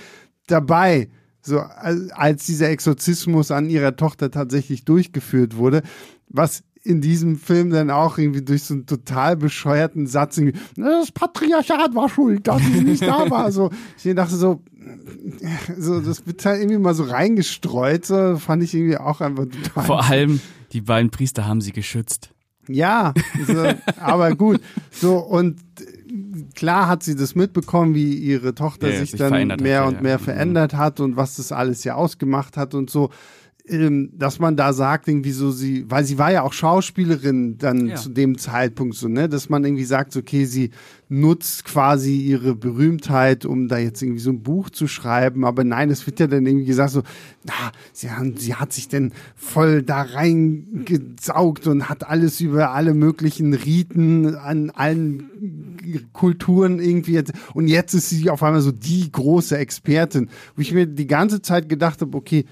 dabei, 0.47 1.11
so 1.43 1.59
als 1.59 2.47
dieser 2.47 2.71
Exorzismus 2.71 3.51
an 3.51 3.69
ihrer 3.69 3.95
Tochter 3.95 4.31
tatsächlich 4.31 4.87
durchgeführt 4.87 5.59
wurde, 5.59 5.83
was 6.29 6.63
in 6.83 7.03
diesem 7.03 7.37
Film 7.37 7.69
dann 7.69 7.91
auch 7.91 8.17
irgendwie 8.17 8.41
durch 8.41 8.63
so 8.63 8.73
einen 8.73 8.87
total 8.87 9.37
bescheuerten 9.37 10.07
Satz 10.07 10.39
irgendwie, 10.39 10.59
das 10.77 11.13
Patriarchat 11.13 11.95
war 11.95 12.09
schuld, 12.09 12.47
dass 12.47 12.63
sie 12.63 12.81
nicht 12.81 13.03
da 13.03 13.29
war. 13.29 13.53
So, 13.53 13.69
ich 14.03 14.15
dachte 14.15 14.35
so, 14.35 14.63
so, 15.77 16.01
das 16.01 16.27
wird 16.27 16.43
halt 16.47 16.63
irgendwie 16.63 16.79
mal 16.79 16.95
so 16.95 17.05
reingestreut, 17.05 18.07
so, 18.07 18.39
fand 18.39 18.63
ich 18.63 18.73
irgendwie 18.73 18.97
auch 18.97 19.21
einfach 19.21 19.45
total. 19.45 19.85
Vor 19.85 20.05
allem, 20.05 20.41
die 20.73 20.81
beiden 20.81 21.11
Priester 21.11 21.47
haben 21.47 21.61
sie 21.61 21.73
geschützt. 21.73 22.31
Ja, 22.69 23.13
so, 23.47 23.65
aber 24.01 24.35
gut. 24.37 24.61
So, 24.91 25.19
und 25.19 25.59
klar 26.55 26.89
hat 26.89 27.03
sie 27.03 27.15
das 27.15 27.35
mitbekommen, 27.35 27.95
wie 27.95 28.15
ihre 28.15 28.55
Tochter 28.55 28.91
ja, 28.91 29.01
sich, 29.01 29.13
sich, 29.13 29.19
dann 29.19 29.49
mehr 29.61 29.81
hat, 29.85 29.95
und 29.95 30.03
mehr 30.03 30.19
mhm. 30.19 30.23
verändert 30.23 30.75
hat 30.75 31.01
und 31.01 31.17
was 31.17 31.37
das 31.37 31.53
alles 31.53 31.85
ja 31.85 31.95
ausgemacht 31.95 32.57
hat 32.57 32.75
und 32.75 32.91
so 32.91 33.11
dass 33.65 34.41
man 34.41 34.57
da 34.57 34.73
sagt, 34.73 35.07
irgendwie 35.07 35.31
so 35.31 35.53
sie, 35.53 35.89
weil 35.89 36.05
sie 36.05 36.19
war 36.19 36.33
ja 36.33 36.43
auch 36.43 36.53
Schauspielerin 36.53 37.59
dann 37.59 37.87
ja. 37.87 37.95
zu 37.95 38.09
dem 38.09 38.37
Zeitpunkt 38.37 38.97
so, 38.97 39.07
ne, 39.07 39.29
dass 39.29 39.49
man 39.49 39.65
irgendwie 39.65 39.85
sagt, 39.85 40.17
okay, 40.17 40.47
sie 40.47 40.71
nutzt 41.09 41.65
quasi 41.65 42.17
ihre 42.17 42.57
Berühmtheit, 42.57 43.45
um 43.45 43.69
da 43.69 43.79
jetzt 43.79 44.03
irgendwie 44.03 44.21
so 44.21 44.31
ein 44.31 44.43
Buch 44.43 44.69
zu 44.71 44.89
schreiben, 44.89 45.45
aber 45.45 45.63
nein, 45.63 45.91
es 45.91 46.07
wird 46.07 46.19
ja 46.19 46.27
dann 46.27 46.45
irgendwie 46.45 46.67
gesagt 46.67 46.91
so, 46.91 47.03
na, 47.45 47.71
sie, 47.93 48.11
haben, 48.11 48.37
sie 48.37 48.57
hat 48.57 48.73
sich 48.73 48.89
denn 48.89 49.13
voll 49.37 49.83
da 49.83 50.03
reingesaugt 50.03 51.69
und 51.69 51.89
hat 51.89 52.09
alles 52.09 52.41
über 52.41 52.73
alle 52.73 52.95
möglichen 52.95 53.55
Riten 53.55 54.35
an 54.35 54.71
allen 54.71 56.09
Kulturen 56.13 56.81
irgendwie 56.81 57.13
jetzt, 57.13 57.33
und 57.55 57.69
jetzt 57.69 57.95
ist 57.95 58.11
sie 58.11 58.29
auf 58.29 58.43
einmal 58.43 58.63
so 58.63 58.73
die 58.73 59.13
große 59.13 59.57
Expertin, 59.57 60.31
wo 60.57 60.63
ich 60.63 60.73
mir 60.73 60.87
die 60.87 61.07
ganze 61.07 61.43
Zeit 61.43 61.69
gedacht 61.69 62.01
habe, 62.01 62.17
okay, 62.17 62.45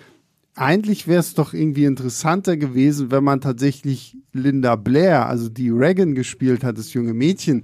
eigentlich 0.55 1.07
wäre 1.07 1.21
es 1.21 1.35
doch 1.35 1.55
irgendwie 1.55 1.85
interessanter 1.85 2.57
gewesen, 2.57 3.11
wenn 3.11 3.25
man 3.25 3.41
tatsächlich 3.41 4.17
Linda 4.33 4.77
Blair, 4.77 5.27
also 5.27 5.49
die 5.49 5.71
Reagan 5.71 6.15
gespielt 6.15 6.65
hat, 6.65 6.79
das 6.79 6.93
junge 6.93 7.15
Mädchen, 7.15 7.63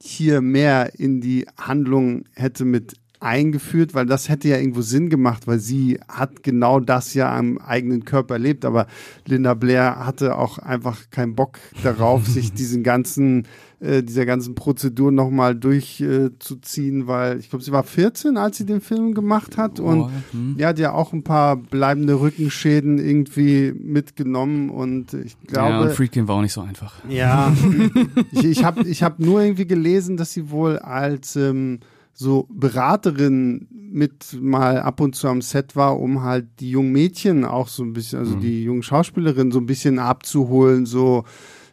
hier 0.00 0.40
mehr 0.40 0.98
in 0.98 1.20
die 1.20 1.46
Handlung 1.56 2.24
hätte 2.34 2.64
mit 2.64 2.94
eingeführt, 3.24 3.94
weil 3.94 4.06
das 4.06 4.28
hätte 4.28 4.48
ja 4.48 4.58
irgendwo 4.58 4.82
Sinn 4.82 5.08
gemacht, 5.08 5.46
weil 5.46 5.58
sie 5.58 5.98
hat 6.08 6.42
genau 6.42 6.78
das 6.78 7.14
ja 7.14 7.34
am 7.34 7.58
eigenen 7.58 8.04
Körper 8.04 8.34
erlebt. 8.34 8.64
Aber 8.64 8.86
Linda 9.26 9.54
Blair 9.54 10.04
hatte 10.04 10.36
auch 10.36 10.58
einfach 10.58 11.10
keinen 11.10 11.34
Bock 11.34 11.58
darauf, 11.82 12.26
sich 12.28 12.52
diesen 12.52 12.82
ganzen 12.82 13.46
äh, 13.84 14.02
dieser 14.02 14.24
ganzen 14.24 14.54
Prozedur 14.54 15.12
nochmal 15.12 15.54
durchzuziehen, 15.54 17.02
äh, 17.02 17.06
weil 17.06 17.38
ich 17.38 17.50
glaube, 17.50 17.64
sie 17.64 17.72
war 17.72 17.82
14, 17.82 18.36
als 18.38 18.56
sie 18.56 18.64
den 18.64 18.80
Film 18.80 19.14
gemacht 19.14 19.58
hat 19.58 19.78
oh, 19.78 19.84
und 19.84 20.10
hm. 20.30 20.56
die 20.58 20.64
hat 20.64 20.78
ja 20.78 20.92
auch 20.92 21.12
ein 21.12 21.22
paar 21.22 21.56
bleibende 21.56 22.18
Rückenschäden 22.18 22.98
irgendwie 22.98 23.74
mitgenommen 23.76 24.70
und 24.70 25.12
ich 25.12 25.38
glaube. 25.46 25.70
Ja, 25.70 25.80
und 25.80 25.90
Friedkin 25.92 26.28
war 26.28 26.36
auch 26.36 26.42
nicht 26.42 26.52
so 26.52 26.62
einfach. 26.62 26.94
Ja, 27.08 27.52
ich, 28.32 28.44
ich 28.44 28.64
habe 28.64 28.88
ich 28.88 29.02
hab 29.02 29.18
nur 29.18 29.42
irgendwie 29.42 29.66
gelesen, 29.66 30.16
dass 30.16 30.32
sie 30.32 30.50
wohl 30.50 30.78
als 30.78 31.36
ähm, 31.36 31.80
so 32.14 32.46
Beraterin 32.48 33.68
mit 33.70 34.36
mal 34.40 34.80
ab 34.80 35.00
und 35.00 35.14
zu 35.14 35.28
am 35.28 35.42
Set 35.42 35.76
war, 35.76 36.00
um 36.00 36.22
halt 36.22 36.46
die 36.60 36.70
jungen 36.70 36.92
Mädchen 36.92 37.44
auch 37.44 37.68
so 37.68 37.82
ein 37.82 37.92
bisschen, 37.92 38.20
also 38.20 38.36
mhm. 38.36 38.40
die 38.40 38.64
jungen 38.64 38.82
Schauspielerinnen 38.82 39.52
so 39.52 39.58
ein 39.58 39.66
bisschen 39.66 39.98
abzuholen, 39.98 40.86
so 40.86 41.24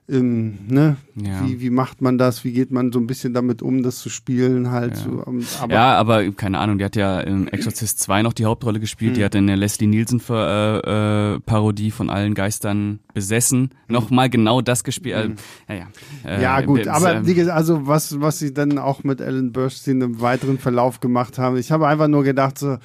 ähm, 0.09 0.57
ne? 0.67 0.97
Ja. 1.15 1.45
Wie, 1.45 1.61
wie 1.61 1.69
macht 1.69 2.01
man 2.01 2.17
das? 2.17 2.43
Wie 2.43 2.51
geht 2.51 2.71
man 2.71 2.91
so 2.91 2.99
ein 2.99 3.07
bisschen 3.07 3.33
damit 3.33 3.61
um, 3.61 3.83
das 3.83 3.99
zu 3.99 4.09
spielen 4.09 4.71
halt? 4.71 4.97
Ja, 4.97 5.03
so, 5.03 5.23
aber, 5.61 5.73
ja, 5.73 5.93
aber 5.95 6.31
keine 6.31 6.59
Ahnung, 6.59 6.79
die 6.79 6.85
hat 6.85 6.95
ja 6.95 7.21
im 7.21 7.47
Exorcist 7.47 7.99
2 7.99 8.23
noch 8.23 8.33
die 8.33 8.45
Hauptrolle 8.45 8.79
gespielt, 8.79 9.11
mhm. 9.11 9.15
die 9.15 9.25
hat 9.25 9.35
in 9.35 9.47
der 9.47 9.57
Leslie 9.57 9.87
Nielsen 9.87 10.21
äh, 10.29 11.35
äh, 11.37 11.91
von 11.91 12.09
allen 12.09 12.33
Geistern 12.33 12.99
besessen, 13.13 13.61
mhm. 13.61 13.93
nochmal 13.93 14.29
genau 14.29 14.61
das 14.61 14.83
gespielt. 14.83 15.15
Äh, 15.15 15.27
mhm. 15.29 15.35
ja, 15.69 15.75
ja. 15.75 15.87
Äh, 16.25 16.41
ja, 16.41 16.61
gut, 16.61 16.87
aber 16.87 17.15
ähm, 17.15 17.27
wie 17.27 17.33
gesagt, 17.33 17.55
also 17.55 17.87
was, 17.87 18.19
was 18.19 18.39
sie 18.39 18.53
dann 18.53 18.77
auch 18.79 19.03
mit 19.03 19.21
Ellen 19.21 19.51
Burstyn 19.51 20.01
im 20.01 20.21
weiteren 20.21 20.57
Verlauf 20.57 20.99
gemacht 20.99 21.37
haben, 21.37 21.57
ich 21.57 21.71
habe 21.71 21.87
einfach 21.87 22.07
nur 22.07 22.23
gedacht 22.23 22.57
so, 22.57 22.77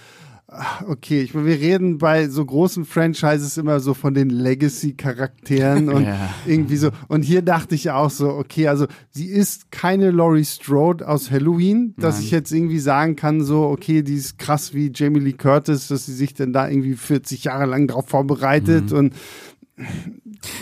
okay, 0.86 1.22
ich, 1.22 1.34
wir 1.34 1.44
reden 1.44 1.98
bei 1.98 2.28
so 2.28 2.44
großen 2.44 2.84
Franchises 2.84 3.56
immer 3.56 3.80
so 3.80 3.94
von 3.94 4.14
den 4.14 4.30
Legacy-Charakteren 4.30 5.88
und 5.92 6.04
ja. 6.04 6.30
irgendwie 6.46 6.76
so. 6.76 6.90
Und 7.08 7.22
hier 7.22 7.42
dachte 7.42 7.74
ich 7.74 7.90
auch 7.90 8.10
so, 8.10 8.30
okay, 8.30 8.68
also 8.68 8.86
sie 9.10 9.26
ist 9.26 9.72
keine 9.72 10.12
Laurie 10.12 10.44
Strode 10.44 11.06
aus 11.08 11.30
Halloween, 11.30 11.94
dass 11.98 12.16
Nein. 12.16 12.24
ich 12.24 12.30
jetzt 12.30 12.52
irgendwie 12.52 12.78
sagen 12.78 13.16
kann, 13.16 13.42
so, 13.42 13.64
okay, 13.64 14.02
die 14.02 14.14
ist 14.14 14.38
krass 14.38 14.72
wie 14.72 14.92
Jamie 14.94 15.20
Lee 15.20 15.32
Curtis, 15.32 15.88
dass 15.88 16.06
sie 16.06 16.14
sich 16.14 16.34
dann 16.34 16.52
da 16.52 16.68
irgendwie 16.68 16.94
40 16.94 17.44
Jahre 17.44 17.66
lang 17.66 17.88
drauf 17.88 18.08
vorbereitet 18.08 18.92
mhm. 18.92 18.96
und 18.96 19.14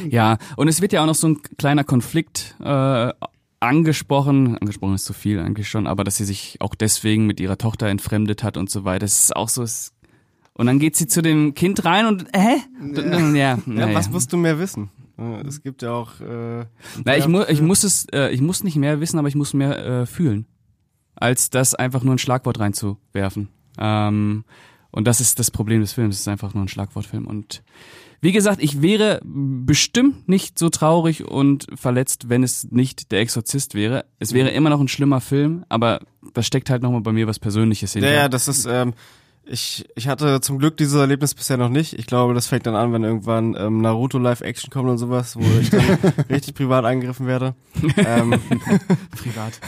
ja, 0.09 0.39
und 0.57 0.67
es 0.67 0.81
wird 0.81 0.93
ja 0.93 1.03
auch 1.03 1.07
noch 1.07 1.15
so 1.15 1.29
ein 1.29 1.41
kleiner 1.57 1.85
Konflikt 1.85 2.57
äh, 2.61 3.13
angesprochen, 3.65 4.59
angesprochen 4.59 4.95
ist 4.95 5.05
zu 5.05 5.13
viel 5.13 5.39
eigentlich 5.41 5.69
schon, 5.69 5.87
aber 5.87 6.05
dass 6.05 6.17
sie 6.17 6.25
sich 6.25 6.57
auch 6.61 6.75
deswegen 6.75 7.27
mit 7.27 7.41
ihrer 7.41 7.59
Tochter 7.59 7.89
entfremdet 7.89 8.43
hat 8.43 8.57
und 8.57 8.71
so 8.71 8.85
weiter. 8.85 9.01
Das 9.01 9.25
ist 9.25 9.37
auch 9.37 9.49
so. 9.49 9.65
Und 10.55 10.67
dann 10.67 10.79
geht 10.79 10.97
sie 10.97 11.07
zu 11.07 11.23
dem 11.23 11.55
Kind 11.55 11.85
rein 11.85 12.07
und 12.07 12.27
hä? 12.35 12.63
Ja, 12.95 13.33
ja, 13.35 13.59
ja 13.67 13.95
was 13.95 14.11
musst 14.11 14.33
du 14.33 14.37
mehr 14.37 14.59
wissen? 14.59 14.91
Äh, 15.19 15.47
es 15.47 15.63
gibt 15.63 15.83
ja 15.83 15.93
auch. 15.93 16.21
Äh, 16.21 16.67
Na, 17.05 17.17
ich, 17.17 17.27
mu 17.27 17.43
ich 17.49 17.61
muss 17.61 17.85
es, 17.85 18.07
äh, 18.13 18.31
ich 18.31 18.41
muss 18.41 18.65
nicht 18.65 18.77
mehr 18.77 19.01
wissen, 19.01 19.19
aber 19.19 19.29
ich 19.29 19.35
muss 19.35 19.55
mehr 19.55 19.85
äh, 19.85 20.07
fühlen, 20.07 20.47
als 21.15 21.51
das 21.51 21.75
einfach 21.75 22.03
nur 22.03 22.15
ein 22.15 22.19
Schlagwort 22.19 22.61
reinzuwerfen. 22.61 23.49
Ähm, 23.79 24.45
und 24.91 25.07
das 25.07 25.21
ist 25.21 25.39
das 25.39 25.51
Problem 25.51 25.81
des 25.81 25.93
Films. 25.93 26.15
Es 26.15 26.21
ist 26.23 26.29
einfach 26.29 26.55
nur 26.55 26.65
ein 26.65 26.69
Schlagwortfilm 26.69 27.27
und 27.27 27.65
wie 28.25 28.33
gesagt, 28.33 28.63
ich 28.63 28.81
wäre 28.81 29.21
bestimmt 29.23 30.31
nicht 30.31 30.59
so 30.59 30.71
traurig 30.71 31.27
und 31.29 31.67
verletzt, 31.75 32.31
wenn 32.31 32.43
es 32.43 32.71
nicht 32.71 33.13
der 33.13 33.21
Exorzist 33.21 33.75
wäre. 33.75 34.07
Es 34.19 34.33
wäre 34.33 34.49
mhm. 34.49 34.57
immer 34.57 34.71
noch 34.71 34.81
ein 34.81 34.89
schlimmer 34.89 35.21
Film, 35.21 35.67
aber 35.69 36.01
da 36.33 36.43
steckt 36.43 36.71
halt 36.71 36.83
nochmal 36.83 37.03
bei 37.03 37.13
mir 37.13 37.27
was 37.27 37.39
Persönliches 37.39 37.93
hinter. 37.93 38.09
Ja, 38.09 38.15
ja, 38.15 38.29
das 38.31 38.49
ist, 38.49 38.65
ähm, 38.65 38.95
ich, 39.45 39.85
ich 39.95 40.09
hatte 40.09 40.41
zum 40.41 40.59
Glück 40.59 40.79
dieses 40.79 40.99
Erlebnis 40.99 41.35
bisher 41.35 41.59
noch 41.59 41.69
nicht. 41.69 41.99
Ich 41.99 42.07
glaube, 42.07 42.33
das 42.33 42.47
fängt 42.47 42.67
dann 42.67 42.75
an, 42.75 42.95
wenn 42.95 43.05
irgendwann 43.05 43.55
ähm, 43.59 43.83
Naruto 43.83 44.17
Live-Action 44.17 44.71
kommt 44.71 44.89
und 44.89 44.97
sowas, 44.97 45.37
wo 45.37 45.45
ich 45.61 45.69
dann 45.69 45.83
richtig 46.31 46.55
privat 46.55 46.87
eingegriffen 46.87 47.27
werde. 47.27 47.55
ähm, 47.99 48.41
privat. 49.19 49.61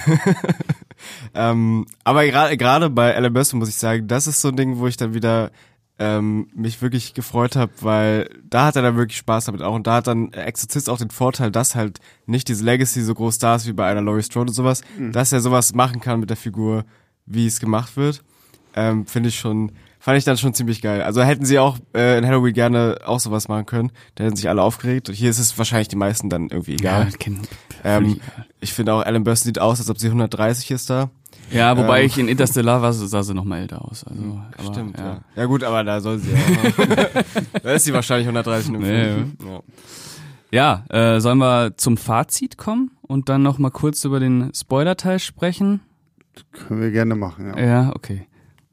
ähm, 1.35 1.85
aber 2.05 2.27
gerade 2.57 2.89
bei 2.89 3.21
LMS 3.21 3.53
muss 3.53 3.69
ich 3.69 3.75
sagen, 3.75 4.09
das 4.09 4.27
ist 4.27 4.41
so 4.41 4.49
ein 4.49 4.57
Ding, 4.57 4.79
wo 4.79 4.87
ich 4.87 4.97
dann 4.97 5.13
wieder 5.13 5.51
ähm, 5.99 6.49
mich 6.55 6.83
wirklich 6.83 7.15
gefreut 7.15 7.57
habe, 7.57 7.73
weil 7.81 8.29
da 8.49 8.67
hat 8.67 8.77
er 8.77 8.83
dann 8.83 8.97
wirklich 8.97 9.17
Spaß 9.19 9.47
damit 9.47 9.63
auch. 9.63 9.75
Und 9.75 9.87
da 9.87 9.95
hat 9.95 10.07
dann 10.07 10.33
Exorzist 10.33 10.91
auch 10.91 10.99
den 10.99 11.11
Vorteil, 11.11 11.51
dass 11.51 11.75
halt 11.75 12.01
nicht 12.27 12.49
diese 12.49 12.65
Legacy 12.65 13.03
so 13.03 13.15
groß 13.15 13.39
da 13.39 13.57
ist 13.57 13.67
wie 13.67 13.73
bei 13.73 13.87
einer 13.87 14.03
Laurie 14.03 14.23
Strode 14.23 14.51
und 14.51 14.55
sowas, 14.55 14.83
mhm. 14.99 15.13
dass 15.13 15.33
er 15.33 15.41
sowas 15.41 15.75
machen 15.75 16.01
kann 16.01 16.21
mit 16.21 16.29
der 16.29 16.37
Figur, 16.37 16.85
wie 17.25 17.47
es 17.47 17.61
gemacht 17.61 17.97
wird. 17.97 18.23
Ähm, 18.75 19.07
Finde 19.07 19.31
ich 19.31 19.39
schon, 19.39 19.73
fand 19.99 20.19
ich 20.19 20.25
dann 20.25 20.37
schon 20.37 20.53
ziemlich 20.53 20.83
geil. 20.83 21.01
Also 21.01 21.23
hätten 21.23 21.47
sie 21.47 21.59
auch 21.59 21.79
äh, 21.95 22.19
in 22.19 22.27
Halloween 22.27 22.53
gerne 22.53 22.99
auch 23.07 23.21
sowas 23.21 23.49
machen 23.49 23.65
können. 23.65 23.91
Da 24.17 24.25
hätten 24.25 24.37
sich 24.37 24.51
alle 24.51 24.61
aufgeregt. 24.61 25.09
Und 25.09 25.15
hier 25.15 25.31
ist 25.31 25.39
es 25.39 25.57
wahrscheinlich 25.57 25.89
die 25.89 25.97
meisten 25.97 26.29
dann 26.29 26.51
irgendwie 26.51 26.75
egal. 26.75 27.05
Ja, 27.05 27.09
ähm, 27.85 28.21
ich 28.61 28.75
finde 28.75 28.93
auch, 28.93 29.03
Alan 29.03 29.25
Burst 29.25 29.45
sieht 29.45 29.59
aus, 29.59 29.81
als 29.81 29.89
ob 29.89 29.99
sie 29.99 30.09
130 30.09 30.71
ist 30.73 30.91
da. 30.91 31.11
Ja, 31.51 31.77
wobei 31.77 32.01
ähm. 32.01 32.07
ich 32.07 32.19
in 32.19 32.29
Interstellar 32.29 32.83
war, 32.83 32.93
sah 32.93 33.23
sie 33.23 33.35
noch 33.35 33.45
mal 33.45 33.61
älter 33.61 33.85
aus. 33.85 34.05
Also, 34.05 34.21
hm, 34.21 34.43
aber, 34.57 34.73
Stimmt, 34.73 34.99
ja. 34.99 35.05
ja. 35.07 35.21
ja. 35.37 35.45
gut, 35.47 35.63
aber 35.63 35.85
da 35.85 36.01
soll 36.01 36.19
sie 36.19 36.33
ja. 36.33 36.39
da 37.63 37.73
ist 37.73 37.85
sie 37.85 37.93
wahrscheinlich 37.93 38.27
130 38.27 38.75
im 38.75 38.81
nee, 38.81 39.25
Ja, 40.51 40.85
ja 40.91 41.15
äh, 41.15 41.21
sollen 41.21 41.39
wir 41.39 41.77
zum 41.77 41.97
Fazit 41.97 42.59
kommen 42.59 42.91
und 43.03 43.29
dann 43.29 43.43
noch 43.43 43.59
mal 43.59 43.71
kurz 43.71 44.05
über 44.05 44.21
den 44.21 44.51
Spoiler-Teil 44.55 45.19
sprechen? 45.19 45.81
können 46.53 46.81
wir 46.83 46.91
gerne 46.91 47.15
machen, 47.15 47.47
ja. 47.47 47.59
Ja, 47.59 47.93
okay. 47.95 48.27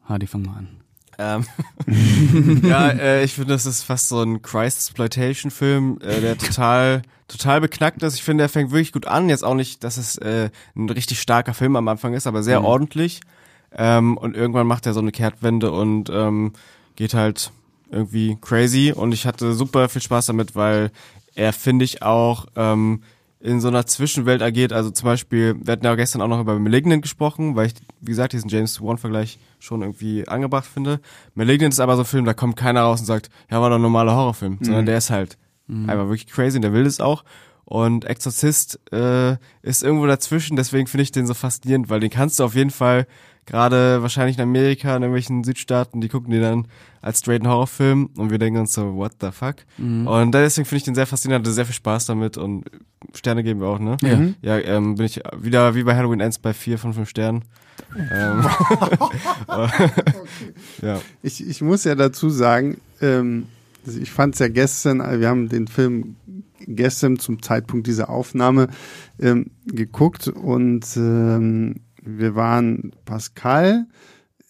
Hardy, 0.03 0.28
fang 0.28 0.41
mal 0.43 0.57
an. 0.57 0.82
Ähm, 1.24 2.61
ja, 2.63 2.89
äh, 2.89 3.24
ich 3.24 3.34
finde, 3.34 3.53
das 3.53 3.65
ist 3.65 3.84
fast 3.84 4.09
so 4.09 4.21
ein 4.21 4.41
Christ-Exploitation-Film, 4.41 5.99
äh, 6.01 6.21
der 6.21 6.38
total, 6.38 7.01
total 7.28 7.61
beknackt 7.61 8.03
ist. 8.03 8.15
Ich 8.15 8.24
finde, 8.24 8.43
er 8.43 8.49
fängt 8.49 8.71
wirklich 8.71 8.91
gut 8.91 9.07
an. 9.07 9.30
Jetzt 9.30 9.43
auch 9.43 9.55
nicht, 9.55 9.84
dass 9.84 9.97
es 9.97 10.17
äh, 10.17 10.49
ein 10.76 10.89
richtig 10.89 11.21
starker 11.21 11.53
Film 11.53 11.76
am 11.76 11.88
Anfang 11.88 12.13
ist, 12.13 12.28
aber 12.28 12.43
sehr 12.43 12.59
mhm. 12.59 12.65
ordentlich. 12.65 13.21
Ähm, 13.76 14.17
und 14.17 14.36
irgendwann 14.36 14.67
macht 14.67 14.86
er 14.86 14.93
so 14.93 14.99
eine 14.99 15.11
Kehrtwende 15.11 15.71
und 15.71 16.09
ähm, 16.09 16.53
geht 16.95 17.13
halt 17.13 17.51
irgendwie 17.89 18.38
crazy. 18.41 18.93
Und 18.95 19.13
ich 19.13 19.26
hatte 19.26 19.53
super 19.53 19.89
viel 19.89 20.01
Spaß 20.01 20.28
damit, 20.28 20.55
weil 20.55 20.91
er, 21.36 21.53
finde 21.53 21.86
ich, 21.86 22.01
auch 22.01 22.47
ähm, 22.55 23.01
in 23.43 23.59
so 23.59 23.67
einer 23.67 23.85
Zwischenwelt 23.85 24.41
agiert. 24.41 24.71
Also 24.71 24.89
zum 24.89 25.05
Beispiel, 25.05 25.55
wir 25.61 25.73
hatten 25.73 25.85
ja 25.85 25.93
gestern 25.95 26.21
auch 26.21 26.29
noch 26.29 26.39
über 26.39 26.57
Malignant 26.57 27.01
gesprochen, 27.01 27.57
weil 27.57 27.67
ich, 27.67 27.73
wie 27.99 28.11
gesagt, 28.11 28.31
diesen 28.31 28.49
James 28.49 28.81
Wan-Vergleich 28.81 29.37
schon 29.59 29.81
irgendwie 29.81 30.25
angebracht 30.27 30.65
finde. 30.65 31.01
Malignant 31.35 31.73
ist 31.73 31.81
aber 31.81 31.95
so 31.95 32.03
ein 32.03 32.05
Film, 32.05 32.23
da 32.23 32.33
kommt 32.33 32.55
keiner 32.55 32.83
raus 32.83 33.01
und 33.01 33.05
sagt, 33.05 33.29
ja, 33.51 33.59
war 33.59 33.69
doch 33.69 33.75
ein 33.75 33.81
normaler 33.81 34.15
Horrorfilm, 34.15 34.57
mhm. 34.59 34.65
sondern 34.65 34.85
der 34.85 34.97
ist 34.97 35.09
halt 35.09 35.37
mhm. 35.67 35.89
einfach 35.89 36.05
wirklich 36.05 36.27
crazy 36.27 36.57
und 36.57 36.61
der 36.61 36.71
will 36.71 36.85
es 36.85 37.01
auch. 37.01 37.25
Und 37.65 38.05
Exorzist 38.05 38.79
äh, 38.93 39.35
ist 39.61 39.83
irgendwo 39.83 40.07
dazwischen, 40.07 40.55
deswegen 40.55 40.87
finde 40.87 41.03
ich 41.03 41.11
den 41.11 41.27
so 41.27 41.33
faszinierend, 41.33 41.89
weil 41.89 41.99
den 41.99 42.09
kannst 42.09 42.39
du 42.39 42.45
auf 42.45 42.55
jeden 42.55 42.71
Fall 42.71 43.07
gerade 43.45 44.01
wahrscheinlich 44.01 44.37
in 44.37 44.43
Amerika, 44.43 44.95
in 44.95 45.03
irgendwelchen 45.03 45.43
Südstaaten, 45.43 46.01
die 46.01 46.09
gucken 46.09 46.31
den 46.31 46.41
dann 46.41 46.67
als 47.01 47.19
straighten 47.19 47.47
Horrorfilm 47.47 48.09
und 48.17 48.31
wir 48.31 48.37
denken 48.37 48.59
uns 48.59 48.73
so, 48.73 48.95
what 48.95 49.13
the 49.19 49.31
fuck? 49.31 49.55
Mhm. 49.77 50.07
Und 50.07 50.31
deswegen 50.31 50.65
finde 50.65 50.77
ich 50.77 50.83
den 50.83 50.95
sehr 50.95 51.07
faszinierend, 51.07 51.45
hatte 51.45 51.53
sehr 51.53 51.65
viel 51.65 51.75
Spaß 51.75 52.05
damit 52.05 52.37
und 52.37 52.65
Sterne 53.13 53.43
geben 53.43 53.59
wir 53.59 53.67
auch, 53.67 53.79
ne? 53.79 53.97
Ja. 54.01 54.19
Ja, 54.41 54.59
ähm, 54.59 54.95
bin 54.95 55.05
ich 55.05 55.21
wieder 55.37 55.75
wie 55.75 55.83
bei 55.83 55.95
Halloween 55.95 56.21
Ends 56.21 56.39
bei 56.39 56.53
vier 56.53 56.77
von 56.77 56.93
fünf 56.93 57.09
Sternen. 57.09 57.43
ähm, 58.11 58.45
okay. 59.47 59.89
ja. 60.81 61.01
ich, 61.21 61.45
ich 61.45 61.61
muss 61.61 61.83
ja 61.83 61.95
dazu 61.95 62.29
sagen, 62.29 62.77
ähm, 63.01 63.47
ich 63.85 64.11
fand 64.11 64.35
es 64.35 64.39
ja 64.39 64.47
gestern, 64.47 64.99
wir 65.19 65.27
haben 65.27 65.49
den 65.49 65.67
Film 65.67 66.15
gestern 66.65 67.19
zum 67.19 67.41
Zeitpunkt 67.41 67.87
dieser 67.87 68.09
Aufnahme 68.09 68.69
ähm, 69.19 69.47
geguckt 69.65 70.27
und 70.27 70.85
ähm, 70.95 71.81
wir 72.05 72.35
waren 72.35 72.91
Pascal, 73.05 73.87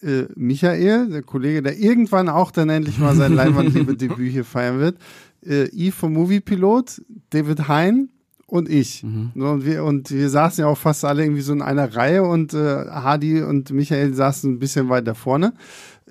äh, 0.02 0.24
Michael, 0.34 1.08
der 1.08 1.22
Kollege, 1.22 1.62
der 1.62 1.78
irgendwann 1.78 2.28
auch 2.28 2.50
dann 2.50 2.68
endlich 2.68 2.98
mal 2.98 3.14
sein 3.14 3.34
Leinwandliebe-Debüt 3.34 4.30
hier 4.30 4.44
feiern 4.44 4.78
wird, 4.78 4.98
äh, 5.44 5.68
Yves 5.72 5.94
vom 5.94 6.12
Moviepilot, 6.12 7.02
David 7.30 7.68
Hein 7.68 8.10
und 8.46 8.68
ich. 8.68 9.02
Mhm. 9.02 9.32
Und, 9.34 9.64
wir, 9.64 9.84
und 9.84 10.10
wir 10.10 10.28
saßen 10.28 10.62
ja 10.62 10.68
auch 10.68 10.78
fast 10.78 11.04
alle 11.04 11.22
irgendwie 11.22 11.40
so 11.40 11.52
in 11.52 11.62
einer 11.62 11.94
Reihe 11.96 12.22
und 12.22 12.54
äh, 12.54 12.86
Hadi 12.86 13.42
und 13.42 13.70
Michael 13.70 14.14
saßen 14.14 14.52
ein 14.52 14.58
bisschen 14.58 14.88
weiter 14.88 15.14
vorne 15.14 15.54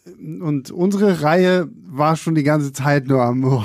und 0.06 0.70
unsere 0.72 1.22
Reihe 1.22 1.70
war 1.86 2.18
schon 2.18 2.36
die 2.36 2.44
ganze 2.44 2.74
Zeit 2.74 3.08
nur 3.08 3.22
am, 3.22 3.44
oh, 3.46 3.64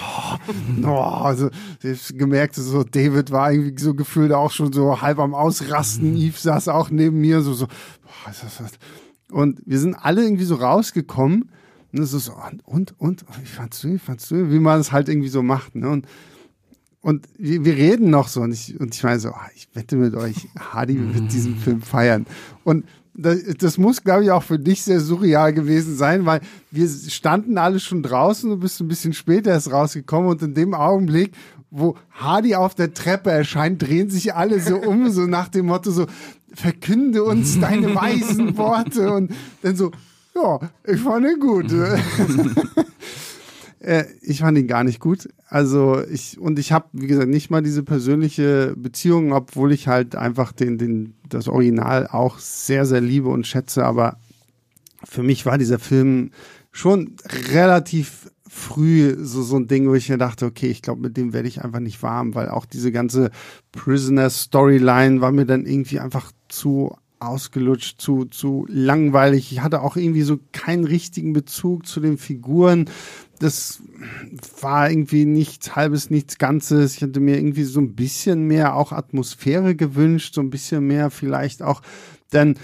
oh, 0.85 0.89
also 0.89 1.51
ich 1.83 2.17
gemerkt, 2.17 2.55
so 2.55 2.85
David 2.85 3.33
war 3.33 3.53
irgendwie 3.53 3.81
so 3.83 3.95
gefühlt 3.95 4.33
auch 4.33 4.53
schon 4.53 4.73
so 4.73 5.01
halb 5.01 5.19
am 5.19 5.35
Ausrasten. 5.35 6.13
Mhm. 6.13 6.29
Yves 6.29 6.43
saß 6.43 6.69
auch 6.69 6.91
neben 6.91 7.21
mir 7.21 7.41
so 7.41 7.55
so. 7.55 7.67
Boah, 7.67 8.31
ist 8.31 8.45
das, 8.45 8.63
was? 8.63 8.73
Und 9.31 9.61
wir 9.67 9.79
sind 9.79 9.95
alle 9.95 10.23
irgendwie 10.23 10.45
so 10.45 10.55
rausgekommen 10.55 11.51
und 11.93 11.99
es 11.99 12.13
ist 12.13 12.27
so 12.27 12.35
und 12.65 12.95
und 12.99 13.25
wie 13.41 13.47
fandst 13.47 13.83
du, 13.83 13.93
wie 13.93 13.99
fandst 13.99 14.31
du, 14.31 14.51
wie 14.51 14.61
man 14.61 14.81
es 14.81 14.93
halt 14.93 15.09
irgendwie 15.09 15.29
so 15.29 15.43
macht, 15.43 15.75
ne? 15.75 15.89
Und 15.89 16.07
und 17.01 17.29
wir, 17.37 17.65
wir 17.65 17.77
reden 17.77 18.11
noch 18.11 18.29
so 18.29 18.43
und 18.43 18.53
ich 18.53 18.79
und 18.79 18.95
ich 18.95 19.03
meine 19.03 19.21
so, 19.21 19.31
ah, 19.31 19.49
ich 19.55 19.69
wette 19.75 19.97
mit 19.97 20.15
euch, 20.15 20.49
Hardy 20.59 21.15
wird 21.15 21.33
diesen 21.33 21.57
Film 21.57 21.83
feiern 21.83 22.27
und 22.65 22.85
das, 23.19 23.43
das 23.59 23.79
muss, 23.79 24.03
glaube 24.03 24.25
ich, 24.25 24.31
auch 24.31 24.45
für 24.45 24.59
dich 24.59 24.83
sehr 24.83 25.01
surreal 25.01 25.53
gewesen 25.53 25.97
sein, 25.97 26.25
weil 26.25 26.41
wir 26.71 26.89
standen 26.89 27.59
alle 27.59 27.81
schon 27.81 28.03
draußen 28.03 28.51
und 28.51 28.61
bist 28.61 28.81
ein 28.81 28.89
bisschen 28.89 29.13
später 29.13 29.51
erst 29.51 29.73
rausgekommen 29.73 30.31
und 30.31 30.41
in 30.41 30.55
dem 30.55 30.73
Augenblick, 30.73 31.33
wo 31.71 31.97
Hardy 32.13 32.55
auf 32.55 32.75
der 32.75 32.95
Treppe 32.95 33.31
erscheint, 33.31 33.83
drehen 33.83 34.09
sich 34.09 34.35
alle 34.35 34.61
so 34.61 34.77
um, 34.77 35.11
so 35.11 35.27
nach 35.27 35.49
dem 35.49 35.67
Motto 35.67 35.91
so, 35.91 36.07
verkünde 36.55 37.25
uns 37.25 37.59
deine 37.59 37.95
weisen 37.95 38.57
Worte 38.57 39.13
und 39.13 39.33
dann 39.63 39.77
so, 39.77 39.91
ja, 40.35 40.61
ich 40.85 41.01
fand 41.01 41.27
ihn 41.27 41.41
gut. 41.41 41.73
Äh, 43.81 44.05
ich 44.23 44.41
fand 44.41 44.59
ihn 44.59 44.67
gar 44.67 44.85
nicht 44.85 45.01
gut. 45.01 45.29
Also 45.49 46.03
ich 46.05 46.39
und 46.39 46.59
ich 46.59 46.73
habe 46.73 46.87
wie 46.93 47.07
gesagt 47.07 47.29
nicht 47.29 47.51
mal 47.51 47.63
diese 47.63 47.83
persönliche 47.83 48.75
Beziehung, 48.77 49.33
obwohl 49.33 49.73
ich 49.73 49.89
halt 49.89 50.17
einfach 50.17 50.53
den 50.53 50.79
den 50.79 51.15
das 51.29 51.49
Original 51.49 52.07
auch 52.09 52.39
sehr 52.39 52.87
sehr 52.87 53.01
liebe 53.01 53.29
und 53.29 53.47
schätze. 53.47 53.85
Aber 53.85 54.19
für 55.05 55.23
mich 55.23 55.47
war 55.47 55.59
dieser 55.59 55.79
Film 55.79 56.33
schon 56.73 57.17
relativ 57.53 58.31
früh 58.49 59.17
so 59.21 59.43
so 59.43 59.57
ein 59.57 59.69
Ding, 59.69 59.89
wo 59.89 59.95
ich 59.95 60.09
mir 60.09 60.19
dachte, 60.19 60.47
okay, 60.47 60.69
ich 60.69 60.83
glaube, 60.83 61.03
mit 61.03 61.17
dem 61.17 61.33
werde 61.33 61.49
ich 61.49 61.63
einfach 61.63 61.81
nicht 61.81 62.03
warm, 62.03 62.35
weil 62.35 62.49
auch 62.49 62.67
diese 62.67 62.91
ganze 62.91 63.31
Prisoner 63.73 64.31
Storyline 64.31 65.21
war 65.21 65.33
mir 65.33 65.47
dann 65.47 65.67
irgendwie 65.67 66.01
einfach 66.01 66.33
zu 66.49 66.97
ausgelutscht, 67.21 68.01
zu, 68.01 68.25
zu 68.27 68.67
langweilig. 68.69 69.53
Ich 69.53 69.61
hatte 69.61 69.83
auch 69.83 69.97
irgendwie 69.97 70.23
so 70.23 70.39
keinen 70.53 70.85
richtigen 70.85 71.33
Bezug 71.33 71.87
zu 71.87 72.01
den 72.01 72.19
Figuren 72.19 72.89
das 73.39 73.83
war 74.61 74.91
irgendwie 74.91 75.25
nichts 75.25 75.77
halbes, 75.77 76.11
nichts 76.11 76.39
Ganzes. 76.39 76.97
Ich 76.97 77.03
hätte 77.03 77.21
mir 77.21 77.37
irgendwie 77.37 77.65
so 77.65 77.81
ein 77.81 77.95
bisschen 77.95 78.47
mehr 78.47 78.75
auch 78.75 78.93
Atmosphäre 78.93 79.75
gewünscht, 79.75 80.35
so 80.35 80.41
ein 80.41 80.51
bisschen 80.51 80.87
mehr 80.87 81.11
vielleicht 81.11 81.63
auch 81.63 81.83
dann 82.31 82.57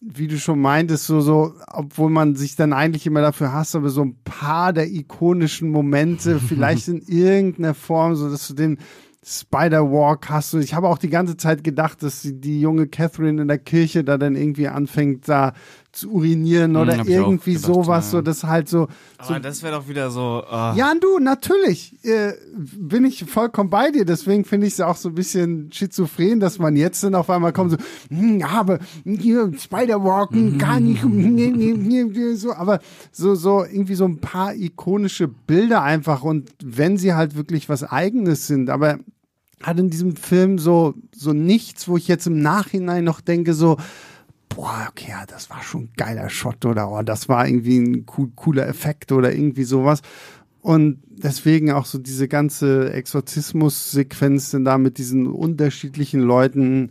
wie 0.00 0.28
du 0.28 0.38
schon 0.38 0.60
meintest, 0.60 1.06
so, 1.06 1.20
so, 1.20 1.54
obwohl 1.66 2.10
man 2.10 2.36
sich 2.36 2.54
dann 2.54 2.72
eigentlich 2.72 3.06
immer 3.06 3.20
dafür 3.20 3.52
hasst, 3.52 3.74
aber 3.74 3.90
so 3.90 4.04
ein 4.04 4.16
paar 4.24 4.72
der 4.72 4.88
ikonischen 4.88 5.70
Momente, 5.70 6.38
vielleicht 6.48 6.88
in 6.88 7.02
irgendeiner 7.02 7.74
Form, 7.74 8.14
so 8.14 8.30
dass 8.30 8.46
du 8.48 8.54
den 8.54 8.78
Spider-Walk 9.24 10.30
hast 10.30 10.52
du. 10.52 10.58
Ich 10.58 10.74
habe 10.74 10.88
auch 10.88 10.98
die 10.98 11.10
ganze 11.10 11.36
Zeit 11.36 11.64
gedacht, 11.64 12.02
dass 12.02 12.22
die 12.22 12.60
junge 12.60 12.86
Catherine 12.86 13.42
in 13.42 13.48
der 13.48 13.58
Kirche 13.58 14.04
da 14.04 14.16
dann 14.16 14.36
irgendwie 14.36 14.68
anfängt, 14.68 15.28
da 15.28 15.52
zu 15.92 16.10
urinieren 16.10 16.76
oder 16.76 16.98
hm, 16.98 17.08
irgendwie 17.08 17.54
gedacht, 17.54 17.72
sowas, 17.72 18.06
ja. 18.06 18.10
so 18.10 18.20
das 18.20 18.44
halt 18.44 18.68
so. 18.68 18.88
Aber 19.16 19.34
so, 19.34 19.38
das 19.40 19.62
wäre 19.62 19.76
doch 19.76 19.88
wieder 19.88 20.10
so. 20.10 20.44
Uh. 20.46 20.76
Ja, 20.76 20.92
du, 21.00 21.18
natürlich 21.18 22.04
äh, 22.04 22.34
bin 22.54 23.04
ich 23.04 23.24
vollkommen 23.24 23.70
bei 23.70 23.90
dir. 23.90 24.04
Deswegen 24.04 24.44
finde 24.44 24.66
ich 24.66 24.74
es 24.74 24.80
auch 24.80 24.96
so 24.96 25.08
ein 25.08 25.14
bisschen 25.14 25.72
schizophren, 25.72 26.40
dass 26.40 26.58
man 26.58 26.76
jetzt 26.76 27.02
dann 27.02 27.14
auf 27.14 27.30
einmal 27.30 27.52
kommt 27.52 27.72
so, 27.72 27.76
hm, 28.10 28.42
aber 28.42 28.78
hier 29.04 29.50
Spider-Walken 29.58 30.54
mhm. 30.54 30.58
gar 30.58 30.78
nicht, 30.80 31.02
so, 32.38 32.52
aber 32.52 32.80
so 33.10 33.34
so 33.34 33.64
irgendwie 33.64 33.94
so 33.94 34.04
ein 34.04 34.18
paar 34.18 34.54
ikonische 34.54 35.26
Bilder 35.26 35.82
einfach 35.82 36.22
und 36.22 36.50
wenn 36.62 36.98
sie 36.98 37.14
halt 37.14 37.34
wirklich 37.34 37.68
was 37.68 37.82
Eigenes 37.82 38.46
sind, 38.46 38.68
aber 38.70 38.98
hat 39.62 39.78
in 39.78 39.90
diesem 39.90 40.16
Film 40.16 40.58
so 40.58 40.94
so 41.14 41.32
nichts, 41.32 41.88
wo 41.88 41.96
ich 41.96 42.08
jetzt 42.08 42.26
im 42.26 42.40
Nachhinein 42.40 43.04
noch 43.04 43.20
denke 43.20 43.54
so 43.54 43.78
boah, 44.48 44.88
okay, 44.90 45.10
ja, 45.10 45.24
das 45.26 45.50
war 45.50 45.62
schon 45.62 45.82
ein 45.82 45.92
geiler 45.96 46.28
Shot 46.30 46.64
oder 46.64 46.90
oh, 46.90 47.02
das 47.02 47.28
war 47.28 47.46
irgendwie 47.46 47.78
ein 47.78 48.06
cool, 48.16 48.30
cooler 48.34 48.66
Effekt 48.66 49.12
oder 49.12 49.32
irgendwie 49.32 49.64
sowas. 49.64 50.02
Und 50.60 51.02
deswegen 51.08 51.70
auch 51.72 51.86
so 51.86 51.98
diese 51.98 52.28
ganze 52.28 52.92
Exorzismus-Sequenz 52.92 54.50
denn 54.50 54.64
da 54.64 54.78
mit 54.78 54.98
diesen 54.98 55.26
unterschiedlichen 55.26 56.20
Leuten. 56.20 56.90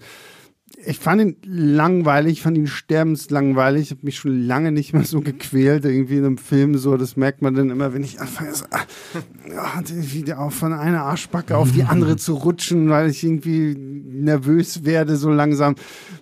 Ich 0.88 1.00
fand 1.00 1.22
ihn 1.22 1.36
langweilig, 1.44 2.34
ich 2.34 2.42
fand 2.42 2.58
ihn 2.58 2.68
sterbenslangweilig. 2.68 3.84
Ich 3.84 3.92
habe 3.92 4.02
mich 4.04 4.18
schon 4.18 4.48
lange 4.48 4.72
nicht 4.72 4.94
mehr 4.94 5.04
so 5.04 5.20
gequält, 5.22 5.84
irgendwie 5.84 6.18
in 6.18 6.26
einem 6.26 6.38
Film 6.38 6.78
so. 6.78 6.96
Das 6.96 7.18
merkt 7.18 7.42
man 7.42 7.56
dann 7.56 7.70
immer, 7.70 7.94
wenn 7.94 8.04
ich 8.04 8.22
anfange, 8.22 8.54
so, 8.54 8.66
ah, 8.72 9.82
wieder 9.86 10.40
auf 10.40 10.56
von 10.56 10.72
einer 10.72 11.04
Arschbacke 11.04 11.58
auf 11.58 11.72
die 11.72 11.84
andere 11.84 12.16
zu 12.18 12.36
rutschen, 12.36 12.90
weil 12.90 13.10
ich 13.10 13.24
irgendwie 13.24 13.76
nervös 13.78 14.86
werde 14.86 15.18
so 15.18 15.30
langsam. 15.30 15.76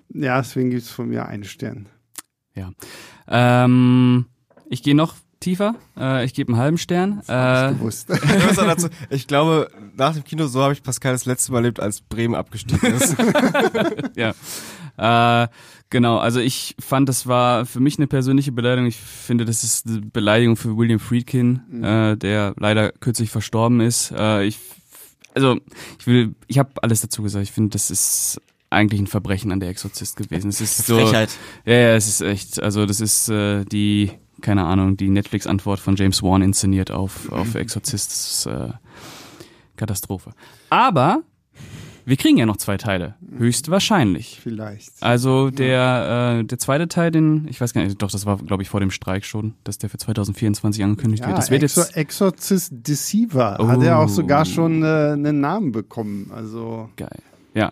Ja, 0.09 0.37
deswegen 0.39 0.71
gibt 0.71 0.81
es 0.81 0.89
von 0.89 1.09
mir 1.09 1.27
einen 1.27 1.43
Stern. 1.43 1.87
Ja. 2.55 2.71
Ähm, 3.27 4.25
ich 4.69 4.81
gehe 4.81 4.95
noch 4.95 5.15
tiefer. 5.45 5.75
Äh, 5.97 6.25
ich 6.25 6.33
gebe 6.33 6.51
einen 6.51 6.61
halben 6.61 6.77
Stern. 6.77 7.21
Das 7.27 7.71
äh, 7.71 7.75
gewusst. 7.75 8.09
ich 9.09 9.27
glaube, 9.27 9.69
nach 9.95 10.13
dem 10.13 10.23
Kino, 10.23 10.47
so 10.47 10.61
habe 10.61 10.73
ich 10.73 10.81
Pascal 10.81 11.13
das 11.13 11.25
letzte 11.25 11.51
Mal 11.51 11.59
erlebt, 11.59 11.79
als 11.79 12.01
Bremen 12.01 12.35
abgestiegen 12.35 12.93
ist. 12.95 13.15
ja. 14.15 14.33
Äh, 14.97 15.47
genau, 15.89 16.17
also 16.17 16.39
ich 16.39 16.75
fand, 16.79 17.07
das 17.09 17.27
war 17.27 17.65
für 17.65 17.79
mich 17.79 17.97
eine 17.97 18.07
persönliche 18.07 18.51
Beleidigung. 18.51 18.87
Ich 18.87 18.97
finde, 18.97 19.45
das 19.45 19.63
ist 19.63 19.87
eine 19.87 20.01
Beleidigung 20.01 20.55
für 20.55 20.75
William 20.75 20.99
Friedkin, 20.99 21.61
mhm. 21.69 21.83
äh, 21.83 22.15
der 22.15 22.53
leider 22.59 22.91
kürzlich 22.91 23.29
verstorben 23.29 23.81
ist. 23.81 24.11
Äh, 24.17 24.45
ich, 24.45 24.57
also 25.35 25.59
ich 25.99 26.07
will, 26.07 26.33
ich 26.47 26.57
habe 26.57 26.71
alles 26.81 27.01
dazu 27.01 27.21
gesagt. 27.21 27.43
Ich 27.43 27.51
finde, 27.51 27.69
das 27.69 27.91
ist 27.91 28.41
eigentlich 28.71 28.99
ein 28.99 29.07
Verbrechen 29.07 29.51
an 29.51 29.59
der 29.59 29.69
Exorzist 29.69 30.15
gewesen. 30.15 30.49
Es 30.49 30.59
ist 30.59 30.85
so, 30.85 30.97
Frechheit. 30.97 31.29
ja, 31.65 31.73
ja, 31.73 31.95
es 31.95 32.07
ist 32.07 32.21
echt, 32.21 32.61
also 32.61 32.85
das 32.85 32.99
ist 32.99 33.29
äh, 33.29 33.63
die, 33.63 34.11
keine 34.45 34.63
Ahnung, 34.63 34.95
die 34.95 35.09
Netflix-Antwort 35.09 35.79
von 35.79 35.95
James 35.95 36.21
Wan 36.21 36.43
inszeniert 36.43 36.91
auf, 36.91 37.31
auf 37.31 37.55
Exorzist. 37.55 38.11
Das 38.11 38.31
ist, 38.31 38.45
äh, 38.45 38.69
Katastrophe. 39.75 40.31
Aber 40.69 41.23
wir 42.05 42.15
kriegen 42.15 42.37
ja 42.37 42.45
noch 42.45 42.57
zwei 42.57 42.77
Teile. 42.77 43.15
Höchstwahrscheinlich. 43.37 44.39
Vielleicht. 44.41 44.91
Also 45.01 45.49
der, 45.49 46.39
äh, 46.41 46.43
der 46.43 46.59
zweite 46.59 46.87
Teil, 46.87 47.09
den, 47.09 47.47
ich 47.49 47.59
weiß 47.59 47.73
gar 47.73 47.83
nicht, 47.83 47.99
doch, 47.99 48.11
das 48.11 48.27
war, 48.27 48.37
glaube 48.37 48.61
ich, 48.61 48.69
vor 48.69 48.79
dem 48.79 48.91
Streik 48.91 49.25
schon, 49.25 49.55
dass 49.63 49.79
der 49.79 49.89
für 49.89 49.97
2024 49.97 50.83
angekündigt 50.83 51.23
ja, 51.23 51.29
wird. 51.29 51.39
Das 51.39 51.49
wird 51.49 51.63
Exor 51.63 51.85
jetzt 51.85 51.97
Exorcist 51.97 52.71
Deceiver 52.87 53.57
oh. 53.59 53.67
hat 53.67 53.81
er 53.81 53.97
auch 53.97 54.09
sogar 54.09 54.45
schon 54.45 54.83
äh, 54.83 55.13
einen 55.13 55.41
Namen 55.41 55.71
bekommen. 55.71 56.31
Also. 56.33 56.89
Geil. 56.95 57.19
Ja. 57.55 57.71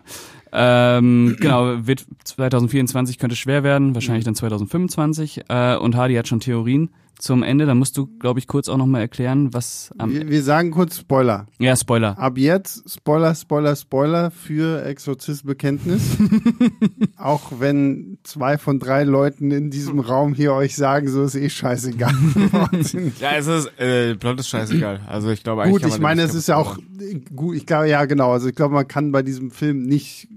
Ähm, 0.56 1.36
genau, 1.40 1.84
wird 1.84 2.06
2024 2.22 3.18
könnte 3.18 3.34
schwer 3.34 3.64
werden, 3.64 3.94
wahrscheinlich 3.94 4.24
dann 4.24 4.36
2025. 4.36 5.42
Äh, 5.48 5.76
und 5.76 5.96
Hardy 5.96 6.14
hat 6.14 6.28
schon 6.28 6.38
Theorien 6.38 6.90
zum 7.18 7.42
Ende. 7.42 7.66
Da 7.66 7.74
musst 7.74 7.96
du, 7.96 8.06
glaube 8.18 8.38
ich, 8.38 8.46
kurz 8.46 8.68
auch 8.68 8.76
nochmal 8.76 9.00
erklären, 9.00 9.52
was 9.52 9.90
am. 9.98 10.12
Wir, 10.12 10.28
wir, 10.28 10.42
sagen 10.44 10.70
kurz 10.70 10.98
Spoiler. 10.98 11.46
Ja, 11.58 11.74
Spoiler. 11.74 12.16
Ab 12.18 12.38
jetzt 12.38 12.88
Spoiler, 12.88 13.34
Spoiler, 13.34 13.74
Spoiler 13.74 14.30
für 14.30 14.84
Exorzistbekenntnis. 14.84 16.18
auch 17.16 17.52
wenn 17.58 18.18
zwei 18.22 18.56
von 18.56 18.78
drei 18.78 19.02
Leuten 19.02 19.50
in 19.50 19.70
diesem 19.70 19.98
Raum 19.98 20.34
hier 20.34 20.52
euch 20.52 20.76
sagen, 20.76 21.08
so 21.08 21.24
ist 21.24 21.34
eh 21.34 21.50
scheißegal. 21.50 22.14
ja, 23.20 23.32
es 23.36 23.46
ist, 23.48 23.80
äh, 23.80 24.14
Plot 24.14 24.38
ist 24.38 24.48
scheißegal. 24.48 25.00
Also 25.08 25.30
ich 25.30 25.42
glaube 25.42 25.62
eigentlich. 25.62 25.82
Gut, 25.82 25.92
ich 25.92 26.00
meine, 26.00 26.22
es 26.22 26.34
ist 26.34 26.46
ja 26.46 26.56
auch 26.56 26.78
gut, 27.34 27.56
ich 27.56 27.66
glaube, 27.66 27.88
ja, 27.88 28.04
genau. 28.04 28.32
Also 28.32 28.48
ich 28.48 28.54
glaube, 28.54 28.74
man 28.74 28.86
kann 28.86 29.10
bei 29.10 29.22
diesem 29.22 29.50
Film 29.50 29.82
nicht 29.82 30.28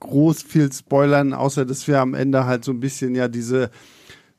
groß 0.00 0.42
viel 0.42 0.72
spoilern, 0.72 1.32
außer 1.32 1.64
dass 1.64 1.86
wir 1.88 2.00
am 2.00 2.14
Ende 2.14 2.46
halt 2.46 2.64
so 2.64 2.72
ein 2.72 2.80
bisschen 2.80 3.14
ja 3.14 3.28
diese 3.28 3.70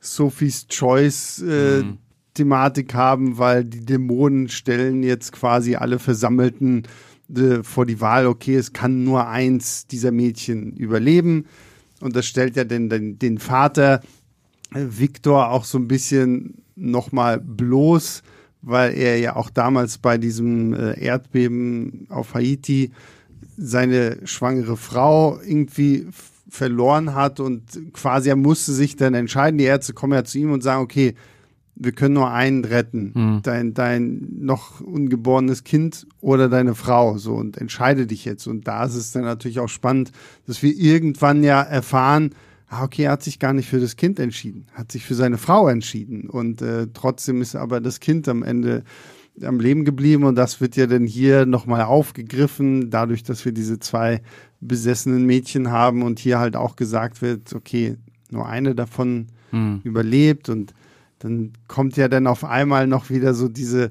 Sophie's 0.00 0.66
Choice 0.68 1.42
äh, 1.42 1.82
mhm. 1.82 1.98
Thematik 2.34 2.94
haben, 2.94 3.38
weil 3.38 3.64
die 3.64 3.84
Dämonen 3.84 4.48
stellen 4.48 5.02
jetzt 5.02 5.32
quasi 5.32 5.74
alle 5.74 5.98
Versammelten 5.98 6.84
äh, 7.36 7.62
vor 7.62 7.84
die 7.84 8.00
Wahl, 8.00 8.26
okay, 8.26 8.54
es 8.54 8.72
kann 8.72 9.04
nur 9.04 9.26
eins 9.26 9.86
dieser 9.86 10.12
Mädchen 10.12 10.72
überleben. 10.74 11.46
Und 12.00 12.14
das 12.14 12.26
stellt 12.26 12.56
ja 12.56 12.64
den, 12.64 12.88
den, 12.88 13.18
den 13.18 13.38
Vater 13.38 14.00
äh, 14.72 14.84
Victor 14.88 15.50
auch 15.50 15.64
so 15.64 15.78
ein 15.78 15.88
bisschen 15.88 16.62
nochmal 16.76 17.40
bloß, 17.40 18.22
weil 18.62 18.94
er 18.96 19.18
ja 19.18 19.36
auch 19.36 19.50
damals 19.50 19.98
bei 19.98 20.16
diesem 20.16 20.74
äh, 20.74 21.00
Erdbeben 21.00 22.06
auf 22.08 22.34
Haiti 22.34 22.92
seine 23.56 24.18
schwangere 24.24 24.76
Frau 24.76 25.38
irgendwie 25.40 26.06
verloren 26.48 27.14
hat 27.14 27.40
und 27.40 27.92
quasi 27.92 28.30
er 28.30 28.36
musste 28.36 28.72
sich 28.72 28.96
dann 28.96 29.14
entscheiden. 29.14 29.58
Die 29.58 29.64
Ärzte 29.64 29.92
kommen 29.92 30.14
ja 30.14 30.24
zu 30.24 30.38
ihm 30.38 30.52
und 30.52 30.62
sagen, 30.62 30.82
okay, 30.82 31.14
wir 31.80 31.92
können 31.92 32.14
nur 32.14 32.30
einen 32.30 32.64
retten, 32.64 33.12
mhm. 33.14 33.42
dein, 33.42 33.72
dein 33.72 34.28
noch 34.40 34.80
ungeborenes 34.80 35.62
Kind 35.62 36.06
oder 36.20 36.48
deine 36.48 36.74
Frau, 36.74 37.18
so 37.18 37.34
und 37.34 37.56
entscheide 37.56 38.06
dich 38.06 38.24
jetzt. 38.24 38.46
Und 38.46 38.66
da 38.66 38.84
ist 38.84 38.96
es 38.96 39.12
dann 39.12 39.22
natürlich 39.22 39.60
auch 39.60 39.68
spannend, 39.68 40.10
dass 40.46 40.62
wir 40.62 40.74
irgendwann 40.74 41.44
ja 41.44 41.62
erfahren, 41.62 42.34
ah, 42.68 42.82
okay, 42.82 43.04
er 43.04 43.12
hat 43.12 43.22
sich 43.22 43.38
gar 43.38 43.52
nicht 43.52 43.68
für 43.68 43.78
das 43.78 43.96
Kind 43.96 44.18
entschieden, 44.18 44.66
hat 44.72 44.90
sich 44.90 45.04
für 45.04 45.14
seine 45.14 45.38
Frau 45.38 45.68
entschieden 45.68 46.28
und 46.28 46.62
äh, 46.62 46.88
trotzdem 46.92 47.40
ist 47.40 47.54
aber 47.54 47.80
das 47.80 48.00
Kind 48.00 48.28
am 48.28 48.42
Ende 48.42 48.82
am 49.42 49.60
Leben 49.60 49.84
geblieben 49.84 50.24
und 50.24 50.34
das 50.34 50.60
wird 50.60 50.76
ja 50.76 50.86
dann 50.86 51.04
hier 51.04 51.46
nochmal 51.46 51.82
aufgegriffen, 51.82 52.90
dadurch, 52.90 53.22
dass 53.22 53.44
wir 53.44 53.52
diese 53.52 53.78
zwei 53.78 54.22
besessenen 54.60 55.24
Mädchen 55.24 55.70
haben 55.70 56.02
und 56.02 56.18
hier 56.18 56.38
halt 56.38 56.56
auch 56.56 56.76
gesagt 56.76 57.22
wird, 57.22 57.52
okay, 57.54 57.96
nur 58.30 58.46
eine 58.46 58.74
davon 58.74 59.28
mhm. 59.52 59.80
überlebt 59.84 60.48
und 60.48 60.74
dann 61.18 61.52
kommt 61.66 61.96
ja 61.96 62.08
dann 62.08 62.26
auf 62.26 62.44
einmal 62.44 62.86
noch 62.86 63.10
wieder 63.10 63.34
so 63.34 63.48
diese, 63.48 63.90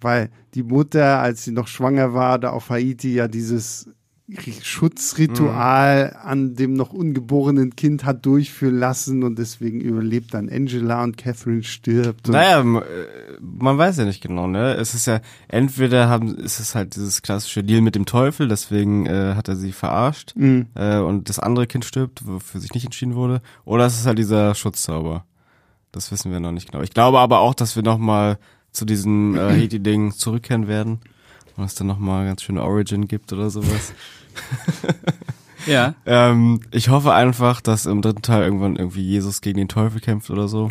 weil 0.00 0.30
die 0.54 0.62
Mutter, 0.62 1.20
als 1.20 1.44
sie 1.44 1.52
noch 1.52 1.68
schwanger 1.68 2.12
war, 2.14 2.38
da 2.38 2.50
auf 2.50 2.70
Haiti 2.70 3.14
ja 3.14 3.28
dieses 3.28 3.88
Schutzritual 4.62 6.10
mhm. 6.10 6.28
an 6.28 6.54
dem 6.56 6.74
noch 6.74 6.92
ungeborenen 6.92 7.76
Kind 7.76 8.04
hat 8.04 8.26
durchführen 8.26 8.76
lassen 8.76 9.22
und 9.22 9.38
deswegen 9.38 9.80
überlebt 9.80 10.34
dann 10.34 10.48
Angela 10.48 11.04
und 11.04 11.16
Catherine 11.16 11.62
stirbt. 11.62 12.28
Naja, 12.28 12.60
äh, 12.60 12.84
man 13.40 13.78
weiß 13.78 13.98
ja 13.98 14.04
nicht 14.04 14.20
genau, 14.20 14.48
ne? 14.48 14.74
Es 14.74 14.94
ist 14.94 15.06
ja, 15.06 15.20
entweder 15.46 16.08
haben, 16.08 16.36
ist 16.38 16.58
es 16.58 16.74
halt 16.74 16.96
dieses 16.96 17.22
klassische 17.22 17.62
Deal 17.62 17.82
mit 17.82 17.94
dem 17.94 18.04
Teufel, 18.04 18.48
deswegen 18.48 19.06
äh, 19.06 19.34
hat 19.36 19.46
er 19.46 19.54
sie 19.54 19.70
verarscht 19.70 20.34
mhm. 20.34 20.66
äh, 20.74 20.98
und 20.98 21.28
das 21.28 21.38
andere 21.38 21.68
Kind 21.68 21.84
stirbt, 21.84 22.26
wofür 22.26 22.60
sich 22.60 22.74
nicht 22.74 22.84
entschieden 22.84 23.14
wurde, 23.14 23.42
oder 23.64 23.86
es 23.86 23.96
ist 23.96 24.06
halt 24.06 24.18
dieser 24.18 24.56
Schutzzauber. 24.56 25.24
Das 25.92 26.10
wissen 26.10 26.32
wir 26.32 26.40
noch 26.40 26.52
nicht 26.52 26.72
genau. 26.72 26.82
Ich 26.82 26.90
glaube 26.90 27.20
aber 27.20 27.38
auch, 27.38 27.54
dass 27.54 27.76
wir 27.76 27.84
nochmal 27.84 28.38
zu 28.72 28.84
diesem 28.84 29.36
äh, 29.36 29.38
Haiti-Ding 29.62 30.12
zurückkehren 30.12 30.66
werden 30.66 30.98
und 31.56 31.64
es 31.64 31.74
dann 31.74 31.86
nochmal 31.86 32.26
ganz 32.26 32.42
schöne 32.42 32.62
Origin 32.62 33.08
gibt 33.08 33.32
oder 33.32 33.50
sowas. 33.50 33.92
ja. 35.66 35.94
ähm, 36.04 36.60
ich 36.70 36.88
hoffe 36.88 37.12
einfach, 37.12 37.60
dass 37.60 37.86
im 37.86 38.02
dritten 38.02 38.22
Teil 38.22 38.44
irgendwann 38.44 38.76
irgendwie 38.76 39.02
Jesus 39.02 39.40
gegen 39.40 39.58
den 39.58 39.68
Teufel 39.68 40.00
kämpft 40.00 40.30
oder 40.30 40.48
so. 40.48 40.70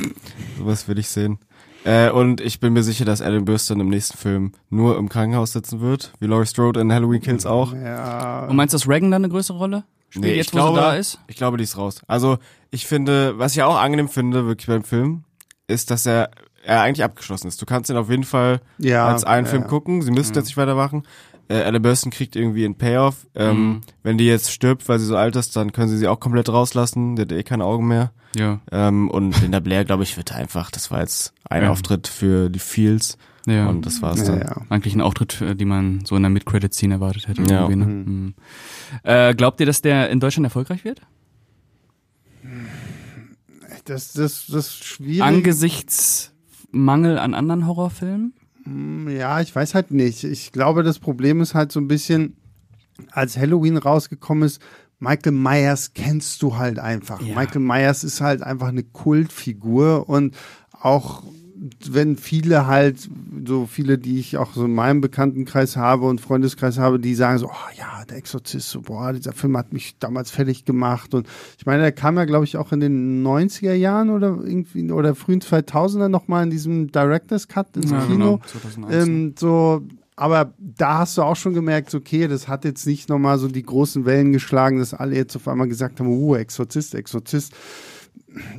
Sowas 0.58 0.88
will 0.88 1.00
ich 1.00 1.10
sehen. 1.10 1.40
Äh, 1.86 2.10
und 2.10 2.42
ich 2.42 2.60
bin 2.60 2.74
mir 2.74 2.82
sicher, 2.82 3.06
dass 3.06 3.22
Alan 3.22 3.46
Burston 3.46 3.80
im 3.80 3.90
nächsten 3.90 4.18
Film 4.18 4.54
nur 4.70 4.98
im 4.98 5.08
Krankenhaus 5.08 5.54
sitzen 5.54 5.82
wird, 5.82 6.14
wie 6.20 6.26
Laurie 6.26 6.48
Strode 6.48 6.82
in 6.82 6.92
Halloween 6.92 7.22
Kills 7.22 7.46
auch. 7.46 7.74
Ja. 7.74 8.46
Und 8.48 8.56
meinst 8.56 8.74
du, 8.74 8.78
dass 8.78 8.88
Reagan 8.88 9.12
dann 9.12 9.24
eine 9.24 9.32
größere 9.32 9.58
Rolle 9.58 9.84
spielt, 10.10 10.26
nee, 10.26 10.36
jetzt, 10.36 10.54
wo 10.54 10.58
glaube, 10.58 10.80
sie 10.80 10.84
da 10.84 10.96
ist? 10.96 11.20
Ich 11.28 11.36
glaube, 11.36 11.58
die 11.58 11.64
ist 11.64 11.78
raus. 11.78 12.02
Also, 12.08 12.40
ich 12.72 12.88
finde, 12.88 13.38
was 13.38 13.56
ich 13.56 13.62
auch 13.62 13.78
angenehm 13.78 14.10
finde, 14.10 14.48
wirklich 14.48 14.68
beim 14.68 14.84
Film, 14.84 15.26
ist, 15.68 15.92
dass 15.92 16.08
er 16.08 16.32
er 16.66 16.82
eigentlich 16.82 17.04
abgeschlossen 17.04 17.48
ist. 17.48 17.62
Du 17.62 17.66
kannst 17.66 17.90
ihn 17.90 17.98
auf 17.98 18.10
jeden 18.10 18.24
Fall 18.24 18.62
ja, 18.78 19.08
als 19.08 19.24
einen 19.24 19.46
ja, 19.46 19.52
Film 19.52 19.68
gucken. 19.68 20.02
Sie 20.02 20.12
müssen 20.12 20.32
mhm. 20.32 20.38
jetzt 20.38 20.46
nicht 20.46 20.58
weitermachen. 20.58 21.04
Äh, 21.48 21.60
Ella 21.60 21.80
Burstyn 21.80 22.12
kriegt 22.12 22.36
irgendwie 22.36 22.66
einen 22.66 22.76
Payoff. 22.76 23.28
Ähm, 23.36 23.58
mhm. 23.58 23.82
Wenn 24.04 24.18
die 24.18 24.26
jetzt 24.26 24.52
stirbt, 24.52 24.88
weil 24.90 25.00
sie 25.00 25.06
so 25.06 25.16
alt 25.16 25.36
ist, 25.36 25.56
dann 25.56 25.72
können 25.72 25.90
sie 25.90 25.98
sie 25.98 26.08
auch 26.08 26.20
komplett 26.20 26.50
rauslassen. 26.50 27.16
Der 27.16 27.24
hat 27.24 27.32
eh 27.32 27.44
keine 27.44 27.66
Augen 27.66 27.88
mehr. 27.88 28.12
Ja. 28.36 28.60
Ähm, 28.72 29.10
und 29.10 29.40
Linda 29.42 29.60
Blair, 29.60 29.86
glaube 29.86 30.04
ich, 30.04 30.18
wird 30.18 30.34
einfach, 30.34 30.72
das 30.72 30.92
war 30.92 31.02
jetzt 31.02 31.34
ein 31.48 31.64
ja. 31.64 31.70
Auftritt 31.70 32.08
für 32.08 32.50
die 32.50 32.60
Fields. 32.60 33.18
Ja. 33.46 33.68
Und 33.68 33.86
das 33.86 34.02
war's 34.02 34.24
dann. 34.24 34.40
Ja, 34.40 34.62
Eigentlich 34.70 34.96
ein 34.96 35.02
Auftritt, 35.02 35.44
die 35.60 35.66
man 35.66 36.04
so 36.04 36.16
in 36.16 36.24
der 36.24 36.32
Mid-Credit-Scene 36.32 36.96
erwartet 36.96 37.28
hätte. 37.28 37.44
Ja. 37.44 37.70
Ne? 37.70 37.76
Mhm. 37.76 37.94
Mhm. 37.94 38.34
Äh, 39.04 39.36
glaubt 39.36 39.60
ihr, 39.60 39.68
dass 39.68 39.84
der 39.84 40.10
in 40.10 40.20
Deutschland 40.20 40.46
erfolgreich 40.46 40.84
wird? 40.84 41.02
Das, 43.86 44.14
das, 44.14 44.48
das 44.48 44.68
ist 44.68 44.84
schwierig. 44.84 45.22
Angesichts 45.22 46.34
Mangel 46.76 47.18
an 47.18 47.34
anderen 47.34 47.68
Horrorfilmen? 47.68 48.34
Hm, 48.64 49.10
ja, 49.10 49.42
ich 49.42 49.56
weiß 49.56 49.76
halt 49.76 49.92
nicht. 49.92 50.24
Ich 50.24 50.52
glaube, 50.52 50.84
das 50.84 51.00
Problem 51.00 51.42
ist 51.42 51.56
halt 51.56 51.72
so 51.72 51.80
ein 51.80 51.88
bisschen, 51.88 52.36
als 53.12 53.38
Halloween 53.38 53.78
rausgekommen 53.78 54.44
ist, 54.44 54.62
Michael 55.00 55.34
Myers 55.34 55.94
kennst 55.94 56.42
du 56.42 56.58
halt 56.58 56.80
einfach. 56.80 57.22
Ja. 57.22 57.36
Michael 57.36 57.62
Myers 57.62 58.04
ist 58.04 58.22
halt 58.22 58.42
einfach 58.42 58.68
eine 58.68 58.84
Kultfigur 58.84 60.08
und 60.10 60.36
auch 60.72 61.24
wenn 61.90 62.18
viele 62.18 62.68
halt, 62.68 63.10
so 63.46 63.66
viele, 63.66 63.98
die 63.98 64.20
ich 64.20 64.38
auch 64.38 64.54
so 64.54 64.66
in 64.66 64.74
meinem 64.74 65.02
Bekanntenkreis 65.02 65.78
habe 65.78 66.06
und 66.06 66.20
Freundeskreis 66.20 66.78
habe, 66.78 67.00
die 67.00 67.16
sagen 67.16 67.38
so, 67.38 67.48
oh 67.48 67.78
ja, 67.78 68.04
der 68.06 68.18
Exorzist, 68.18 68.70
so, 68.70 68.82
boah, 68.82 69.14
dieser 69.14 69.34
Film 69.34 69.56
hat 69.58 69.72
mich 69.72 69.98
damals 70.00 70.32
fertig 70.32 70.66
gemacht. 70.66 71.14
Und 71.14 71.28
ich 71.58 71.66
meine, 71.66 71.82
der 71.84 71.92
kam 71.92 72.18
ja, 72.18 72.26
glaube 72.26 72.46
ich, 72.46 72.58
auch 72.58 72.72
in 72.72 72.82
den 72.82 73.26
90er 73.26 73.74
Jahren 73.74 74.10
oder 74.10 74.38
irgendwie, 74.44 74.92
oder 74.92 75.16
frühen 75.16 75.42
2000er 75.42 76.10
nochmal 76.10 76.44
in 76.44 76.50
diesem 76.50 76.92
Director's 76.92 77.48
Cut 77.48 77.76
ins 77.78 77.92
ja, 77.92 78.06
Kino. 78.06 78.42
Genau, 78.76 78.90
ähm, 78.90 79.36
so, 79.38 79.82
aber 80.16 80.54
da 80.58 81.00
hast 81.00 81.18
du 81.18 81.22
auch 81.22 81.36
schon 81.36 81.54
gemerkt, 81.54 81.94
okay, 81.94 82.28
das 82.28 82.48
hat 82.48 82.66
jetzt 82.66 82.86
nicht 82.86 83.10
nochmal 83.10 83.38
so 83.38 83.48
die 83.48 83.64
großen 83.64 84.06
Wellen 84.06 84.34
geschlagen, 84.34 84.80
dass 84.80 84.94
alle 84.94 85.16
jetzt 85.16 85.36
auf 85.36 85.48
einmal 85.48 85.68
gesagt 85.68 86.00
haben, 86.00 86.08
uh, 86.08 86.36
Exorzist, 86.36 86.96
Exorzist 86.96 87.54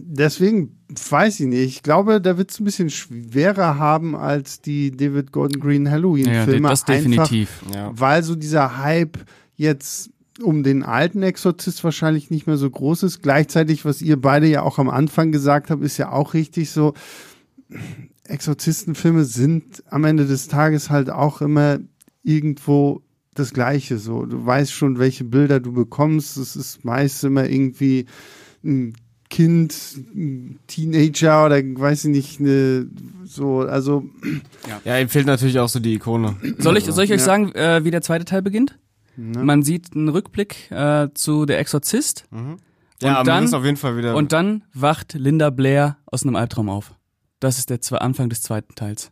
deswegen 0.00 0.78
weiß 0.88 1.40
ich 1.40 1.46
nicht. 1.46 1.64
Ich 1.64 1.82
glaube, 1.82 2.20
da 2.20 2.38
wird 2.38 2.50
es 2.50 2.60
ein 2.60 2.64
bisschen 2.64 2.90
schwerer 2.90 3.78
haben 3.78 4.16
als 4.16 4.60
die 4.60 4.90
David 4.90 5.32
Gordon 5.32 5.60
Green 5.60 5.90
Halloween-Filme. 5.90 6.62
Ja, 6.62 6.70
das 6.70 6.84
definitiv. 6.84 7.62
Einfach, 7.66 7.74
ja. 7.74 7.92
Weil 7.94 8.22
so 8.22 8.34
dieser 8.34 8.78
Hype 8.78 9.18
jetzt 9.54 10.10
um 10.42 10.62
den 10.62 10.82
alten 10.82 11.22
Exorzist 11.22 11.82
wahrscheinlich 11.82 12.30
nicht 12.30 12.46
mehr 12.46 12.56
so 12.56 12.70
groß 12.70 13.04
ist. 13.04 13.22
Gleichzeitig, 13.22 13.84
was 13.84 14.02
ihr 14.02 14.20
beide 14.20 14.46
ja 14.46 14.62
auch 14.62 14.78
am 14.78 14.90
Anfang 14.90 15.32
gesagt 15.32 15.70
habt, 15.70 15.82
ist 15.82 15.96
ja 15.96 16.12
auch 16.12 16.34
richtig 16.34 16.70
so. 16.70 16.94
Exorzistenfilme 18.24 19.24
sind 19.24 19.82
am 19.88 20.04
Ende 20.04 20.26
des 20.26 20.48
Tages 20.48 20.90
halt 20.90 21.10
auch 21.10 21.40
immer 21.40 21.78
irgendwo 22.22 23.02
das 23.34 23.52
Gleiche. 23.52 23.98
So, 23.98 24.26
du 24.26 24.44
weißt 24.44 24.72
schon, 24.72 24.98
welche 24.98 25.24
Bilder 25.24 25.60
du 25.60 25.72
bekommst. 25.72 26.36
Es 26.36 26.56
ist 26.56 26.84
meist 26.84 27.22
immer 27.24 27.48
irgendwie 27.48 28.06
ein 28.64 28.94
Kind, 29.28 29.74
Teenager 30.66 31.46
oder 31.46 31.56
weiß 31.56 32.04
ich 32.04 32.10
nicht, 32.10 32.40
ne, 32.40 32.86
so, 33.24 33.60
also. 33.60 34.04
Ja. 34.68 34.80
ja, 34.84 35.00
ihm 35.00 35.08
fehlt 35.08 35.26
natürlich 35.26 35.58
auch 35.58 35.68
so 35.68 35.80
die 35.80 35.94
Ikone. 35.94 36.36
Soll 36.58 36.76
ich, 36.76 36.84
soll 36.84 37.04
ich 37.04 37.12
euch 37.12 37.20
ja. 37.20 37.24
sagen, 37.24 37.52
äh, 37.52 37.84
wie 37.84 37.90
der 37.90 38.02
zweite 38.02 38.24
Teil 38.24 38.42
beginnt? 38.42 38.78
Ja. 39.16 39.42
Man 39.42 39.62
sieht 39.62 39.94
einen 39.94 40.08
Rückblick 40.08 40.70
äh, 40.70 41.08
zu 41.14 41.46
Der 41.46 41.58
Exorzist. 41.58 42.24
Mhm. 42.30 42.56
Ja, 43.00 43.20
und 43.20 43.26
dann, 43.26 43.44
ist 43.44 43.54
auf 43.54 43.64
jeden 43.64 43.76
Fall 43.76 43.96
wieder. 43.96 44.16
Und 44.16 44.32
dann 44.32 44.64
wacht 44.72 45.14
Linda 45.14 45.50
Blair 45.50 45.98
aus 46.06 46.22
einem 46.22 46.36
Albtraum 46.36 46.70
auf. 46.70 46.94
Das 47.40 47.58
ist 47.58 47.68
der 47.68 47.80
Anfang 48.00 48.30
des 48.30 48.42
zweiten 48.42 48.74
Teils. 48.74 49.10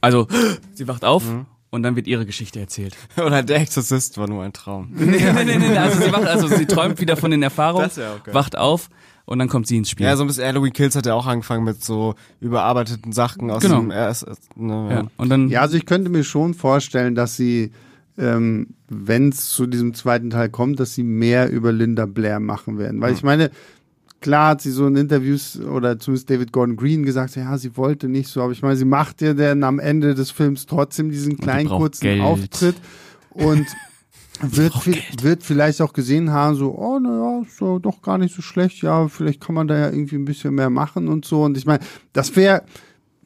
Also, 0.00 0.26
sie 0.72 0.88
wacht 0.88 1.04
auf 1.04 1.24
mhm 1.24 1.46
und 1.72 1.82
dann 1.82 1.96
wird 1.96 2.06
ihre 2.06 2.26
Geschichte 2.26 2.60
erzählt. 2.60 2.96
Oder 3.16 3.42
der 3.42 3.60
Exorzist 3.60 4.18
war 4.18 4.28
nur 4.28 4.44
ein 4.44 4.52
Traum. 4.52 4.90
nee, 4.94 5.06
nee, 5.06 5.44
nee, 5.44 5.58
nee, 5.58 5.76
also 5.76 6.00
sie 6.00 6.12
wacht, 6.12 6.26
also 6.26 6.46
sie 6.46 6.66
träumt 6.66 7.00
wieder 7.00 7.16
von 7.16 7.30
den 7.32 7.42
Erfahrungen, 7.42 7.90
wacht 8.26 8.56
auf 8.56 8.90
und 9.24 9.38
dann 9.38 9.48
kommt 9.48 9.66
sie 9.66 9.78
ins 9.78 9.90
Spiel. 9.90 10.06
Ja, 10.06 10.16
so 10.16 10.22
ein 10.22 10.26
bisschen 10.26 10.44
Halloween 10.44 10.72
Kills 10.72 10.94
hat 10.94 11.06
ja 11.06 11.14
auch 11.14 11.26
angefangen 11.26 11.64
mit 11.64 11.82
so 11.82 12.14
überarbeiteten 12.40 13.12
Sachen 13.12 13.50
aus 13.50 13.62
genau. 13.62 13.80
dem 13.80 13.90
erst, 13.90 14.26
ne, 14.54 14.88
ja. 14.90 15.06
Und 15.16 15.30
dann 15.30 15.48
ja, 15.48 15.62
also 15.62 15.76
ich 15.76 15.86
könnte 15.86 16.10
mir 16.10 16.24
schon 16.24 16.52
vorstellen, 16.54 17.14
dass 17.14 17.36
sie 17.36 17.72
ähm, 18.18 18.74
wenn 18.88 19.30
es 19.30 19.48
zu 19.48 19.66
diesem 19.66 19.94
zweiten 19.94 20.28
Teil 20.28 20.50
kommt, 20.50 20.78
dass 20.78 20.92
sie 20.92 21.02
mehr 21.02 21.50
über 21.50 21.72
Linda 21.72 22.04
Blair 22.04 22.40
machen 22.40 22.76
werden, 22.76 23.00
weil 23.00 23.12
ja. 23.12 23.16
ich 23.16 23.22
meine, 23.22 23.50
klar 24.22 24.50
hat 24.50 24.62
sie 24.62 24.70
so 24.70 24.86
in 24.86 24.96
Interviews 24.96 25.60
oder 25.60 25.98
zumindest 25.98 26.30
David 26.30 26.52
Gordon 26.52 26.76
Green 26.76 27.02
gesagt, 27.02 27.36
ja, 27.36 27.58
sie 27.58 27.76
wollte 27.76 28.08
nicht 28.08 28.28
so, 28.28 28.40
aber 28.42 28.52
ich 28.52 28.62
meine, 28.62 28.76
sie 28.76 28.86
macht 28.86 29.20
ja 29.20 29.34
dann 29.34 29.62
am 29.64 29.78
Ende 29.78 30.14
des 30.14 30.30
Films 30.30 30.64
trotzdem 30.64 31.10
diesen 31.10 31.36
kleinen 31.36 31.68
kurzen 31.68 32.02
Geld. 32.02 32.22
Auftritt 32.22 32.76
und 33.30 33.66
wird, 34.40 34.74
wird 35.22 35.42
vielleicht 35.42 35.82
auch 35.82 35.92
gesehen 35.92 36.30
haben, 36.30 36.54
so, 36.54 36.74
oh, 36.74 36.98
naja, 36.98 37.42
ist 37.42 37.60
ja 37.60 37.78
doch 37.78 38.00
gar 38.00 38.18
nicht 38.18 38.34
so 38.34 38.40
schlecht, 38.40 38.82
ja, 38.82 39.08
vielleicht 39.08 39.40
kann 39.40 39.54
man 39.54 39.68
da 39.68 39.76
ja 39.76 39.90
irgendwie 39.90 40.16
ein 40.16 40.24
bisschen 40.24 40.54
mehr 40.54 40.70
machen 40.70 41.08
und 41.08 41.24
so. 41.24 41.42
Und 41.42 41.58
ich 41.58 41.66
meine, 41.66 41.80
das 42.12 42.34
wäre 42.34 42.62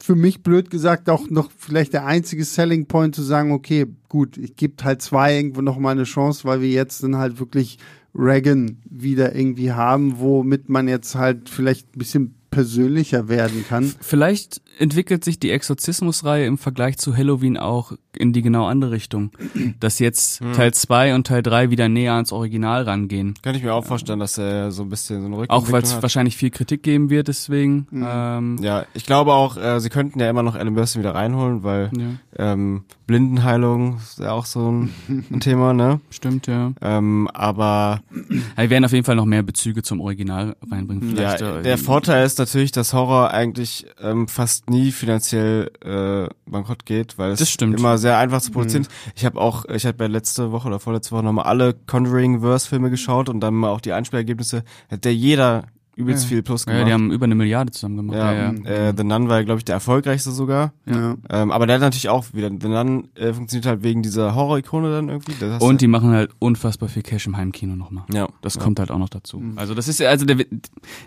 für 0.00 0.14
mich 0.14 0.42
blöd 0.42 0.70
gesagt 0.70 1.08
auch 1.08 1.30
noch 1.30 1.50
vielleicht 1.56 1.92
der 1.92 2.06
einzige 2.06 2.44
Selling 2.44 2.86
Point 2.86 3.14
zu 3.14 3.22
sagen, 3.22 3.52
okay, 3.52 3.86
gut, 4.08 4.36
ich 4.36 4.56
gebe 4.56 4.84
halt 4.84 5.02
zwei 5.02 5.36
irgendwo 5.36 5.62
noch 5.62 5.78
mal 5.78 5.90
eine 5.90 6.04
Chance, 6.04 6.44
weil 6.44 6.60
wir 6.60 6.68
jetzt 6.68 7.02
dann 7.02 7.16
halt 7.16 7.40
wirklich 7.40 7.78
Reagan 8.16 8.78
wieder 8.88 9.34
irgendwie 9.34 9.72
haben, 9.72 10.18
womit 10.18 10.68
man 10.68 10.88
jetzt 10.88 11.14
halt 11.14 11.48
vielleicht 11.48 11.94
ein 11.94 11.98
bisschen 11.98 12.34
persönlicher 12.50 13.28
werden 13.28 13.64
kann. 13.68 13.92
Vielleicht 14.00 14.62
entwickelt 14.78 15.24
sich 15.24 15.38
die 15.38 15.50
Exorzismusreihe 15.50 16.46
im 16.46 16.58
Vergleich 16.58 16.98
zu 16.98 17.16
Halloween 17.16 17.56
auch 17.56 17.92
in 18.16 18.32
die 18.32 18.42
genau 18.42 18.66
andere 18.66 18.92
Richtung. 18.92 19.30
Dass 19.80 19.98
jetzt 19.98 20.40
hm. 20.40 20.52
Teil 20.52 20.72
2 20.72 21.14
und 21.14 21.26
Teil 21.26 21.42
3 21.42 21.70
wieder 21.70 21.88
näher 21.88 22.14
ans 22.14 22.32
Original 22.32 22.82
rangehen. 22.82 23.34
Kann 23.42 23.54
ich 23.54 23.62
mir 23.62 23.74
auch 23.74 23.84
vorstellen, 23.84 24.20
dass 24.20 24.38
er 24.38 24.70
so 24.70 24.82
ein 24.82 24.88
bisschen 24.88 25.20
so 25.20 25.26
eine 25.26 25.36
Rückentwicklung 25.36 25.68
Auch 25.68 25.72
weil 25.72 25.82
es 25.82 26.00
wahrscheinlich 26.02 26.36
viel 26.36 26.50
Kritik 26.50 26.82
geben 26.82 27.10
wird, 27.10 27.28
deswegen. 27.28 27.86
Mhm. 27.90 28.06
Ähm, 28.08 28.56
ja, 28.60 28.86
ich 28.94 29.06
glaube 29.06 29.32
auch, 29.32 29.56
äh, 29.56 29.80
sie 29.80 29.88
könnten 29.88 30.20
ja 30.20 30.28
immer 30.28 30.42
noch 30.42 30.54
Alan 30.54 30.74
Burstyn 30.74 31.02
wieder 31.02 31.14
reinholen, 31.14 31.62
weil 31.62 31.90
ja. 31.96 32.52
ähm, 32.52 32.84
Blindenheilung 33.06 33.96
ist 33.96 34.18
ja 34.18 34.32
auch 34.32 34.46
so 34.46 34.70
ein, 34.70 34.90
ein 35.30 35.40
Thema, 35.40 35.72
ne? 35.72 36.00
Stimmt, 36.10 36.46
ja. 36.46 36.72
Ähm, 36.80 37.28
aber 37.32 38.00
wir 38.56 38.70
werden 38.70 38.84
auf 38.84 38.92
jeden 38.92 39.04
Fall 39.04 39.16
noch 39.16 39.26
mehr 39.26 39.42
Bezüge 39.42 39.82
zum 39.82 40.00
Original 40.00 40.56
reinbringen. 40.70 41.10
Vielleicht 41.10 41.40
ja, 41.40 41.60
der 41.60 41.78
Vorteil 41.78 42.26
ist 42.26 42.38
natürlich, 42.38 42.72
dass 42.72 42.92
Horror 42.92 43.30
eigentlich 43.30 43.86
ähm, 44.00 44.28
fast 44.28 44.65
nie 44.68 44.92
finanziell 44.92 45.70
äh, 45.84 46.28
bankrott 46.50 46.86
geht, 46.86 47.18
weil 47.18 47.32
es 47.32 47.56
immer 47.56 47.98
sehr 47.98 48.18
einfach 48.18 48.40
zu 48.40 48.50
produzieren 48.50 48.82
ist. 48.82 48.90
Mhm. 48.90 49.12
Ich 49.14 49.24
habe 49.24 49.40
auch, 49.40 49.64
ich 49.66 49.86
habe 49.86 50.04
ja 50.04 50.08
letzte 50.08 50.52
Woche 50.52 50.68
oder 50.68 50.80
vorletzte 50.80 51.12
Woche 51.12 51.22
nochmal 51.22 51.46
alle 51.46 51.74
Conjuring-Verse-Filme 51.74 52.90
geschaut 52.90 53.28
und 53.28 53.40
dann 53.40 53.54
mal 53.54 53.70
auch 53.70 53.80
die 53.80 53.92
Einspielergebnisse. 53.92 54.64
Hat 54.90 55.04
der 55.04 55.14
jeder 55.14 55.64
übelst 55.96 56.24
ja. 56.24 56.28
viel 56.28 56.42
Plus 56.42 56.66
gemacht. 56.66 56.80
Ja, 56.80 56.84
die 56.84 56.92
haben 56.92 57.10
über 57.10 57.24
eine 57.24 57.34
Milliarde 57.34 57.72
zusammen 57.72 57.96
gemacht. 57.96 58.18
Ja, 58.18 58.32
ja, 58.32 58.52
ja. 58.52 58.70
Äh, 58.88 58.94
The 58.96 59.02
Nun 59.02 59.28
war, 59.28 59.42
glaube 59.42 59.58
ich, 59.58 59.64
der 59.64 59.74
erfolgreichste 59.74 60.30
sogar. 60.30 60.72
Ja. 60.84 61.16
Ähm, 61.30 61.50
aber 61.50 61.66
der 61.66 61.76
hat 61.76 61.80
natürlich 61.80 62.10
auch 62.10 62.26
wieder, 62.32 62.50
The 62.50 62.68
Nun 62.68 63.08
äh, 63.14 63.32
funktioniert 63.32 63.66
halt 63.66 63.82
wegen 63.82 64.02
dieser 64.02 64.34
Horror-Ikone 64.34 64.90
dann 64.90 65.08
irgendwie. 65.08 65.32
Und 65.58 65.80
die 65.80 65.86
machen 65.86 66.10
halt 66.10 66.30
unfassbar 66.38 66.90
viel 66.90 67.02
Cash 67.02 67.26
im 67.26 67.36
Heimkino 67.36 67.76
nochmal. 67.76 68.04
Ja. 68.12 68.28
Das 68.42 68.56
ja. 68.56 68.62
kommt 68.62 68.78
halt 68.78 68.90
auch 68.90 68.98
noch 68.98 69.08
dazu. 69.08 69.38
Mhm. 69.38 69.58
Also 69.58 69.74
das 69.74 69.88
ist, 69.88 70.02
also 70.02 70.26
der, 70.26 70.44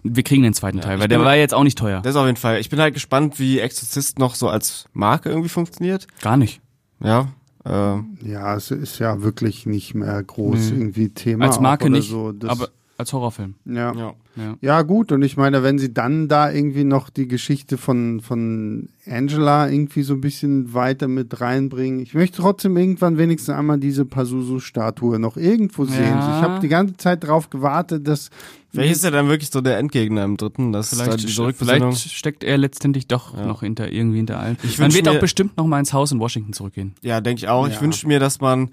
wir 0.03 0.23
kriegen 0.23 0.41
den 0.41 0.53
zweiten 0.53 0.81
Teil, 0.81 0.99
weil 0.99 1.07
der 1.07 1.19
war 1.21 1.35
jetzt 1.35 1.53
auch 1.53 1.63
nicht 1.63 1.77
teuer. 1.77 2.01
Das 2.01 2.15
ist 2.15 2.17
auf 2.17 2.25
jeden 2.25 2.37
Fall. 2.37 2.59
Ich 2.59 2.69
bin 2.69 2.79
halt 2.79 2.95
gespannt, 2.95 3.39
wie 3.39 3.59
Exorcist 3.59 4.17
noch 4.17 4.33
so 4.33 4.49
als 4.49 4.85
Marke 4.93 5.29
irgendwie 5.29 5.49
funktioniert. 5.49 6.07
Gar 6.21 6.37
nicht. 6.37 6.61
Ja. 7.01 7.27
Äh, 7.63 7.97
Ja, 8.27 8.55
es 8.55 8.71
ist 8.71 8.99
ja 8.99 9.21
wirklich 9.21 9.65
nicht 9.67 9.93
mehr 9.93 10.23
groß 10.23 10.71
Nee. 10.71 10.77
irgendwie 10.77 11.09
Thema. 11.09 11.45
Als 11.45 11.59
Marke 11.59 11.89
nicht, 11.89 12.09
So. 12.09 12.31
Das, 12.31 12.49
aber 12.49 12.69
als 12.99 13.13
Horrorfilm. 13.13 13.55
ja. 13.65 13.93
ja. 13.95 14.13
Ja. 14.35 14.55
Ja, 14.61 14.81
gut, 14.83 15.11
und 15.11 15.21
ich 15.21 15.35
meine, 15.35 15.63
wenn 15.63 15.79
sie 15.79 15.93
dann 15.93 16.29
da 16.29 16.49
irgendwie 16.49 16.85
noch 16.85 17.09
die 17.09 17.27
Geschichte 17.27 17.77
von, 17.77 18.21
von 18.21 18.87
Angela 19.05 19.67
irgendwie 19.69 20.01
so 20.03 20.13
ein 20.13 20.21
bisschen 20.21 20.73
weiter 20.73 21.09
mit 21.09 21.41
reinbringen. 21.41 21.99
Ich 21.99 22.13
möchte 22.13 22.37
trotzdem 22.41 22.77
irgendwann 22.77 23.17
wenigstens 23.17 23.53
einmal 23.53 23.79
diese 23.79 24.05
Pazuzu-Statue 24.05 25.19
noch 25.19 25.35
irgendwo 25.35 25.83
sehen. 25.83 26.03
Ja. 26.11 26.37
Ich 26.39 26.43
habe 26.47 26.59
die 26.61 26.69
ganze 26.69 26.95
Zeit 26.95 27.25
drauf 27.25 27.49
gewartet, 27.49 28.07
dass. 28.07 28.29
Vielleicht 28.71 28.93
ist 28.93 29.03
er 29.03 29.11
dann 29.11 29.27
wirklich 29.27 29.49
so 29.49 29.59
der 29.61 29.77
Endgegner 29.77 30.23
im 30.23 30.37
dritten, 30.37 30.71
dass 30.71 30.91
da 30.91 31.03
Vielleicht, 31.03 31.27
die 31.27 31.41
Rückbesinnung. 31.41 31.91
vielleicht 31.93 32.11
steckt 32.11 32.43
er 32.45 32.57
letztendlich 32.57 33.07
doch 33.07 33.35
Ja. 33.35 33.45
noch 33.45 33.61
hinter 33.61 33.91
irgendwie 33.91 34.17
hinter 34.17 34.39
allen. 34.39 34.57
Ich 34.63 34.77
Man 34.77 34.93
wird 34.93 35.05
mir- 35.05 35.11
auch 35.11 35.19
bestimmt 35.19 35.57
noch 35.57 35.65
mal 35.67 35.79
ins 35.79 35.91
Haus 35.91 36.11
in 36.13 36.19
Washington 36.19 36.53
zurückgehen. 36.53 36.93
Ja, 37.01 37.19
denke 37.19 37.39
ich 37.39 37.49
auch. 37.49 37.67
Ich 37.67 37.81
wünsche 37.81 38.07
mir, 38.07 38.19
dass 38.19 38.39
man 38.39 38.69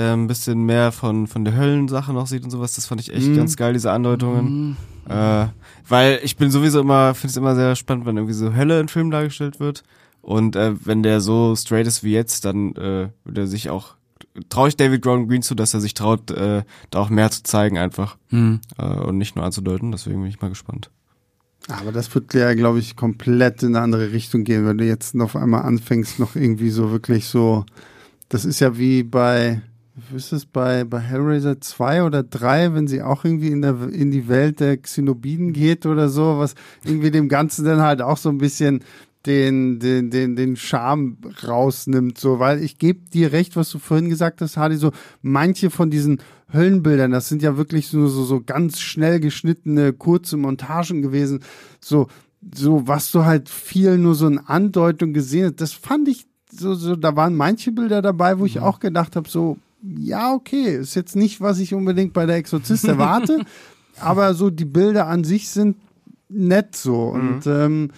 ein 0.00 0.26
bisschen 0.26 0.64
mehr 0.64 0.92
von, 0.92 1.26
von 1.26 1.44
der 1.44 1.56
Höllensache 1.56 2.12
noch 2.12 2.26
sieht 2.26 2.44
und 2.44 2.50
sowas. 2.50 2.74
Das 2.74 2.86
fand 2.86 3.00
ich 3.00 3.12
echt 3.14 3.28
Mhm. 3.28 3.36
ganz 3.36 3.56
geil, 3.56 3.72
diese 3.72 3.92
Andeutungen. 3.92 4.76
Äh, 5.08 5.46
weil 5.88 6.20
ich 6.24 6.36
bin 6.36 6.50
sowieso 6.50 6.80
immer, 6.80 7.14
finde 7.14 7.30
es 7.30 7.36
immer 7.36 7.54
sehr 7.54 7.76
spannend, 7.76 8.06
wenn 8.06 8.16
irgendwie 8.16 8.34
so 8.34 8.54
Hölle 8.54 8.80
in 8.80 8.88
Filmen 8.88 9.10
dargestellt 9.10 9.60
wird. 9.60 9.84
Und 10.22 10.56
äh, 10.56 10.74
wenn 10.84 11.02
der 11.04 11.20
so 11.20 11.54
straight 11.54 11.86
ist 11.86 12.02
wie 12.02 12.12
jetzt, 12.12 12.44
dann 12.44 12.74
äh, 12.74 13.08
würde 13.24 13.42
er 13.42 13.46
sich 13.46 13.70
auch, 13.70 13.94
traue 14.48 14.68
ich 14.68 14.76
David 14.76 15.02
Gordon 15.02 15.28
Green 15.28 15.42
zu, 15.42 15.54
dass 15.54 15.72
er 15.74 15.80
sich 15.80 15.94
traut, 15.94 16.30
äh, 16.32 16.64
da 16.90 16.98
auch 16.98 17.08
mehr 17.10 17.30
zu 17.30 17.44
zeigen 17.44 17.78
einfach 17.78 18.16
Hm. 18.30 18.60
äh, 18.78 18.84
und 18.86 19.18
nicht 19.18 19.36
nur 19.36 19.44
anzudeuten. 19.44 19.92
Deswegen 19.92 20.20
bin 20.20 20.28
ich 20.30 20.40
mal 20.40 20.48
gespannt. 20.48 20.90
Aber 21.68 21.92
das 21.92 22.12
wird 22.14 22.34
ja, 22.34 22.52
glaube 22.54 22.80
ich, 22.80 22.96
komplett 22.96 23.62
in 23.62 23.74
eine 23.76 23.80
andere 23.84 24.12
Richtung 24.12 24.42
gehen, 24.44 24.66
wenn 24.66 24.78
du 24.78 24.84
jetzt 24.84 25.14
noch 25.14 25.34
einmal 25.36 25.62
anfängst, 25.62 26.18
noch 26.18 26.34
irgendwie 26.36 26.70
so 26.70 26.90
wirklich 26.90 27.26
so. 27.26 27.64
Das 28.28 28.44
ist 28.44 28.58
ja 28.60 28.76
wie 28.78 29.04
bei, 29.04 29.62
ist 30.14 30.32
es 30.32 30.44
bei, 30.44 30.84
bei 30.84 31.00
Hellraiser 31.00 31.60
2 31.60 32.04
oder 32.04 32.22
3, 32.22 32.74
wenn 32.74 32.86
sie 32.86 33.02
auch 33.02 33.24
irgendwie 33.24 33.48
in, 33.48 33.62
der, 33.62 33.88
in 33.90 34.10
die 34.10 34.28
Welt 34.28 34.60
der 34.60 34.76
Xenobiden 34.76 35.52
geht 35.52 35.86
oder 35.86 36.08
so, 36.08 36.38
was 36.38 36.54
irgendwie 36.84 37.10
dem 37.10 37.28
Ganzen 37.28 37.64
dann 37.64 37.80
halt 37.80 38.02
auch 38.02 38.18
so 38.18 38.28
ein 38.28 38.38
bisschen 38.38 38.84
den, 39.24 39.80
den, 39.80 40.10
den, 40.10 40.36
den 40.36 40.56
Charme 40.56 41.16
rausnimmt, 41.46 42.18
so, 42.18 42.38
weil 42.38 42.62
ich 42.62 42.78
gebe 42.78 43.08
dir 43.10 43.32
recht, 43.32 43.56
was 43.56 43.70
du 43.70 43.78
vorhin 43.78 44.08
gesagt 44.08 44.40
hast, 44.40 44.56
Hardy, 44.56 44.76
so 44.76 44.92
manche 45.20 45.70
von 45.70 45.90
diesen 45.90 46.20
Höllenbildern, 46.52 47.10
das 47.10 47.28
sind 47.28 47.42
ja 47.42 47.56
wirklich 47.56 47.88
so, 47.88 48.06
so, 48.06 48.24
so 48.24 48.40
ganz 48.40 48.78
schnell 48.78 49.18
geschnittene, 49.18 49.92
kurze 49.92 50.36
Montagen 50.36 51.02
gewesen, 51.02 51.40
so, 51.80 52.06
so, 52.54 52.86
was 52.86 53.10
du 53.10 53.24
halt 53.24 53.48
viel 53.48 53.98
nur 53.98 54.14
so 54.14 54.28
in 54.28 54.38
Andeutung 54.38 55.12
gesehen 55.12 55.46
hast, 55.46 55.60
das 55.60 55.72
fand 55.72 56.06
ich 56.06 56.26
so, 56.52 56.74
so, 56.74 56.94
da 56.94 57.16
waren 57.16 57.34
manche 57.34 57.72
Bilder 57.72 58.02
dabei, 58.02 58.38
wo 58.38 58.46
ich 58.46 58.60
auch 58.60 58.78
gedacht 58.78 59.16
habe, 59.16 59.28
so, 59.28 59.58
ja, 59.98 60.32
okay, 60.32 60.76
ist 60.76 60.94
jetzt 60.94 61.16
nicht, 61.16 61.40
was 61.40 61.58
ich 61.58 61.74
unbedingt 61.74 62.12
bei 62.12 62.26
der 62.26 62.36
Exorzist 62.36 62.84
erwarte, 62.84 63.40
aber 64.00 64.34
so 64.34 64.50
die 64.50 64.64
Bilder 64.64 65.06
an 65.06 65.24
sich 65.24 65.48
sind 65.48 65.76
nett 66.28 66.76
so 66.76 67.04
und 67.08 67.46
ähm, 67.46 67.90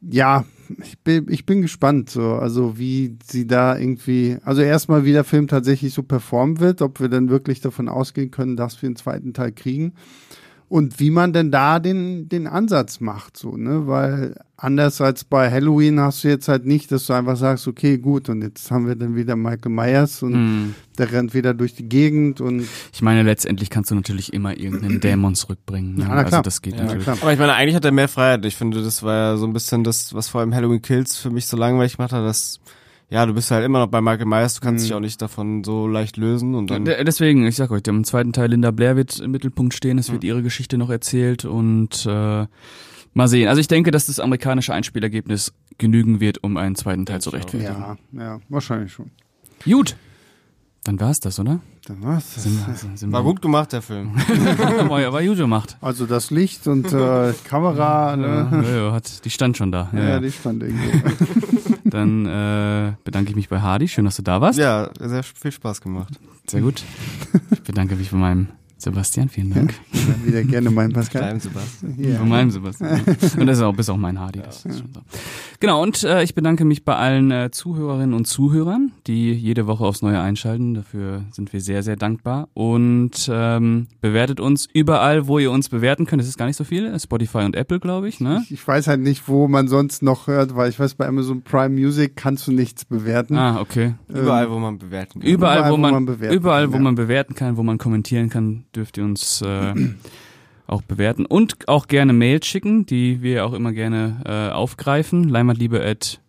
ja, 0.00 0.44
ich 0.82 0.98
bin, 0.98 1.26
ich 1.30 1.46
bin 1.46 1.62
gespannt, 1.62 2.10
so, 2.10 2.34
also 2.34 2.78
wie 2.78 3.16
sie 3.24 3.46
da 3.46 3.78
irgendwie, 3.78 4.36
also 4.44 4.62
erstmal 4.62 5.04
wie 5.04 5.12
der 5.12 5.24
Film 5.24 5.48
tatsächlich 5.48 5.94
so 5.94 6.02
performen 6.02 6.60
wird, 6.60 6.82
ob 6.82 7.00
wir 7.00 7.08
dann 7.08 7.28
wirklich 7.28 7.60
davon 7.60 7.88
ausgehen 7.88 8.30
können, 8.30 8.56
dass 8.56 8.82
wir 8.82 8.88
einen 8.88 8.96
zweiten 8.96 9.32
Teil 9.32 9.52
kriegen 9.52 9.94
und 10.68 10.98
wie 10.98 11.10
man 11.10 11.32
denn 11.32 11.50
da 11.52 11.78
den, 11.78 12.28
den 12.28 12.46
Ansatz 12.48 12.98
macht, 13.00 13.36
so, 13.36 13.56
ne, 13.56 13.86
weil 13.86 14.34
anders 14.56 15.00
als 15.00 15.22
bei 15.24 15.50
Halloween 15.50 16.00
hast 16.00 16.24
du 16.24 16.28
jetzt 16.28 16.48
halt 16.48 16.66
nicht, 16.66 16.90
dass 16.90 17.06
du 17.06 17.12
einfach 17.12 17.36
sagst, 17.36 17.68
okay, 17.68 17.98
gut, 17.98 18.28
und 18.28 18.42
jetzt 18.42 18.70
haben 18.70 18.88
wir 18.88 18.96
dann 18.96 19.14
wieder 19.14 19.36
Michael 19.36 19.70
Myers 19.70 20.22
und 20.22 20.32
Hm. 20.34 20.74
der 20.98 21.12
rennt 21.12 21.34
wieder 21.34 21.54
durch 21.54 21.74
die 21.74 21.88
Gegend 21.88 22.40
und 22.40 22.66
Ich 22.92 23.02
meine, 23.02 23.22
letztendlich 23.22 23.70
kannst 23.70 23.90
du 23.90 23.94
natürlich 23.94 24.32
immer 24.32 24.56
irgendeinen 24.56 25.00
Dämon 25.02 25.34
zurückbringen. 25.34 25.94
Ne? 25.96 26.02
Ja, 26.02 26.08
na 26.08 26.24
klar. 26.24 26.40
Also 26.40 26.42
das 26.42 26.62
geht 26.62 26.74
Ja, 26.74 26.84
natürlich. 26.84 27.04
klar. 27.04 27.18
Aber 27.20 27.32
ich 27.32 27.38
meine, 27.38 27.54
eigentlich 27.54 27.76
hat 27.76 27.84
er 27.84 27.92
mehr 27.92 28.08
Freiheit. 28.08 28.44
Ich 28.44 28.56
finde, 28.56 28.82
das 28.82 29.02
war 29.02 29.14
ja 29.14 29.36
so 29.36 29.46
ein 29.46 29.52
bisschen 29.52 29.84
das, 29.84 30.14
was 30.14 30.28
vor 30.28 30.40
allem 30.40 30.54
Halloween 30.54 30.82
Kills 30.82 31.16
für 31.16 31.30
mich 31.30 31.46
so 31.46 31.56
langweilig 31.56 31.96
gemacht 31.98 32.12
hat, 32.12 32.24
dass, 32.24 32.58
ja, 33.08 33.24
du 33.26 33.34
bist 33.34 33.50
halt 33.50 33.64
immer 33.64 33.78
noch 33.80 33.86
bei 33.88 34.00
Michael 34.00 34.26
Myers, 34.26 34.54
du 34.54 34.60
kannst 34.60 34.82
Mhm. 34.84 34.86
dich 34.88 34.94
auch 34.94 35.00
nicht 35.00 35.22
davon 35.22 35.62
so 35.64 35.86
leicht 35.86 36.16
lösen 36.16 36.54
und 36.54 36.70
dann. 36.70 36.84
De- 36.84 37.02
Deswegen, 37.04 37.46
ich 37.46 37.56
sag 37.56 37.70
euch, 37.70 37.82
im 37.86 38.04
zweiten 38.04 38.32
Teil 38.32 38.50
Linda 38.50 38.70
Blair 38.72 38.96
wird 38.96 39.18
im 39.20 39.30
Mittelpunkt 39.30 39.74
stehen, 39.74 39.98
es 39.98 40.10
wird 40.10 40.24
ihre 40.24 40.42
Geschichte 40.42 40.76
noch 40.78 40.90
erzählt 40.90 41.44
und 41.44 42.04
äh, 42.06 42.46
mal 43.14 43.28
sehen. 43.28 43.48
Also 43.48 43.60
ich 43.60 43.68
denke, 43.68 43.90
dass 43.92 44.06
das 44.06 44.18
amerikanische 44.20 44.74
Einspielergebnis 44.74 45.52
genügen 45.78 46.20
wird, 46.20 46.42
um 46.42 46.56
einen 46.56 46.74
zweiten 46.74 47.06
Teil 47.06 47.20
zu 47.20 47.30
rechtfertigen. 47.30 47.72
ja, 47.74 47.96
ja, 48.12 48.40
wahrscheinlich 48.48 48.92
schon. 48.92 49.10
Gut, 49.64 49.96
dann 50.84 50.98
war's 51.00 51.18
das, 51.20 51.38
oder? 51.38 51.60
Dann 51.86 52.02
war's 52.02 52.34
das. 52.34 52.44
Sind 52.44 52.66
wir, 52.66 52.96
sind 52.96 53.12
War 53.12 53.22
gut 53.22 53.40
gemacht, 53.40 53.72
der 53.72 53.82
Film. 53.82 54.14
war, 54.88 55.12
war 55.12 55.22
gut 55.24 55.36
gemacht. 55.36 55.76
Also 55.80 56.06
das 56.06 56.30
Licht 56.30 56.66
und 56.66 56.92
äh, 56.92 57.32
Kamera, 57.44 58.16
ne? 58.16 58.62
Ja, 58.64 58.76
ja, 58.86 58.92
hat, 58.92 59.24
die 59.24 59.30
stand 59.30 59.56
schon 59.56 59.70
da. 59.72 59.88
Ja, 59.92 59.98
Ja, 59.98 60.08
ja. 60.08 60.20
die 60.20 60.32
stand 60.32 60.62
irgendwo. 60.62 61.55
Dann 61.90 62.26
äh, 62.26 62.92
bedanke 63.04 63.30
ich 63.30 63.36
mich 63.36 63.48
bei 63.48 63.60
Hardy. 63.60 63.88
Schön, 63.88 64.04
dass 64.04 64.16
du 64.16 64.22
da 64.22 64.40
warst. 64.40 64.58
ja, 64.58 64.90
sehr 64.98 65.22
viel 65.22 65.52
Spaß 65.52 65.80
gemacht. 65.80 66.12
Sehr 66.46 66.60
gut. 66.60 66.82
Ich 67.50 67.62
bedanke 67.62 67.96
mich 67.96 68.10
bei 68.10 68.16
meinem 68.16 68.48
Sebastian. 68.78 69.28
Vielen 69.28 69.52
Dank. 69.52 69.74
Ja, 70.06 70.24
wieder 70.24 70.44
gerne 70.44 70.70
mein 70.70 70.92
Pascal. 70.92 71.22
Kleinem 71.22 71.40
Sebastian. 71.40 71.96
Ja. 71.98 72.18
Von 72.18 72.28
meinem 72.28 72.50
Sebastian. 72.50 73.00
Und 73.38 73.46
das 73.46 73.58
ist 73.58 73.64
auch, 73.64 73.74
bist 73.74 73.90
auch 73.90 73.96
mein 73.96 74.20
Hardy. 74.20 74.40
Das 74.40 74.64
ist 74.64 74.78
schon 74.78 74.92
so. 74.94 75.00
Genau, 75.58 75.82
und 75.82 76.04
äh, 76.04 76.22
ich 76.22 76.34
bedanke 76.34 76.64
mich 76.64 76.84
bei 76.84 76.94
allen 76.94 77.30
äh, 77.30 77.50
Zuhörerinnen 77.50 78.14
und 78.14 78.26
Zuhörern, 78.26 78.92
die 79.06 79.32
jede 79.32 79.66
Woche 79.66 79.84
aufs 79.84 80.02
Neue 80.02 80.20
einschalten. 80.20 80.74
Dafür 80.74 81.24
sind 81.32 81.52
wir 81.52 81.60
sehr, 81.60 81.82
sehr 81.82 81.96
dankbar. 81.96 82.48
Und 82.54 83.28
ähm, 83.32 83.86
bewertet 84.00 84.38
uns 84.38 84.68
überall, 84.72 85.26
wo 85.26 85.38
ihr 85.38 85.50
uns 85.50 85.68
bewerten 85.70 86.06
könnt. 86.06 86.22
Es 86.22 86.28
ist 86.28 86.38
gar 86.38 86.46
nicht 86.46 86.56
so 86.56 86.64
viel. 86.64 86.96
Spotify 87.00 87.38
und 87.38 87.56
Apple, 87.56 87.80
glaube 87.80 88.08
ich. 88.08 88.20
Ne? 88.20 88.42
Ich, 88.44 88.52
ich 88.52 88.68
weiß 88.68 88.86
halt 88.86 89.00
nicht, 89.00 89.28
wo 89.28 89.48
man 89.48 89.66
sonst 89.66 90.02
noch 90.02 90.26
hört, 90.26 90.54
weil 90.54 90.68
ich 90.68 90.78
weiß, 90.78 90.94
bei 90.94 91.06
Amazon 91.06 91.42
Prime 91.42 91.70
Music 91.70 92.16
kannst 92.16 92.46
du 92.46 92.52
nichts 92.52 92.84
bewerten. 92.84 93.36
Ah, 93.36 93.60
okay. 93.60 93.94
Überall, 94.08 94.50
wo 94.50 94.58
man 94.58 94.78
bewerten 94.78 95.20
kann. 95.20 95.28
Überall, 95.28 95.70
wo 95.70 95.76
man, 95.76 96.06
bewerten 96.06 96.36
überall, 96.36 96.64
kann, 96.64 96.72
wo 96.72 96.76
ja. 96.76 96.82
man 96.82 96.94
bewerten 96.94 97.34
kann, 97.34 97.56
wo 97.56 97.62
man 97.62 97.78
kommentieren 97.78 98.28
kann, 98.28 98.65
dürft 98.76 98.98
ihr 98.98 99.04
uns 99.04 99.42
äh, 99.42 99.74
auch 100.66 100.82
bewerten 100.82 101.26
und 101.26 101.68
auch 101.68 101.88
gerne 101.88 102.12
Mails 102.12 102.46
schicken, 102.46 102.86
die 102.86 103.22
wir 103.22 103.46
auch 103.46 103.52
immer 103.52 103.72
gerne 103.72 104.20
äh, 104.24 104.52
aufgreifen. 104.54 105.28
Leimatliebe 105.28 105.82
at 105.82 106.20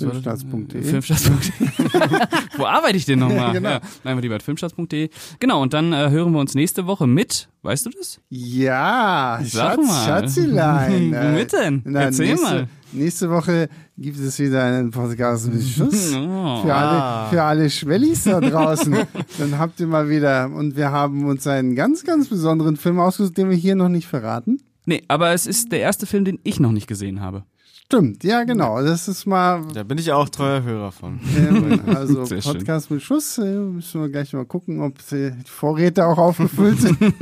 was 0.00 0.22
das? 0.22 0.42
Filmstarts.de. 0.42 0.80
Äh, 0.80 0.84
Filmstarts.de. 0.84 2.28
Wo 2.56 2.64
arbeite 2.66 2.96
ich 2.96 3.04
denn 3.04 3.18
nochmal? 3.18 3.52
Genau. 3.52 3.68
Ja, 3.70 3.80
Leimatliebe 4.04 4.34
at 4.34 4.42
filmstarts.de. 4.42 5.10
Genau, 5.40 5.62
und 5.62 5.72
dann 5.74 5.92
äh, 5.92 6.10
hören 6.10 6.32
wir 6.32 6.40
uns 6.40 6.54
nächste 6.54 6.86
Woche 6.86 7.06
mit, 7.06 7.48
weißt 7.62 7.86
du 7.86 7.90
das? 7.90 8.20
Ja, 8.28 9.38
Sag 9.42 9.76
Schatz, 9.76 9.86
mal. 9.86 10.06
Schatzilein. 10.06 11.12
Womit 11.20 11.52
denn? 11.52 11.82
na, 11.84 12.02
Erzähl 12.02 12.28
nächste, 12.28 12.46
mal. 12.46 12.68
Nächste 12.92 13.30
Woche 13.30 13.68
gibt 13.98 14.18
es 14.20 14.38
wieder 14.38 14.64
einen 14.64 14.90
Podcast 14.90 15.52
mit 15.52 15.62
Schuss. 15.62 16.12
Oh. 16.16 16.62
Für 16.62 16.74
Ah. 16.74 17.22
alle, 17.24 17.30
für 17.30 17.42
alle 17.42 17.70
Schwellis 17.70 18.24
da 18.24 18.40
draußen. 18.40 18.96
Dann 19.38 19.58
habt 19.58 19.80
ihr 19.80 19.86
mal 19.86 20.08
wieder, 20.08 20.50
und 20.50 20.76
wir 20.76 20.90
haben 20.92 21.24
uns 21.26 21.46
einen 21.46 21.74
ganz, 21.74 22.04
ganz 22.04 22.28
besonderen 22.28 22.76
Film 22.76 22.98
ausgesucht, 23.00 23.36
den 23.36 23.50
wir 23.50 23.56
hier 23.56 23.74
noch 23.74 23.88
nicht 23.88 24.06
verraten. 24.06 24.58
Nee, 24.84 25.02
aber 25.08 25.32
es 25.32 25.46
ist 25.46 25.72
der 25.72 25.80
erste 25.80 26.06
Film, 26.06 26.24
den 26.24 26.38
ich 26.44 26.60
noch 26.60 26.70
nicht 26.72 26.86
gesehen 26.86 27.20
habe. 27.20 27.42
Stimmt, 27.86 28.24
ja, 28.24 28.42
genau. 28.42 28.82
Das 28.82 29.06
ist 29.06 29.26
mal, 29.26 29.62
Da 29.72 29.84
bin 29.84 29.96
ich 29.96 30.10
auch 30.10 30.28
treuer 30.28 30.64
Hörer 30.64 30.90
von. 30.90 31.20
ähm, 31.38 31.80
also 31.94 32.24
Sehr 32.24 32.42
schön. 32.42 32.54
Podcast 32.54 32.90
mit 32.90 33.00
Schuss. 33.00 33.38
Äh, 33.38 33.44
müssen 33.60 34.00
wir 34.00 34.08
gleich 34.08 34.32
mal 34.32 34.44
gucken, 34.44 34.80
ob 34.82 34.94
die 35.08 35.30
Vorräte 35.44 36.04
auch 36.04 36.18
aufgefüllt 36.18 36.80
sind. 36.80 36.98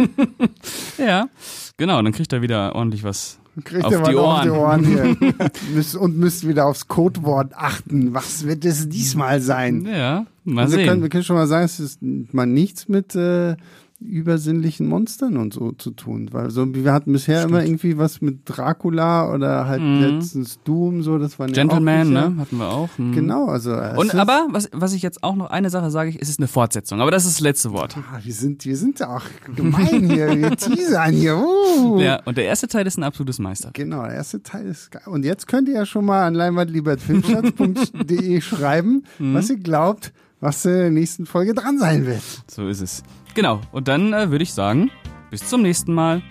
Ja, 0.99 1.29
genau, 1.77 2.01
dann 2.01 2.13
kriegt 2.13 2.33
er 2.33 2.41
wieder 2.41 2.75
ordentlich 2.75 3.05
was. 3.05 3.39
Kriegt 3.63 3.85
Auf 3.85 3.91
die 3.93 3.99
noch 3.99 4.37
auf 4.37 4.43
die 4.43 4.49
Ohren. 4.51 4.83
Ohren 4.83 5.17
hier. 5.75 6.01
Und 6.01 6.17
müsst 6.17 6.49
wieder 6.49 6.65
aufs 6.67 6.89
Codewort 6.89 7.53
achten. 7.55 8.15
Was 8.15 8.47
wird 8.47 8.65
es 8.65 8.89
diesmal 8.89 9.41
sein? 9.43 9.85
Ja, 9.87 10.25
mal 10.45 10.63
Also 10.63 10.73
wir, 10.73 10.79
sehen. 10.79 10.89
können, 10.89 11.03
wir 11.03 11.09
können 11.11 11.25
schon 11.25 11.37
mal 11.37 11.47
sagen, 11.47 11.65
es 11.67 11.79
ist 11.79 12.01
mal 12.03 12.47
nichts 12.47 12.89
mit 12.89 13.15
äh, 13.15 13.57
übersinnlichen 14.05 14.87
Monstern 14.87 15.37
und 15.37 15.55
so 15.55 15.73
zu 15.73 15.91
tun. 15.91 16.29
Weil 16.33 16.51
so, 16.51 16.73
wir 16.75 16.93
hatten 16.93 17.13
bisher 17.13 17.43
immer 17.43 17.65
irgendwie 17.65 17.99
was 17.99 18.21
mit 18.21 18.41
Dracula 18.45 19.33
oder 19.33 19.67
halt 19.67 19.83
Mhm. 19.83 20.01
letztens 20.01 20.59
Doom, 20.65 21.03
so, 21.03 21.19
das 21.19 21.39
war 21.39 21.47
Gentleman, 21.49 22.11
ne? 22.13 22.35
Hatten 22.39 22.57
wir 22.59 22.69
auch. 22.69 22.89
Hm. 22.97 23.13
Genau, 23.13 23.47
also. 23.47 23.73
äh, 23.73 23.95
Und 23.97 24.15
aber, 24.15 24.47
was, 24.51 24.69
was 24.73 24.93
ich 24.93 25.03
jetzt 25.03 25.23
auch 25.25 25.35
noch 25.37 25.51
eine 25.51 25.71
Sache 25.71 25.91
sage, 25.91 26.11
ich, 26.11 26.21
es 26.21 26.29
ist 26.29 26.39
eine 26.39 26.49
Fortsetzung. 26.49 27.01
Aber 27.01 27.11
das 27.11 27.25
ist 27.25 27.35
das 27.37 27.41
letzte 27.41 27.73
Wort. 27.73 27.97
Ah, 27.97 28.19
wir 28.23 28.33
sind, 28.35 28.65
wir 28.65 28.77
sind 28.77 29.01
ja 29.01 29.17
auch 29.17 29.23
gemein 29.57 30.11
hier, 30.11 30.37
wir 30.39 30.51
teasern 30.57 31.13
hier. 31.13 31.37
Uh. 31.37 31.99
Ja, 32.01 32.21
und 32.25 32.37
der 32.37 32.45
erste 32.45 32.69
Teil 32.69 32.87
ist 32.87 32.99
ein 32.99 33.05
absolutes 33.05 33.39
Meister. 33.39 33.71
Genau, 33.73 34.03
der 34.05 34.15
erste 34.15 34.43
Teil 34.43 34.67
ist 34.67 34.91
geil. 34.91 35.03
Und 35.07 35.25
jetzt 35.25 35.47
könnt 35.49 35.69
ihr 35.69 35.75
ja 35.75 35.87
schon 35.87 36.05
mal 36.05 36.27
an 36.27 36.35
leinwandliebertfilmschatz.de 36.35 38.41
schreiben, 38.45 39.05
Mhm. 39.19 39.35
was 39.35 39.51
ihr 39.51 39.59
glaubt, 39.59 40.13
was 40.45 40.63
in 40.67 40.73
der 40.73 40.91
nächsten 40.91 41.25
Folge 41.25 41.55
dran 41.55 41.79
sein 41.79 42.05
wird. 42.05 42.23
So 42.49 42.69
ist 42.69 42.83
es. 42.83 43.03
Genau. 43.35 43.63
Und 43.73 43.89
dann 43.89 44.13
äh, 44.13 44.31
würde 44.31 44.43
ich 44.43 44.53
sagen, 44.53 44.91
bis 45.31 45.49
zum 45.49 45.63
nächsten 45.63 45.95
Mal. 45.95 46.23